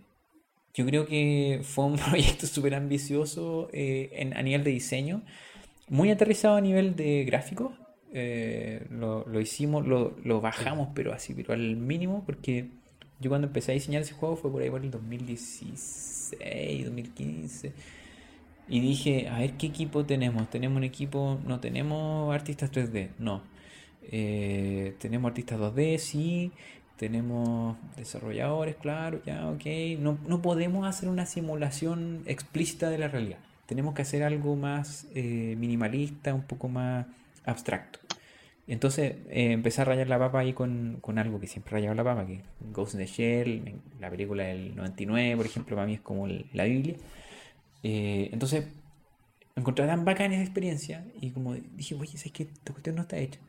[0.74, 5.22] yo creo que fue un proyecto súper ambicioso eh, a nivel de diseño
[5.88, 7.72] muy aterrizado a nivel de gráficos.
[8.12, 12.70] eh, lo, lo hicimos, lo, lo bajamos, pero así, pero al mínimo, porque
[13.20, 17.74] yo cuando empecé a diseñar ese juego fue por ahí por el 2016, 2015.
[18.68, 20.48] Y dije, a ver qué equipo tenemos.
[20.50, 23.42] Tenemos un equipo, no tenemos artistas 3D, no.
[24.08, 26.52] Eh, tenemos artistas 2D, sí.
[26.96, 29.64] tenemos desarrolladores, claro, ya, ok.
[29.98, 33.38] No, no podemos hacer una simulación explícita de la realidad.
[33.66, 37.06] Tenemos que hacer algo más eh, minimalista, un poco más
[37.44, 37.98] abstracto.
[38.68, 42.04] Entonces eh, empecé a rayar la papa ahí con, con algo que siempre rayaba la
[42.04, 46.00] papa, que Ghost in the Shell, la película del 99, por ejemplo, para mí es
[46.00, 46.96] como la Biblia.
[47.82, 48.66] Eh, entonces
[49.56, 52.42] encontré tan bacana esa experiencia y como dije, oye, ¿sabes qué?
[52.44, 53.40] Esta cuestión no está hecha.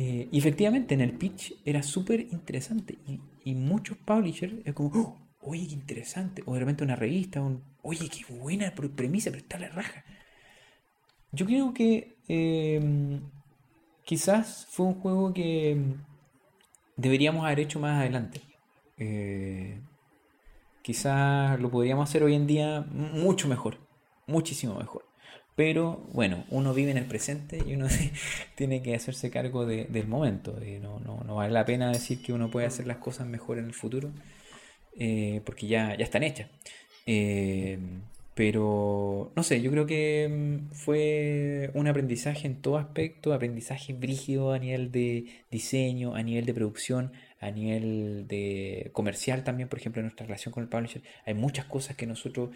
[0.00, 2.98] Eh, y efectivamente en el pitch era súper interesante
[3.44, 6.42] y, muchos publishers es como, "Oh, oye, qué interesante.
[6.46, 10.04] O de repente una revista, un, oye, qué buena pre- premisa, pero está la raja.
[11.32, 13.20] Yo creo que eh,
[14.04, 15.76] quizás fue un juego que
[16.96, 18.40] deberíamos haber hecho más adelante.
[18.98, 19.80] Eh,
[20.82, 23.78] quizás lo podríamos hacer hoy en día mucho mejor,
[24.26, 25.07] muchísimo mejor.
[25.58, 27.88] Pero bueno, uno vive en el presente y uno
[28.54, 30.56] tiene que hacerse cargo de- del momento.
[30.64, 33.58] Y no, no, no vale la pena decir que uno puede hacer las cosas mejor
[33.58, 34.12] en el futuro,
[34.96, 36.48] eh, porque ya, ya están hechas.
[37.06, 37.76] Eh,
[38.36, 44.52] pero no sé, yo creo que mm, fue un aprendizaje en todo aspecto, aprendizaje brígido
[44.52, 47.10] a nivel de diseño, a nivel de producción,
[47.40, 51.02] a nivel de comercial también, por ejemplo, en nuestra relación con el publisher.
[51.26, 52.50] Hay muchas cosas que nosotros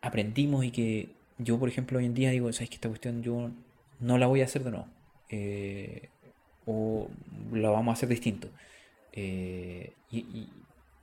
[0.00, 3.50] aprendimos y que yo, por ejemplo, hoy en día digo, ¿sabes que esta cuestión yo
[4.00, 4.88] no la voy a hacer de nuevo?
[5.28, 6.10] Eh,
[6.66, 7.08] o
[7.52, 8.50] la vamos a hacer distinto.
[9.12, 10.52] Eh, y, y-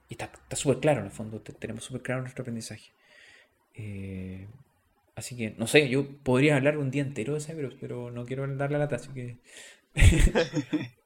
[0.10, 2.92] y está está súper claro en el fondo, te- tenemos súper claro nuestro aprendizaje.
[3.76, 4.48] Eh,
[5.16, 8.48] así que, no sé, yo podría hablar un día entero de Cyberus, pero no quiero
[8.58, 9.40] darle la lata, así que...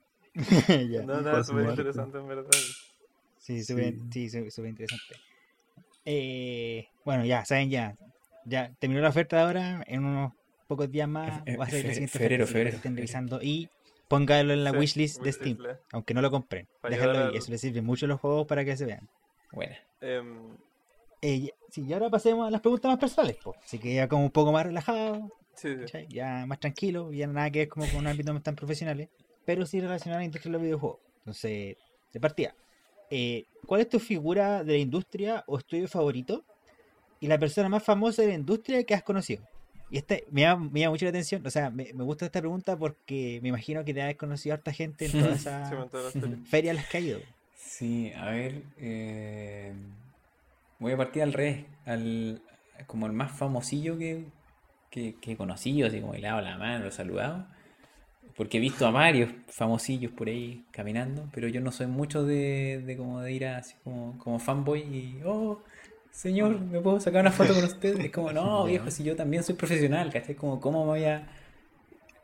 [0.92, 1.04] Ya.
[1.04, 2.52] No, no, súper interesante en verdad.
[3.38, 5.16] Sí, súper sí, súper interesante.
[6.06, 7.96] Eh, bueno, ya, saben ya.
[8.46, 9.84] Ya terminó la oferta de ahora.
[9.88, 10.34] En unos
[10.68, 12.82] pocos días más Fe- va a ser la fe- siguiente febrero, así que febrero, estén
[12.92, 12.96] febrero.
[12.98, 13.70] revisando y
[14.08, 15.58] póngalo en la Sí, wishlist de Steam.
[15.60, 16.68] le- Aunque no lo compren.
[16.84, 17.30] Déjalo ahí.
[17.30, 19.10] al- Eso les sirve mucho a los juegos para que se vean.
[19.52, 20.56] Bueno, em,
[21.22, 23.38] Eh, sí, y ahora pasemos a las preguntas más personales.
[23.44, 23.56] po.
[23.64, 25.70] Así que ya como un poco más relajado, sí,
[26.10, 29.10] ya más tranquilo, ya nada que ver como con ámbitos tan profesionales,
[29.44, 31.00] pero sí relacionado a la industria de los videojuegos.
[31.20, 31.78] Entonces,
[32.14, 32.54] de partida,
[33.10, 36.44] eh, ¿cuál es tu figura de la industria o estudio favorito?
[37.26, 39.44] Y la persona más famosa de la industria que has conocido.
[39.92, 42.40] Y este me llama, me llama mucho la atención, o sea, me, me gusta esta
[42.42, 45.76] pregunta porque me imagino que te has conocido a harta gente en todas esas Sí,
[45.76, 46.38] me enteré de la serie.
[46.46, 47.20] ferias a las que has ido.
[47.58, 49.74] Sí, a ver, eh,
[50.80, 52.42] voy a partir al revés, al,
[52.88, 54.26] como el más famosillo que,
[54.92, 57.46] que, que he conocido, así como le he dado la mano, lo he saludado,
[58.38, 62.84] porque he visto a varios famosillos por ahí caminando, pero yo no soy mucho de,
[62.86, 65.64] de como de ir a- así como, como fanboy y, oh,
[66.16, 68.00] señor, ¿me puedo sacar una foto con usted?
[68.00, 70.36] Es como, no, viejo, si yo también soy profesional, ¿cachai?
[70.36, 71.28] Como, ¿cómo me voy a...?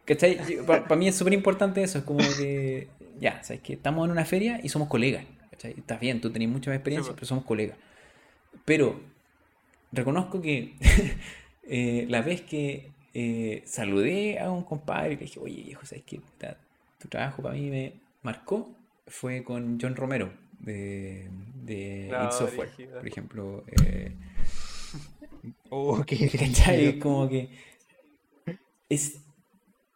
[0.05, 0.39] ¿Cachai?
[0.65, 2.87] Para mí es súper importante eso, es como que,
[3.19, 5.75] ya, ¿sabes que Estamos en una feria y somos colegas, ¿cachai?
[5.77, 7.19] Estás bien, tú tenés mucha más experiencia, pues.
[7.19, 7.77] pero somos colegas.
[8.65, 8.99] Pero
[9.91, 10.73] reconozco que
[11.63, 16.03] eh, la vez que eh, saludé a un compadre y le dije, oye, viejo, ¿sabes
[16.05, 16.19] qué?
[16.97, 17.93] Tu trabajo para mí me
[18.23, 18.69] marcó
[19.07, 20.31] fue con John Romero
[20.63, 21.29] de,
[21.63, 23.65] de Software, por ejemplo.
[23.67, 24.15] eh,
[25.71, 26.99] Oh, qué ¿Cachai?
[26.99, 27.49] Como que
[28.89, 29.21] es,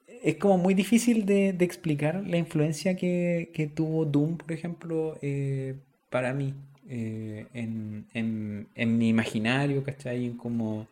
[0.07, 5.17] es como muy difícil de, de explicar la influencia que, que tuvo Doom, por ejemplo,
[5.21, 5.75] eh,
[6.09, 6.53] para mí,
[6.89, 10.25] eh, en, en- en mi imaginario, ¿cachai?
[10.25, 10.87] En como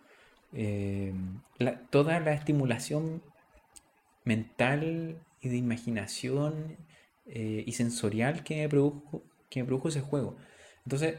[0.53, 1.13] eh,
[1.59, 3.21] la- toda la estimulación
[4.25, 6.77] mental y de imaginación
[7.25, 10.37] y sensorial que me produjo, que me produjo ese juego.
[10.85, 11.15] Entonces,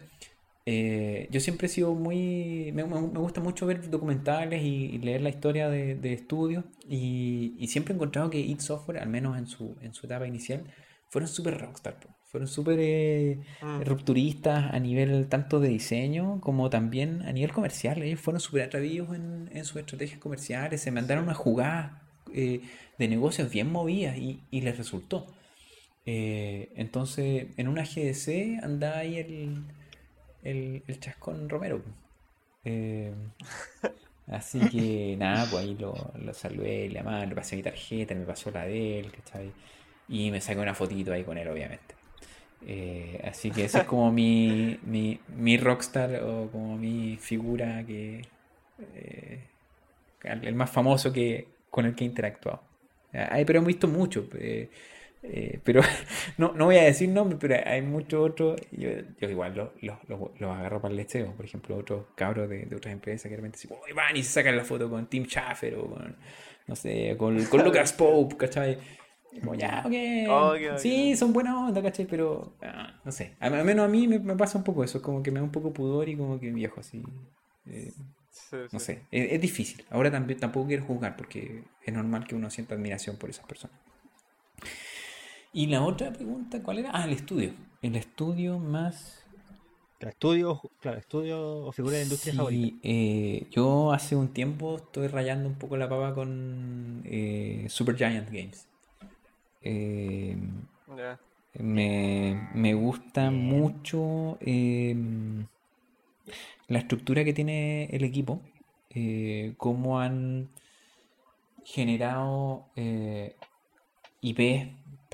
[0.66, 2.73] eh, yo siempre he sido muy...
[2.73, 7.69] Me, gusta mucho ver documentales y, y leer la historia de, de estudios y, y
[7.69, 10.65] siempre he encontrado que id Software, al menos en su, en su etapa inicial,
[11.11, 13.85] fueron súper rockstar, fueron súper eh, Mm.
[13.85, 18.02] rupturistas a nivel tanto de diseño como también a nivel comercial.
[18.02, 21.93] Ellos fueron súper atrevidos en, en sus estrategias comerciales, se mandaron unas jugadas
[22.32, 22.62] eh,
[22.98, 25.27] de negocios bien movidas y, y les resultó.
[26.07, 29.67] Eh, entonces, en una GDC andaba ahí el,
[30.43, 31.83] el, el chascón Romero.
[32.65, 33.15] Eh,
[34.27, 38.27] así que nada, pues ahí lo, lo saludé, le llamaba, le pasé mi tarjeta, me
[38.27, 39.55] pasó la de él, ¿cachai?
[40.09, 41.97] Y me saqué una fotito ahí con él, obviamente.
[42.61, 48.23] Eh, así que ese es como mi, mi, mi rockstar o como mi figura que
[50.23, 52.63] el más famoso que con el que he interactuado.
[53.13, 54.29] Ay, pero hemos visto mucho.
[54.35, 54.71] eh,
[55.25, 55.81] eh, pero
[56.39, 58.61] no, no voy a decir nombres, pero hay muchos otros.
[58.73, 58.91] Yo,
[59.21, 59.99] yo igual los los-
[60.41, 61.33] los- agarro para el lecheo.
[61.35, 64.23] Por ejemplo, otros cabros de, de otras empresas que de repente dicen, "Uy, van y
[64.23, 66.17] se sacan la foto con Tim Schafer o con,
[66.67, 68.79] no sé, con, con Lucas Pope, ¿cachai?
[69.41, 69.93] Como ya, ok.
[70.27, 70.79] Ok, ok.
[70.79, 72.07] Sí, son buenas onda, ¿cachai?
[72.07, 73.37] Pero, ah, no sé.
[73.41, 75.03] Al menos a mí me, me pasa un poco eso.
[75.03, 77.03] Como que me da un poco pudor y como que viejo así.
[77.67, 77.93] eh,
[78.31, 78.79] Sí, no sí.
[78.81, 79.03] sé.
[79.11, 79.85] Es, es difícil.
[79.91, 83.79] Ahora también tampoco quiero juzgar porque es normal que uno sienta admiración por esas personas.
[85.55, 86.91] Y la otra pregunta, ¿cuál era?
[86.93, 87.55] Ah, el estudio.
[87.83, 89.25] El estudio más
[89.99, 92.69] Claro, estudio, claro, estudio o figura de industria Sí, favorita.
[92.83, 98.31] eh, yo hace un tiempo estoy rayando un poco la papa con eh, Super Giant
[98.31, 98.67] Games.
[99.63, 100.37] Eh,
[101.61, 104.95] me, me gusta mucho eh,
[106.69, 108.41] la estructura que tiene el equipo,
[108.91, 110.49] eh, cómo han
[111.65, 113.35] generado eh,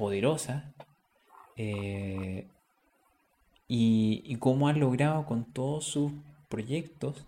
[0.00, 0.64] IPs poderosas
[1.56, 2.46] eh,
[3.68, 6.12] y, y cómo han logrado con todos sus
[6.48, 7.26] proyectos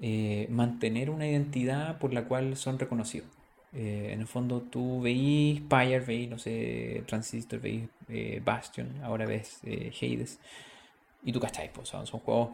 [0.00, 3.28] eh, mantener una identidad por la cual son reconocidos.
[3.72, 7.88] Eh, en el fondo tú veís Spire, veís, no sé, Transistor, veís
[8.44, 10.38] Bastion, ahora ves Hades,
[11.24, 12.50] y tú cacháis, pues, son, son juegos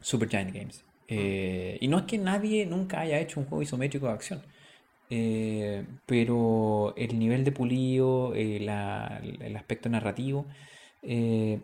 [0.00, 0.84] Super Giant Games.
[1.12, 4.42] Eh, y no es que nadie nunca haya hecho un juego isométrico de acción,
[5.10, 10.46] eh, pero el nivel de pulido, eh, la- el aspecto narrativo,
[11.02, 11.60] eh,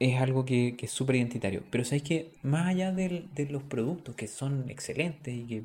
[0.00, 1.64] es algo que, que es súper identitario.
[1.70, 5.60] Pero sabéis que más allá del- de los productos que son excelentes y que,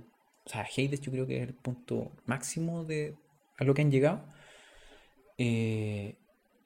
[0.45, 3.15] o sea, Hades yo creo que es el punto máximo de
[3.57, 4.25] a lo que han llegado.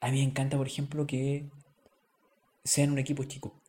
[0.00, 1.50] a mí me encanta, por ejemplo, que
[2.64, 3.60] sean un equipo chico.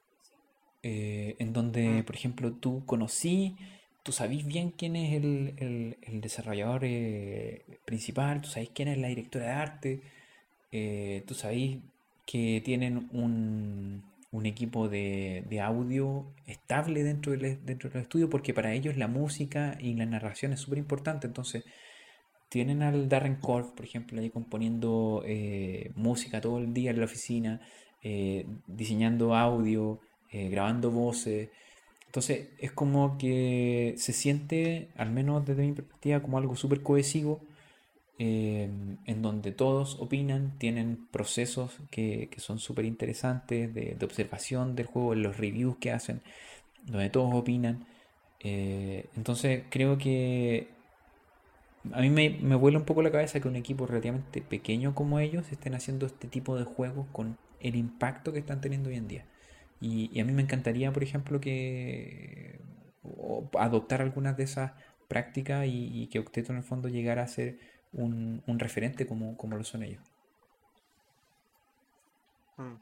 [1.40, 2.06] en donde, Mm.
[2.06, 3.56] por ejemplo, tú conocí,
[4.04, 5.56] tú sabís bien quién es el,
[6.02, 10.02] el- desarrollador eh, principal, tú sabés quién es la directora de arte,
[10.72, 11.80] eh, tú sabéis
[12.26, 18.54] que tienen un, un equipo de, de audio estable dentro del, dentro del estudio, porque
[18.54, 21.28] para ellos la música y la narración es súper importante.
[21.28, 21.66] Entonces,
[22.50, 27.06] tienen al Darren Korf, por ejemplo, ahí componiendo eh, música todo el día en la
[27.06, 27.62] oficina,
[28.68, 30.00] diseñando audio,
[30.32, 31.50] grabando voces.
[32.10, 37.40] Entonces, es como que se siente, al menos desde mi perspectiva, como algo súper cohesivo
[38.18, 38.68] eh,
[39.06, 45.14] en donde todos opinan, tienen procesos que, son súper interesantes de, de observación del juego,
[45.14, 46.22] en los reviews que hacen,
[46.86, 47.86] donde todos opinan.
[48.40, 50.70] Eh, entonces creo que
[51.94, 55.52] a mí me vuela un poco la cabeza que un equipo relativamente pequeño como ellos
[55.52, 59.26] estén haciendo este tipo de juegos con el impacto que están teniendo hoy en día.
[59.80, 62.60] Y, y a mí me encantaría, por ejemplo, que
[63.02, 64.74] o adoptar algunas de esas
[65.08, 67.60] prácticas y, y que Octeto en el fondo llegara a ser
[67.92, 70.04] un, un referente como, como lo son ellos.
[72.60, 72.80] Mm.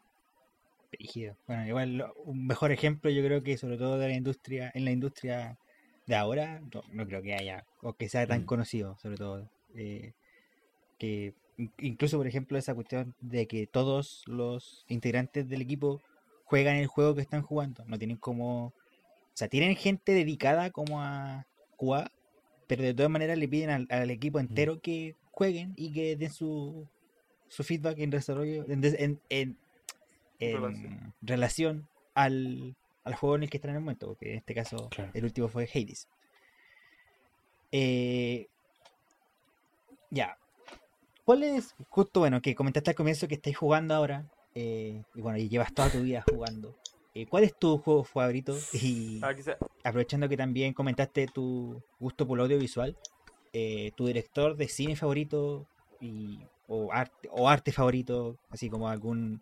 [1.48, 4.86] Bueno, igual lo- un mejor ejemplo yo creo que sobre todo de la industria, en
[4.86, 5.58] la industria
[6.06, 8.46] de ahora, no, no creo que haya, o que sea tan Mm.
[8.46, 9.50] conocido, sobre todo.
[9.76, 10.14] eh,
[11.00, 16.02] que in- incluso, por ejemplo, esa cuestión de que todos los integrantes del equipo
[16.48, 17.84] juegan el juego que están jugando.
[17.86, 18.68] No tienen como.
[18.68, 18.74] O
[19.34, 21.46] sea, tienen gente dedicada como a
[21.76, 22.12] jugar,
[22.66, 26.32] pero de todas maneras le piden al, al equipo entero que jueguen y que den
[26.32, 26.88] su,
[27.48, 29.58] su feedback en desarrollo, en, en- en-
[30.40, 31.14] en Relación.
[31.22, 34.90] relación al, al juego en el que están en el momento, porque en este caso
[34.90, 35.12] Claro.
[35.14, 36.08] el último fue Hades.
[37.72, 38.48] Eh,
[40.10, 40.38] ya.
[41.26, 44.26] ¿Cuál es, justo bueno, que comentaste al comienzo que estáis jugando ahora,
[44.60, 46.74] eh, y bueno, y llevas toda tu vida jugando?
[47.14, 48.54] eh, ¿Cuál es tu juego favorito?
[48.74, 49.34] Y Ah,
[49.84, 52.96] aprovechando que también comentaste tu gusto por lo audiovisual,
[53.54, 55.66] eh, tu director de cine favorito
[56.00, 59.42] y, o, arte, o arte favorito, así como algún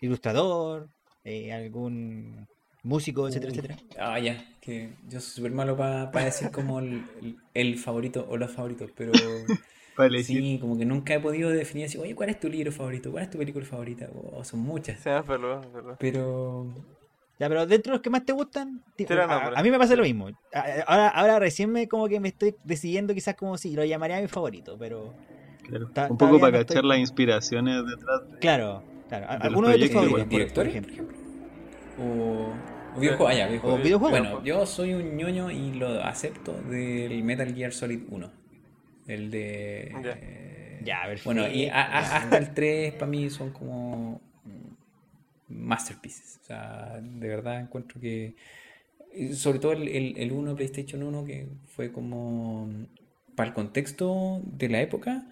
[0.00, 0.88] ilustrador,
[1.24, 2.46] eh, algún
[2.82, 3.58] músico, etcétera, Uy.
[3.58, 3.76] etcétera.
[3.98, 8.36] Ah, ya, que yo soy súper malo para decir como el, el- el favorito o
[8.36, 9.16] los favoritos, pero
[9.96, 10.40] Para elegir.
[10.42, 13.10] sí, como que nunca he podido definir así, oye, ¿cuál es tu libro favorito?
[13.10, 14.08] ¿Cuál es tu película favorita?
[14.32, 15.96] O son muchas, Sí, es verdad, es verdad.
[15.98, 16.66] pero
[17.38, 20.02] Ya, pero dentro de los que más te gustan, a, a mí me pasa lo
[20.04, 20.28] mismo.
[20.86, 24.28] Ahora, ahora recién me como que me estoy decidiendo quizás como si lo llamaría mi
[24.28, 25.14] favorito, pero
[25.66, 25.88] Claro.
[25.92, 28.30] Ta- Un poco para no cachar estoy- las inspiraciones detrás.
[28.30, 29.26] de- claro, claro.
[29.26, 30.92] De los Alguno de tus favoritos, por- por directores, por ejemplo.
[30.92, 31.16] ejemplo.
[31.98, 32.52] O,
[32.96, 33.98] o videojuegos, ah, ya, O.
[33.98, 38.30] Bueno, yo soy un ñoño y lo acepto del Metal Gear Solid 1.
[39.06, 39.92] El de...
[40.02, 40.18] Ya.
[40.20, 42.16] eh, Ya, Bueno, y a- a- perfecto.
[42.16, 44.20] hasta el 3 para mí son como
[45.48, 46.38] masterpieces.
[46.42, 48.34] O sea, de verdad encuentro que.
[49.32, 52.68] Sobre todo el, el, el 1 PlayStation 1, que fue como.
[53.34, 55.26] Para el contexto de la época,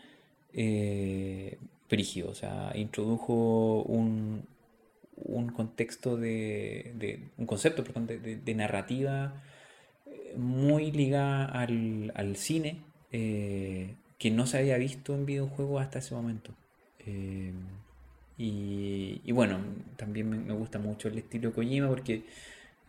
[0.53, 2.31] eh, brígido.
[2.31, 4.45] O sea, introdujo un,
[5.17, 9.43] un contexto de, de- un concepto, perdón, de, de- de narrativa
[10.07, 12.83] eh, muy ligada al, al cine,
[13.17, 16.51] eh, que no se había visto en videojuegos hasta ese momento.
[17.07, 17.53] Eh,
[18.37, 19.61] y, bueno,
[19.97, 22.25] también me, gusta mucho el estilo de Kojima porque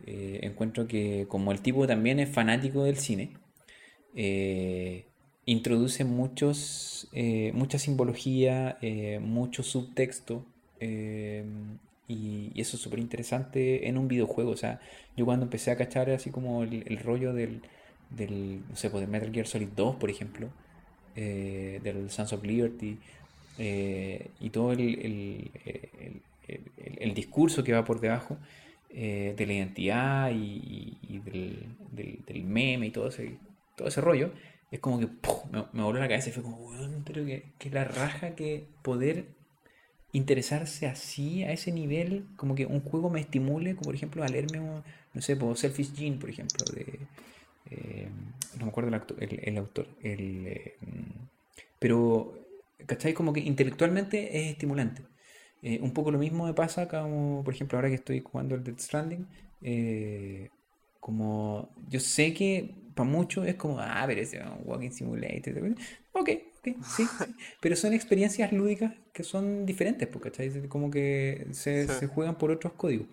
[0.04, 3.30] eh, encuentro que como el tipo también es fanático del cine,
[5.44, 7.08] introduce muchos,
[7.52, 8.78] mucha simbología,
[9.20, 10.44] mucho subtexto,
[12.08, 14.50] y, eso es súper interesante en un videojuego.
[14.50, 14.80] O sea,
[15.16, 17.62] yo cuando empecé a cachar así como el rollo del,
[18.10, 20.48] del, no sé, pues, Metal Gear Solid 2, por ejemplo,
[21.14, 22.98] eh, del Sons of Liberty,
[23.58, 26.22] eh, y todo el, el- el-
[26.98, 28.38] el- discurso que va por debajo
[28.90, 31.66] eh, de la identidad y, del,
[32.26, 33.38] del- meme y todo ese,
[33.76, 34.32] todo ese rollo,
[34.70, 35.06] es como que
[35.52, 38.66] me, me voló la cabeza y fue como, weón, pero que, que la raja que
[38.82, 39.26] poder
[40.12, 44.28] interesarse así, a ese nivel, como que un juego me estimule, como por ejemplo a
[44.28, 44.82] leerme, un,
[45.14, 47.00] no sé, por Selfish Gene, por ejemplo, de...
[47.70, 48.08] eh,
[48.58, 50.76] no me acuerdo el, acto- el- el autor, el, eh,
[51.78, 52.34] pero,
[52.86, 53.14] ¿cachai?
[53.14, 55.02] Como que intelectualmente es estimulante.
[55.62, 58.62] Eh, un poco lo mismo me pasa como, por ejemplo, ahora que estoy jugando el
[58.64, 59.26] Death Stranding,
[59.62, 60.50] eh,
[61.00, 65.74] como yo sé que para muchos es como, ah, pero es un walking simulator.
[66.12, 66.30] Ok, ok,
[66.62, 67.14] sí, sí.
[67.60, 70.68] Pero son experiencias lúdicas que son diferentes, pues, ¿cachai?
[70.68, 71.92] Como que se, Sí.
[71.92, 73.06] se juegan por otros códigos.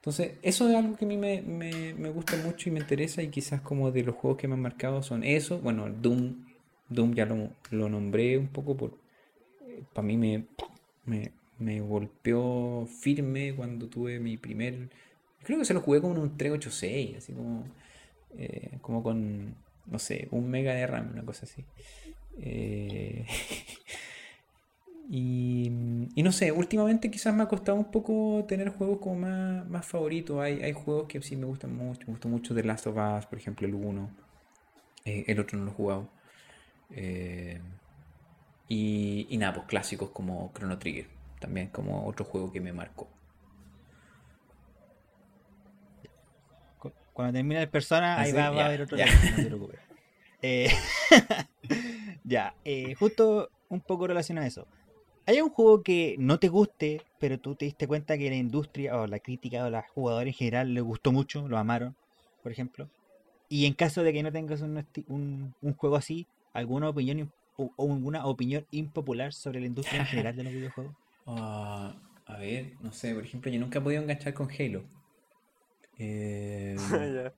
[0.00, 3.22] Entonces, eso es algo que a mí me, me- me gusta mucho y me interesa
[3.22, 5.58] y quizás como de los juegos que me han marcado son eso.
[5.60, 6.46] Bueno, Doom,
[6.88, 8.98] Doom ya lo, lo nombré un poco por...
[9.92, 10.46] Para mí me,
[11.04, 14.90] me, me golpeó firme cuando tuve mi primer...
[15.42, 17.64] Creo que se lo jugué como en un 386, así como,
[18.36, 19.56] eh, como con,
[19.86, 21.64] no sé, un mega de RAM, una cosa así.
[22.38, 23.26] Eh,
[25.08, 25.70] y,
[26.14, 29.86] y no sé, últimamente quizás me ha costado un poco tener juegos como más, más
[29.86, 30.38] favoritos.
[30.40, 32.00] Hay, hay juegos que sí me gustan mucho.
[32.06, 34.10] Me gustó mucho The Last of Us, por ejemplo, el 1.
[35.04, 36.10] Eh, el otro no lo he jugado.
[36.90, 37.60] Eh,
[38.68, 41.06] y, y nada, pues clásicos como Chrono Trigger.
[41.40, 43.08] También como otro juego que me marcó.
[46.78, 48.32] Cu- Cuando termine el persona, ¿Ah, ahí sí?
[48.32, 49.06] va, va a haber otro ya.
[49.06, 49.80] tema, no te preocupes.
[50.42, 50.70] Eh,
[52.24, 54.68] ya, eh, justo un poco relacionado a eso.
[55.30, 59.00] ¿Hay un juego que no te guste, pero tú te diste cuenta que la industria
[59.00, 61.94] o la crítica o los jugadores en general les gustó mucho, lo amaron,
[62.42, 62.88] por ejemplo?
[63.48, 67.70] Y en caso de que no tengas un, un, un juego así, ¿alguna opinión o,
[67.76, 70.94] o alguna opinión impopular sobre la industria en general de los videojuegos?
[71.26, 71.94] Ah,
[72.26, 74.82] a ver, no sé, por ejemplo, yo nunca he podido enganchar con Halo.
[75.96, 76.74] Eh,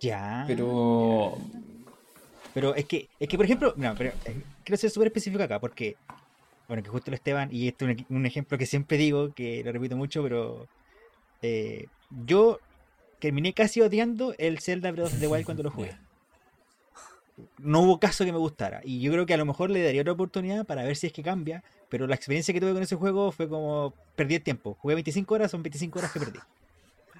[0.00, 0.44] Ya.
[0.48, 1.38] pero
[2.52, 5.60] Pero es que, es que por ejemplo, no, pero eh, quiero ser súper específico acá,
[5.60, 5.94] porque,
[6.68, 9.62] bueno, que justo lo Esteban, y este es un, un ejemplo que siempre digo, que
[9.64, 10.68] lo repito mucho, pero
[11.42, 11.86] eh,
[12.24, 12.58] yo
[13.18, 15.96] terminé casi odiando el Zelda Breath of the Wild cuando lo jugué.
[17.58, 20.00] No hubo caso que me gustara, y yo creo que a lo mejor le daría
[20.00, 22.96] otra oportunidad para ver si es que cambia, pero la experiencia que tuve con ese
[22.96, 24.76] juego fue como perdí el tiempo.
[24.80, 26.38] Jugué 25 horas, son 25 horas que perdí.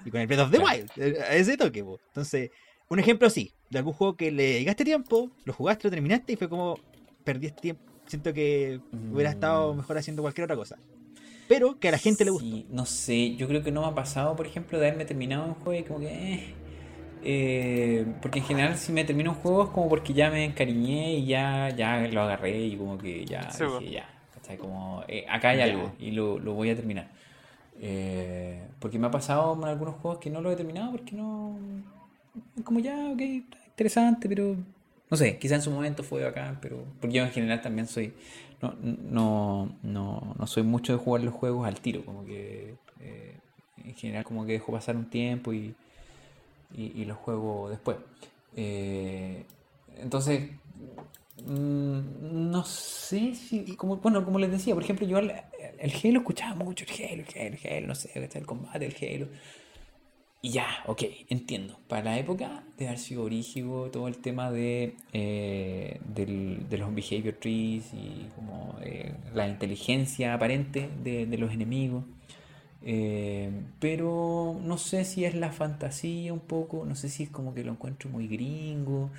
[0.05, 0.59] Y con el Breath of the.
[0.59, 1.99] Wild, eh, a ese toque, po.
[2.07, 2.51] Entonces,
[2.89, 6.35] un ejemplo así, de algún juego que le dedicaste tiempo, lo jugaste, lo terminaste y
[6.35, 6.79] fue como
[7.23, 7.83] perdí este tiempo.
[8.07, 8.79] Siento que
[9.13, 9.77] hubiera estado Mm.
[9.77, 10.77] mejor haciendo cualquier otra cosa.
[11.47, 12.47] Pero que a la gente le gustó.
[12.49, 15.45] Sí, no sé, yo creo que no me ha pasado, por ejemplo, de haberme terminado
[15.45, 16.07] un juego y como que...
[16.07, 16.53] eh,
[17.23, 21.13] eh, porque en general si me termino un juego es como porque ya me encariñé
[21.15, 24.57] y ya, ya lo agarré y como que ya Sí, dije ya, ¿cachai?
[24.57, 25.63] Como eh, acá hay Ya.
[25.65, 27.09] algo y lo, lo voy a terminar.
[27.79, 31.57] Eh, porque me ha pasado en algunos juegos que no lo he terminado porque no...
[32.63, 33.21] Como ya, ok,
[33.67, 34.55] interesante, pero...
[35.09, 36.83] No sé, quizá en su momento fue bacán, pero...
[36.99, 38.13] Porque yo en general también soy...
[38.61, 42.75] No, no, no, no soy mucho de jugar los juegos al tiro, como que...
[42.99, 43.37] eh,
[43.87, 45.73] en general como que dejo pasar un tiempo y,
[46.75, 47.97] y, los juego después.
[48.55, 49.45] Eh,
[49.97, 50.51] entonces,
[51.45, 51.99] mm,
[52.51, 55.31] no sé si, como, bueno, como les decía, por ejemplo, yo el,
[55.79, 58.95] el Halo escuchaba mucho, el Halo, el Halo, el Halo, no sé, el combate, el
[58.95, 59.27] Halo.
[60.41, 61.77] Y ya, ok, entiendo.
[61.87, 63.27] Para la época de haber sido
[63.91, 70.33] todo el tema de, eh, del- de los behavior trees y como eh, la inteligencia
[70.33, 72.03] aparente de, de los enemigos.
[72.83, 73.49] Eh,
[73.79, 77.63] pero no sé si es la fantasía un poco, no sé si es como que
[77.63, 79.09] lo encuentro muy gringo,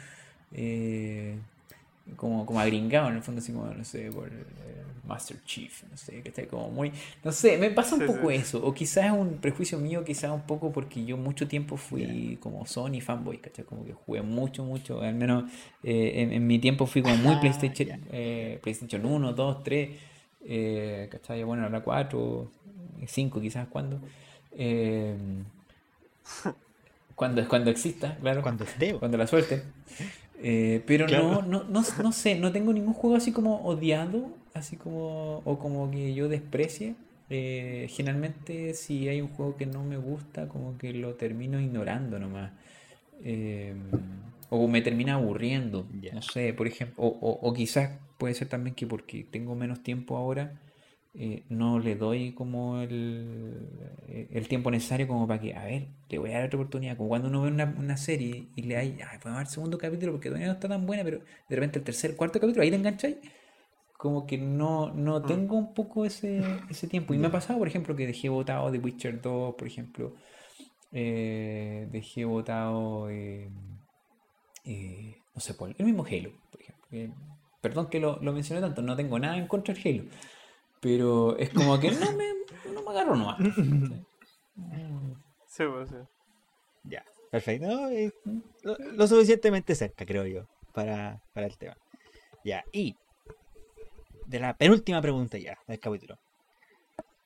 [2.17, 5.97] como, como agringado en el fondo, así como, no sé, por eh, Master Chief, no
[5.97, 6.93] sé, que está como muy,
[7.25, 8.31] no sé, me pasa un Sí, poco sí.
[8.31, 12.39] eso, o quizás es un prejuicio mío, quizás un poco porque yo mucho tiempo fui
[12.43, 13.65] como Sony fanboy, ¿cachai?
[13.65, 15.51] Como que jugué mucho, mucho, al menos
[15.83, 19.91] eh, en, en mi tiempo fui como muy Ah, PlayStation, eh, PlayStation 1, 2, 3,
[20.45, 21.43] eh, ¿cachai?
[21.45, 22.51] Bueno, ahora 4,
[23.07, 24.01] 5 quizás cuando.
[24.53, 25.17] Eh,
[27.15, 28.43] cuando, cuando exista, claro.
[28.43, 28.95] Cuando esté.
[28.99, 29.63] Cuando la suelten.
[30.40, 31.24] Eh, pero Claro.
[31.24, 35.59] no, no, no, no sé, no tengo ningún juego así como odiado, así como, o
[35.59, 36.94] como que yo desprecie.
[37.31, 42.19] Eh, generalmente si hay un juego que no me gusta, como que lo termino ignorando
[42.19, 42.52] nomás.
[43.23, 43.74] Eh,
[44.51, 48.74] o me termina aburriendo, no sé, por ejemplo, o, o- o quizás puede ser también
[48.74, 50.52] que porque tengo menos tiempo ahora,
[51.19, 53.57] eh, no le doy como el,
[54.09, 56.97] el tiempo necesario como para que, a ver, le voy a dar otra oportunidad.
[56.97, 60.12] Como cuando uno ve una, una serie y le hay, ay, ver el segundo capítulo
[60.12, 62.77] porque todavía no está tan buena, pero de repente el tercer, cuarto capítulo, ahí te
[62.77, 63.16] engancháis.
[63.99, 67.15] Como que no, no tengo un poco ese, ese tiempo.
[67.15, 70.15] Y me ha pasado, por ejemplo, que dejé botado The Witcher 2, por ejemplo.
[70.93, 73.51] eh, dejé botado, eh,
[74.65, 76.89] eh, no sé, por el mismo Halo, por ejemplo.
[77.61, 80.11] perdón que lo, lo mencioné tanto, no tengo nada en contra del Halo.
[80.81, 82.35] Pero es como que no me,
[82.73, 83.39] no me agarro nomás.
[85.47, 85.97] Sí, pues sí.
[86.85, 87.67] Ya, perfecto.
[87.67, 88.13] No, eh,
[88.63, 91.77] lo, lo suficientemente cerca, creo yo, para, para el tema.
[92.45, 92.97] Ya, y
[94.27, 96.19] de la penúltima pregunta ya del capítulo.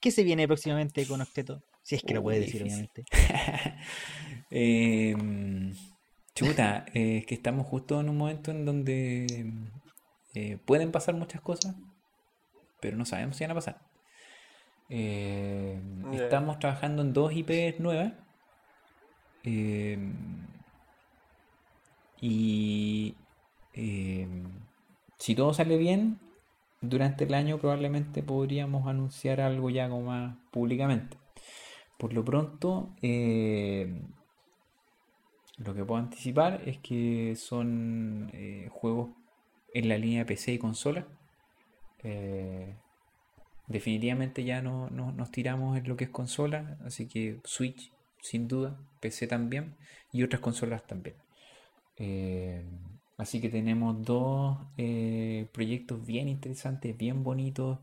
[0.01, 1.63] ¿Qué se viene próximamente con Octeto?
[1.83, 2.89] Si es que lo puede decir, difícil.
[2.91, 3.05] obviamente.
[4.55, 5.75] Em,
[6.35, 9.51] chuta, eh, es que estamos justo en un momento en donde
[10.35, 11.75] eh, pueden pasar muchas cosas,
[12.83, 13.81] pero no sabemos si van a pasar.
[14.91, 16.25] Ya.
[16.25, 18.13] Estamos trabajando en dos IPs nuevas.
[19.45, 20.13] em,
[22.21, 23.17] y
[23.73, 24.45] em,
[25.19, 26.21] si todo sale bien,
[26.81, 31.17] durante el año probablemente podríamos anunciar algo ya como más públicamente.
[31.99, 34.03] Por lo pronto, eh,
[35.59, 39.11] lo que puedo anticipar es que son eh, juegos
[39.75, 41.07] en la línea PC y consola.
[42.05, 42.75] Eh,
[43.69, 48.49] definitivamente ya no, no- nos tiramos en lo que es consola, así que Switch sin
[48.49, 49.75] duda, PC también
[50.13, 51.17] y otras consolas también.
[51.97, 52.65] Eh,
[53.19, 57.79] así que tenemos dos eh, proyectos bien interesantes, bien bonitos,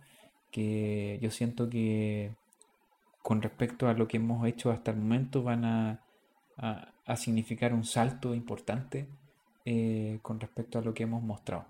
[0.52, 2.32] que yo siento que
[3.22, 6.06] con respecto a lo que hemos hecho hasta el momento van a,
[7.16, 9.08] significar un salto importante
[10.22, 11.66] con respecto a lo que hemos mostrado.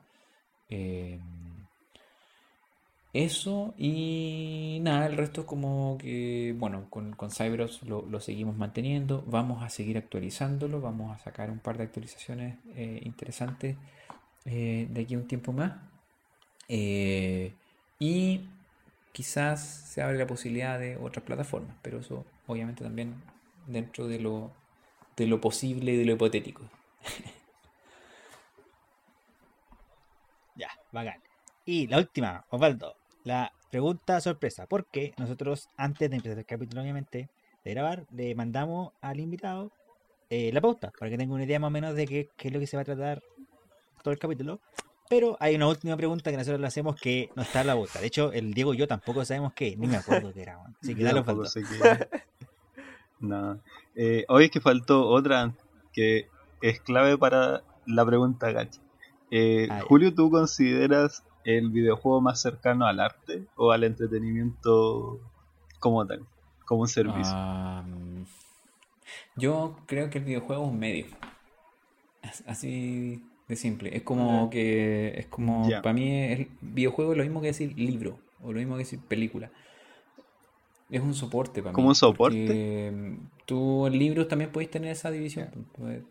[3.14, 8.56] Eso y nada, el resto es como que, bueno, con, con Cyberops lo, lo seguimos
[8.56, 13.78] manteniendo, vamos a seguir actualizándolo, vamos a sacar un par de actualizaciones eh, interesantes
[14.46, 15.74] eh, de aquí a un tiempo más.
[16.68, 17.54] Eh,
[18.00, 18.42] y
[19.12, 23.16] quizás se abre la posibilidad de otras plataformas, pero eso obviamente también
[23.68, 24.52] dentro de lo,
[25.18, 26.64] de lo posible y de lo hipotético.
[30.56, 31.22] Ya, bacán.
[31.66, 32.96] Y la última, Osvaldo,
[33.30, 34.66] la pregunta sorpresa.
[34.68, 37.30] Porque nosotros, antes de empezar el capítulo, obviamente,
[37.64, 39.72] de grabar, le mandamos al invitado
[40.30, 42.54] eh, la pauta, para que tenga una idea más o menos de qué, qué es
[42.54, 43.22] lo que se va a tratar
[44.04, 44.60] todo el capítulo.
[45.10, 48.00] Pero hay una última pregunta que nosotros le hacemos que no está en la pauta.
[48.00, 50.60] De hecho, el Diego y yo tampoco sabemos qué, ni me acuerdo qué era.
[50.60, 50.76] weón.
[50.82, 52.22] Así que dale, qué-
[53.20, 53.60] No.
[53.96, 55.54] Eh, hoy es que faltó otra
[55.94, 56.28] que
[56.62, 58.80] es clave para la pregunta gacha.
[59.32, 59.82] Eh, Ah.
[59.88, 61.24] Julio, ¿tú consideras
[61.58, 65.20] el videojuego más cercano al arte o al entretenimiento
[65.80, 66.26] como tal?
[66.66, 67.34] Como un servicio.
[67.36, 67.84] Ah,
[69.36, 71.06] yo creo que el videojuego es un medio.
[72.22, 73.96] As- Así de simple.
[73.96, 78.20] Es como que es como para mí el videojuego es lo mismo que decir libro
[78.44, 79.50] o lo mismo que decir película.
[80.90, 81.90] Es un soporte para ¿Como mí.
[81.90, 82.92] un soporte?
[82.92, 85.50] Mm, tú en libros también podéis tener esa división.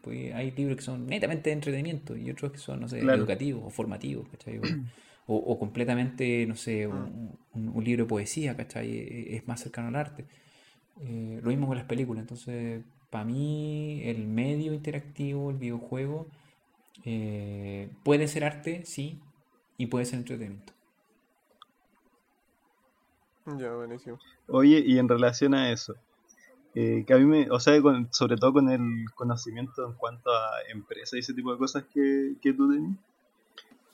[0.03, 3.19] pues, hay libros que son netamente de entretenimiento y otros que son, no sé, Claro.
[3.19, 4.61] educativos o formativos, ¿cachai?
[5.31, 8.89] O, completamente, no sé, un, un- un libro de poesía, ¿cachai?
[8.91, 10.27] E- Es más cercano al arte.
[11.01, 12.23] Eh, lo mismo con las películas.
[12.23, 16.29] Entonces, para mí, el medio interactivo, el videojuego,
[17.05, 19.21] eh, puede ser arte, sí,
[19.79, 20.75] y puede ser entretenimiento.
[23.59, 24.19] Ya, buenísimo.
[24.49, 25.95] Oye, y en relación a eso,
[26.75, 28.81] eh, que a mí me, o sea, con- sobre todo con el
[29.17, 32.99] conocimiento en cuanto a empresas y ese tipo de cosas que, que tú tenés,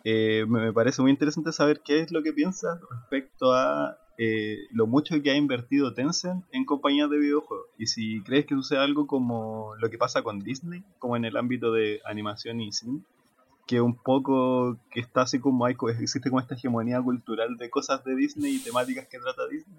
[0.05, 4.86] eh, me, parece muy interesante saber qué es lo que piensas respecto a eh, lo
[4.86, 7.66] mucho que ha invertido Tencent en compañías de videojuegos.
[7.78, 11.36] Y si crees que sucede algo como lo que pasa con Disney, como en el
[11.36, 13.01] ámbito de animación y cine,
[13.66, 18.05] que un poco que está así como hay, existe como esta hegemonía cultural de cosas
[18.05, 19.78] de Disney y temáticas que trata Disney.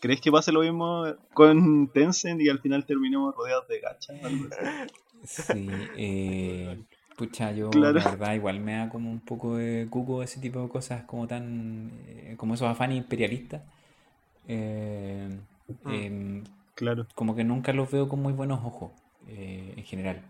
[0.00, 4.16] ¿Crees que pase lo mismo con Tencent y al final terminemos rodeados de gachas?
[5.26, 5.66] Sí,
[5.96, 6.84] eh,
[7.16, 7.98] pucha, yo Claro.
[8.00, 11.26] la verdad igual me da como un poco de cuco ese tipo de cosas como
[11.26, 13.62] tan, eh, como esos afanes imperialistas.
[14.48, 15.38] Eh,
[15.84, 15.90] Mm.
[15.92, 17.06] em, Claro.
[17.14, 18.92] como que nunca los veo con muy buenos ojos
[19.28, 20.20] eh, en general.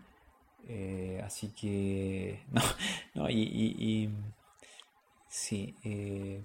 [0.67, 2.61] Eh, así que, no,
[3.15, 4.09] no y, y- y-
[5.27, 6.41] sí, eh,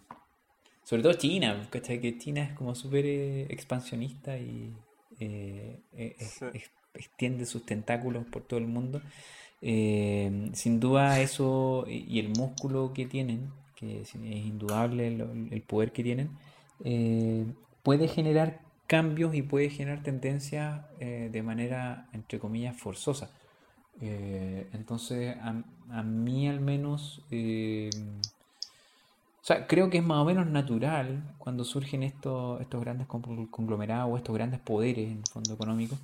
[0.83, 2.01] sobre todo China, ¿cachai?
[2.01, 4.75] Que China es como súper eh, expansionista y
[5.21, 6.47] eh, eh, es- Sí.
[6.55, 9.01] es- extiende sus tentáculos por todo el mundo.
[9.63, 16.03] Eh, sin duda eso y el músculo que tienen, que es, indudable el, poder que
[16.03, 16.31] tienen,
[16.85, 17.45] eh,
[17.83, 23.31] puede generar cambios y puede generar tendencias eh, de manera, entre comillas, forzosa.
[24.01, 27.91] Entonces, a, a mí al menos, o
[29.43, 34.13] sea, creo que es más o menos natural cuando surgen estos, estos grandes con- conglomerados
[34.13, 35.97] o estos grandes poderes en el fondo económico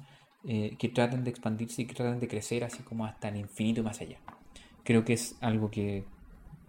[0.48, 3.80] eh, que traten de expandirse y que traten de crecer así como hasta el infinito
[3.80, 4.18] y más allá.
[4.84, 6.04] Creo que es algo que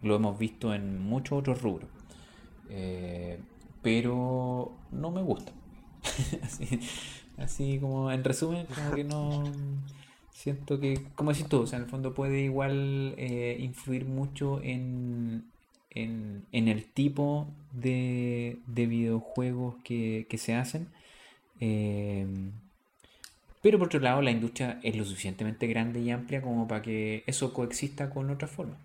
[0.01, 1.87] lo hemos visto en muchos otros rubros.
[2.69, 3.39] Eh,
[3.83, 5.51] pero no me gusta.
[7.37, 9.43] así, como en resumen, como que no
[10.31, 14.59] siento que, como decís tú, o sea, en el fondo puede igual eh, influir mucho
[14.63, 15.51] en,
[15.91, 20.89] en, en el tipo de, de videojuegos que, que se hacen.
[23.61, 27.23] Pero por otro lado, la industria es lo suficientemente grande y amplia como para que
[27.27, 28.77] eso coexista con otras formas.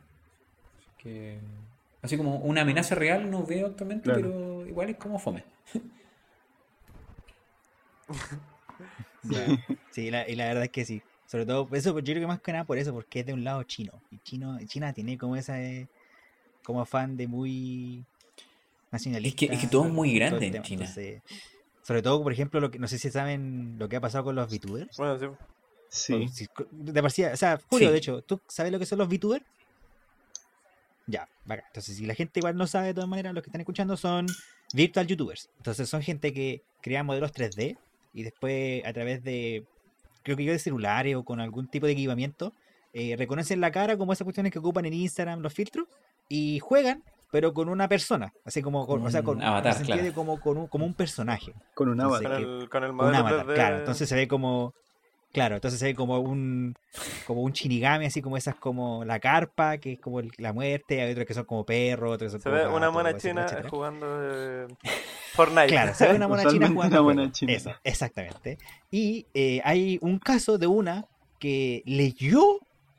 [0.78, 1.38] Así que,
[2.02, 4.20] así como una amenaza real no veo actualmente, Claro.
[4.20, 5.44] pero igual es como fome.
[9.24, 9.46] Ya.
[9.92, 11.00] Sí, la- y la verdad es que sí.
[11.26, 13.44] Sobre todo, eso, yo creo que más que nada por eso, porque es de un
[13.44, 13.92] lado chino.
[14.10, 15.86] Y chino, China tiene como esa, eh,
[16.64, 18.04] como afán de muy
[18.90, 19.46] nacionalista.
[19.46, 20.64] es que todo es muy todo el grande en tema.
[20.64, 20.80] China.
[20.86, 21.22] Entonces,
[21.93, 24.35] sobre todo, por ejemplo, lo que, no sé si saben lo que ha pasado con
[24.35, 24.97] los VTubers.
[24.97, 25.27] Bueno, sí.
[25.90, 26.28] Sí.
[26.28, 27.93] Si- de sí- o sea, Julio, Sí.
[27.93, 29.44] de hecho, ¿tú sabes lo que son los VTubers?
[31.06, 31.66] Ya, bacán.
[31.66, 34.27] Entonces, si la gente igual no sabe, de todas maneras, los que están escuchando son
[34.73, 35.51] virtual YouTubers.
[35.59, 37.77] Entonces, son gente que crea modelos 3D
[38.14, 39.66] y después, a través de,
[40.23, 42.55] creo que yo de celulares o con algún tipo de equipamiento,
[42.94, 45.89] eh, reconocen la cara como esas cuestiones que ocupan en Instagram, los filtros,
[46.28, 47.02] y juegan,
[47.32, 48.32] pero con una persona.
[48.44, 50.14] Así como, con, o sea, Un con, avatar, sentido claro.
[50.14, 51.52] como, con un, como un personaje.
[51.74, 52.44] Con un Entonces, avatar.
[52.44, 53.54] Con que- el, con el Un modelo avatar, 3D.
[53.54, 53.78] claro.
[53.78, 54.74] Entonces se ve como.
[55.32, 56.74] Claro, entonces se ve como un
[57.26, 61.00] como un shinigami, así como esas como la carpa, que es como el- la muerte,
[61.00, 63.44] hay otros que son como perros, otros que son Se como ve una mona china
[63.44, 63.70] etcétera.
[63.70, 64.66] jugando eh,
[65.32, 65.68] Fortnite.
[65.68, 67.02] Claro, se ve una mona china jugando.
[67.02, 67.50] una mona china.
[67.54, 68.59] Eso, exactamente.
[68.90, 71.06] Y eh, hay un caso de una
[71.38, 72.42] que leyó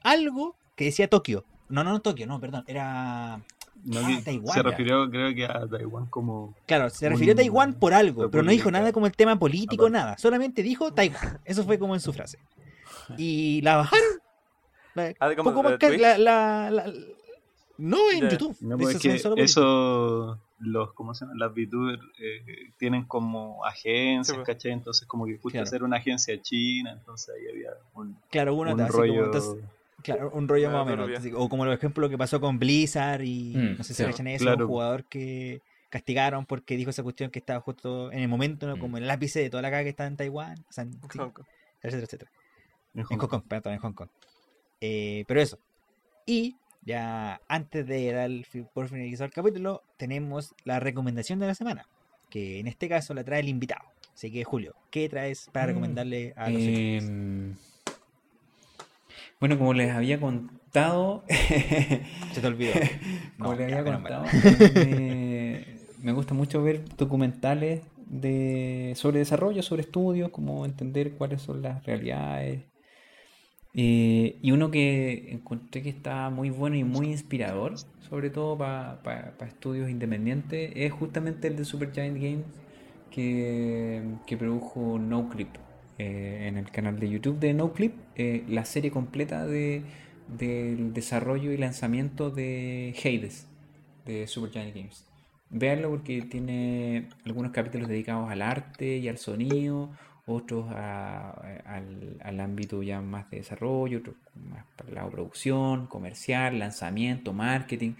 [0.01, 1.45] algo que decía Tokio.
[1.69, 3.41] No, no, no Tokio, no, perdón, era.
[3.85, 4.69] No, Ah, que Taiwán, se ya.
[4.69, 6.55] refirió, creo que a Taiwán como.
[6.65, 9.85] Claro, se refirió a Taiwán por algo, pero no dijo nada como el tema político,
[9.87, 9.97] Aparte.
[10.05, 10.17] nada.
[10.17, 11.39] Solamente dijo Taiwán.
[11.45, 12.39] Eso fue como en su frase.
[13.17, 14.05] Y la bajaron.
[14.95, 16.93] La- Ah, ¿como poco más que la, la- la-
[17.77, 18.29] No en.
[18.29, 18.55] YouTube.
[18.61, 19.51] No, Eso pues es son que solo políticos.
[19.51, 21.37] eso, los, ¿cómo se llama?
[21.37, 24.45] Las VTubers eh, tienen como agencias, Sí, pues.
[24.45, 24.71] ¿cachai?
[24.71, 25.63] Entonces, como que justo Claro.
[25.63, 29.25] hacer una agencia china, entonces ahí había un, Claro, uno un como, rollo.
[29.25, 29.55] entonces,
[30.03, 31.09] claro, un rollo más o menos.
[31.35, 34.09] O como el ejemplo que pasó con Blizzard y Mm, no sé si sí.
[34.09, 34.65] cachan eso, Claro.
[34.65, 38.75] un jugador que castigaron porque dijo esa cuestión que estaba justo en el momento, ¿no?
[38.77, 38.79] Mm.
[38.79, 40.93] como en el ápice de toda la caga que está en Taiwán, o sea, en-
[40.93, 41.45] sí, Hong Kong.
[41.81, 42.31] etcétera, etcétera.
[42.95, 44.09] en En Hong Kong, perdón, en Hong Kong.
[44.81, 45.57] Eh, pero eso.
[46.25, 48.29] Y ya antes de dar
[48.73, 51.87] por finalizar el capítulo, tenemos la recomendación de la semana.
[52.29, 53.85] Que en este caso la trae el invitado.
[54.13, 55.69] Así que, Julio, ¿qué traes para Mm.
[55.69, 57.72] recomendarle a los oyentes?
[59.43, 62.71] Bueno, como les había contado, Se te olvidó.
[63.37, 64.23] como No, les había contado,
[64.73, 65.65] me,
[66.01, 71.85] me gusta mucho ver documentales de, sobre desarrollo, sobre estudios, como entender cuáles son las
[71.85, 72.61] realidades.
[73.73, 77.75] Eh, y uno que encontré que está muy bueno y muy inspirador,
[78.09, 82.45] sobre todo para estudios independientes, es justamente el de Supergiant Games
[83.11, 85.49] que, que produjo NoClip
[85.97, 89.83] eh, en el canal de YouTube de NoClip, eh, la serie completa de,
[90.27, 93.47] del desarrollo y lanzamiento de Hades
[94.05, 95.05] de Supergiant Games.
[95.49, 99.91] Véanlo porque tiene algunos capítulos dedicados al arte y al sonido,
[100.25, 106.57] otros al, al ámbito ya más de desarrollo, otros más para el lado producción, comercial,
[106.57, 107.93] lanzamiento, marketing.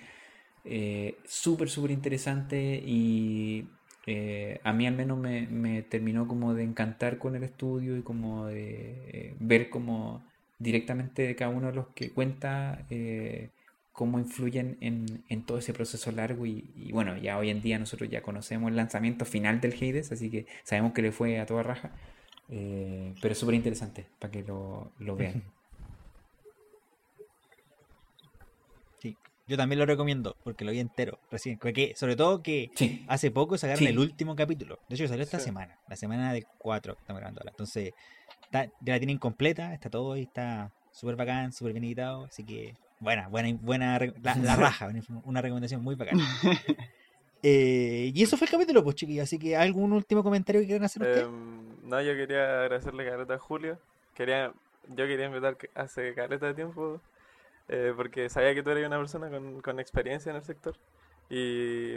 [0.65, 3.67] Eh, súper, súper interesante y
[4.05, 8.47] eh, a mí al menos me, terminó como de encantar con el estudio y como
[8.47, 10.21] de eh, ver como
[10.59, 13.49] directamente cada uno de los que cuenta eh,
[13.93, 18.21] cómo influyen en, todo ese proceso largo y, bueno, ya hoy en día nosotros ya
[18.21, 21.91] conocemos el lanzamiento final del Hades, así que sabemos que le fue a toda raja,
[22.47, 25.43] pero es súper interesante para que lo vean.
[28.99, 29.17] Sí,
[29.47, 31.57] yo también lo recomiendo porque lo vi entero recién.
[31.59, 33.87] Que, sobre todo que Sí, hace poco sacaron Sí.
[33.87, 34.79] el último capítulo.
[34.89, 35.45] De hecho, salió esta Sí.
[35.45, 37.51] semana, la semana de 4 que estamos grabando ahora.
[37.51, 37.91] Entonces,
[38.43, 42.45] está- ya la tienen completa, está todo y está súper bacán, súper bien editado, así
[42.45, 44.55] que buena, buena, buena, la, la
[44.85, 44.89] raja,
[45.25, 46.21] una- recomendación muy bacana.
[47.45, 50.85] Eh, y eso fue el capítulo, pues chiquillos, así que ¿algún último comentario que quieran
[50.85, 51.25] hacer ustedes?
[51.25, 53.77] Em, no, yo quería agradecerle a Julio.
[54.15, 54.53] Quería,
[54.87, 57.01] yo quería invitar hace caleta de tiempo,
[57.67, 60.75] eh, porque sabía que tú eres una persona con, con experiencia en el sector.
[61.29, 61.95] Y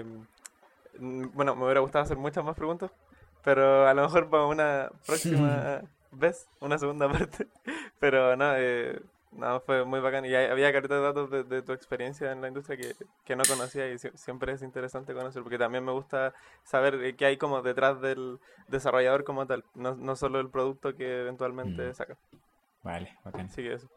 [0.98, 2.90] mm, bueno, me hubiera gustado hacer muchas más preguntas,
[3.44, 5.82] pero a lo mejor para una próxima
[6.12, 7.46] vez, una segunda parte.
[7.98, 9.00] Pero no, eh,
[9.32, 10.24] no, fue muy bacán.
[10.24, 12.94] Y hay- había caleta de datos de, de tu experiencia en la industria que,
[13.24, 16.32] que no conocía y sie- siempre es interesante conocer, porque también me gusta
[16.64, 18.38] saber eh, qué hay como detrás del
[18.68, 21.94] desarrollador como tal, no, no solo el producto que eventualmente Mm.
[21.94, 22.16] saca.
[22.82, 23.46] Vale, bacán.
[23.46, 23.88] Así que eso.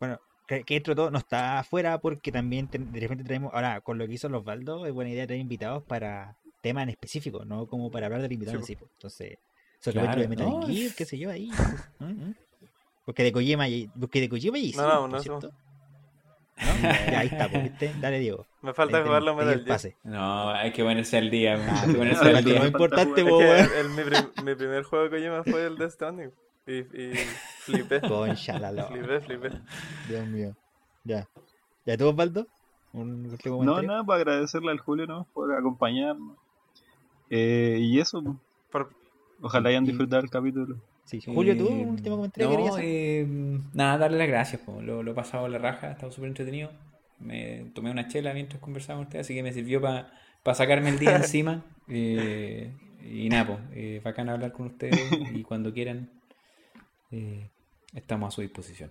[0.00, 3.52] Bueno, que, que dentro de todo no está afuera porque también te- de repente traemos,
[3.54, 6.90] ahora con lo que hizo los Baldos, es buena idea tener invitados para temas en
[6.90, 8.84] específico, no como para hablar del invitado Sí, en sí.
[8.94, 9.38] Entonces,
[9.80, 11.50] sobre Claro, de Metal no, Gear, qué sé yo, ahí.
[11.98, 12.04] ¿Mm?
[12.04, 12.34] ¿Mm?
[13.04, 15.40] Porque de Kojima, y- porque de Kojima y No, no, no
[16.56, 16.72] ¿No?
[17.10, 17.92] Ya, ahí está, pues, ¿viste?
[18.00, 18.46] Dale, Diego.
[18.62, 19.94] Me falta Ahí jugarlo te Metal Gear.
[20.04, 21.54] No, hay que ponerse al día.
[21.68, 22.58] Ah, hay que ponerse pero al lo día.
[22.60, 25.90] más importante, Es que el- mi, prim- mi primer juego de Kojima fue el Death
[25.90, 26.30] Stranding.
[26.66, 27.12] Y, y
[27.64, 28.00] flipé.
[28.00, 29.50] Concha la flipé, flipé.
[30.08, 30.54] Dios mío.
[31.04, 31.28] Ya.
[31.86, 32.46] ¿Ya tú, Osvaldo?
[32.92, 33.88] ¿Un último No, comentario?
[33.88, 35.26] nada, para agradecerle al Julio ¿no?
[35.34, 36.36] por acompañarnos.
[37.30, 38.36] Eh, y eso, pues,
[38.70, 38.90] Por-
[39.42, 40.76] ojalá hayan disfrutado el capítulo.
[41.04, 41.20] Sí.
[41.20, 41.66] Julio, ¿tú?
[41.68, 42.84] Eh, ¿Un último comentario que No, querías hacer?
[42.88, 44.62] eh, nada, darle las gracias.
[44.62, 44.80] po.
[44.80, 46.70] Lo, lo he pasado a la raja, ha estado súper entretenido.
[47.18, 50.10] Me tomé una chela mientras conversaba con ustedes, así que me sirvió para
[50.54, 51.62] sacarme el día encima.
[51.88, 52.72] Eh,
[53.02, 54.98] y nada, pues, eh, bacán hablar con ustedes
[55.34, 56.08] y cuando quieran
[57.10, 57.50] eh,
[57.94, 58.90] estamos a su disposición.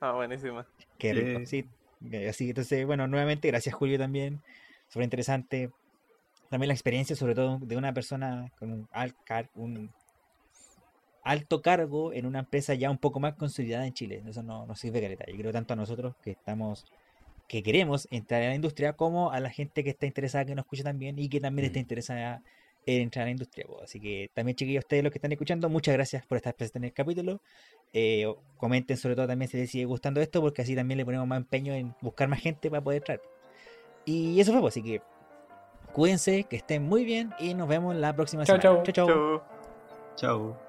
[0.00, 0.66] Ah, buenísima.
[0.98, 1.64] Qué rico, sí.
[2.12, 4.40] Eh, Así que entonces, bueno, nuevamente, gracias Julio también.
[4.88, 5.70] Súper interesante.
[6.50, 9.90] También la experiencia, sobre todo, de una persona con un, al- car- un
[11.24, 14.22] alto cargo en una empresa ya un poco más consolidada en Chile.
[14.26, 15.24] Eso no nos sirve caleta.
[15.26, 16.86] Yo creo tanto a nosotros que estamos,
[17.48, 20.64] que queremos entrar en la industria, como a la gente que está interesada, que nos
[20.64, 21.82] escucha también y que también está Mm.
[21.82, 22.44] interesada en
[22.96, 23.66] entrar a la industria.
[23.66, 23.80] po.
[23.82, 26.84] Así que también, chiquillos, ustedes los que están escuchando, muchas gracias por estar presentes en
[26.84, 27.40] el capítulo.
[27.92, 31.26] Eh, comenten sobre todo también si les sigue gustando esto, porque así también le ponemos
[31.26, 33.22] más empeño en buscar más gente para poder traer.
[34.04, 35.02] Y eso fue, pues, así que
[35.92, 38.82] cuídense, que estén muy bien y nos vemos la próxima Chao, semana.
[38.82, 38.92] chao.
[38.92, 39.06] chao.
[39.06, 39.42] Chau.
[40.16, 40.67] Chao.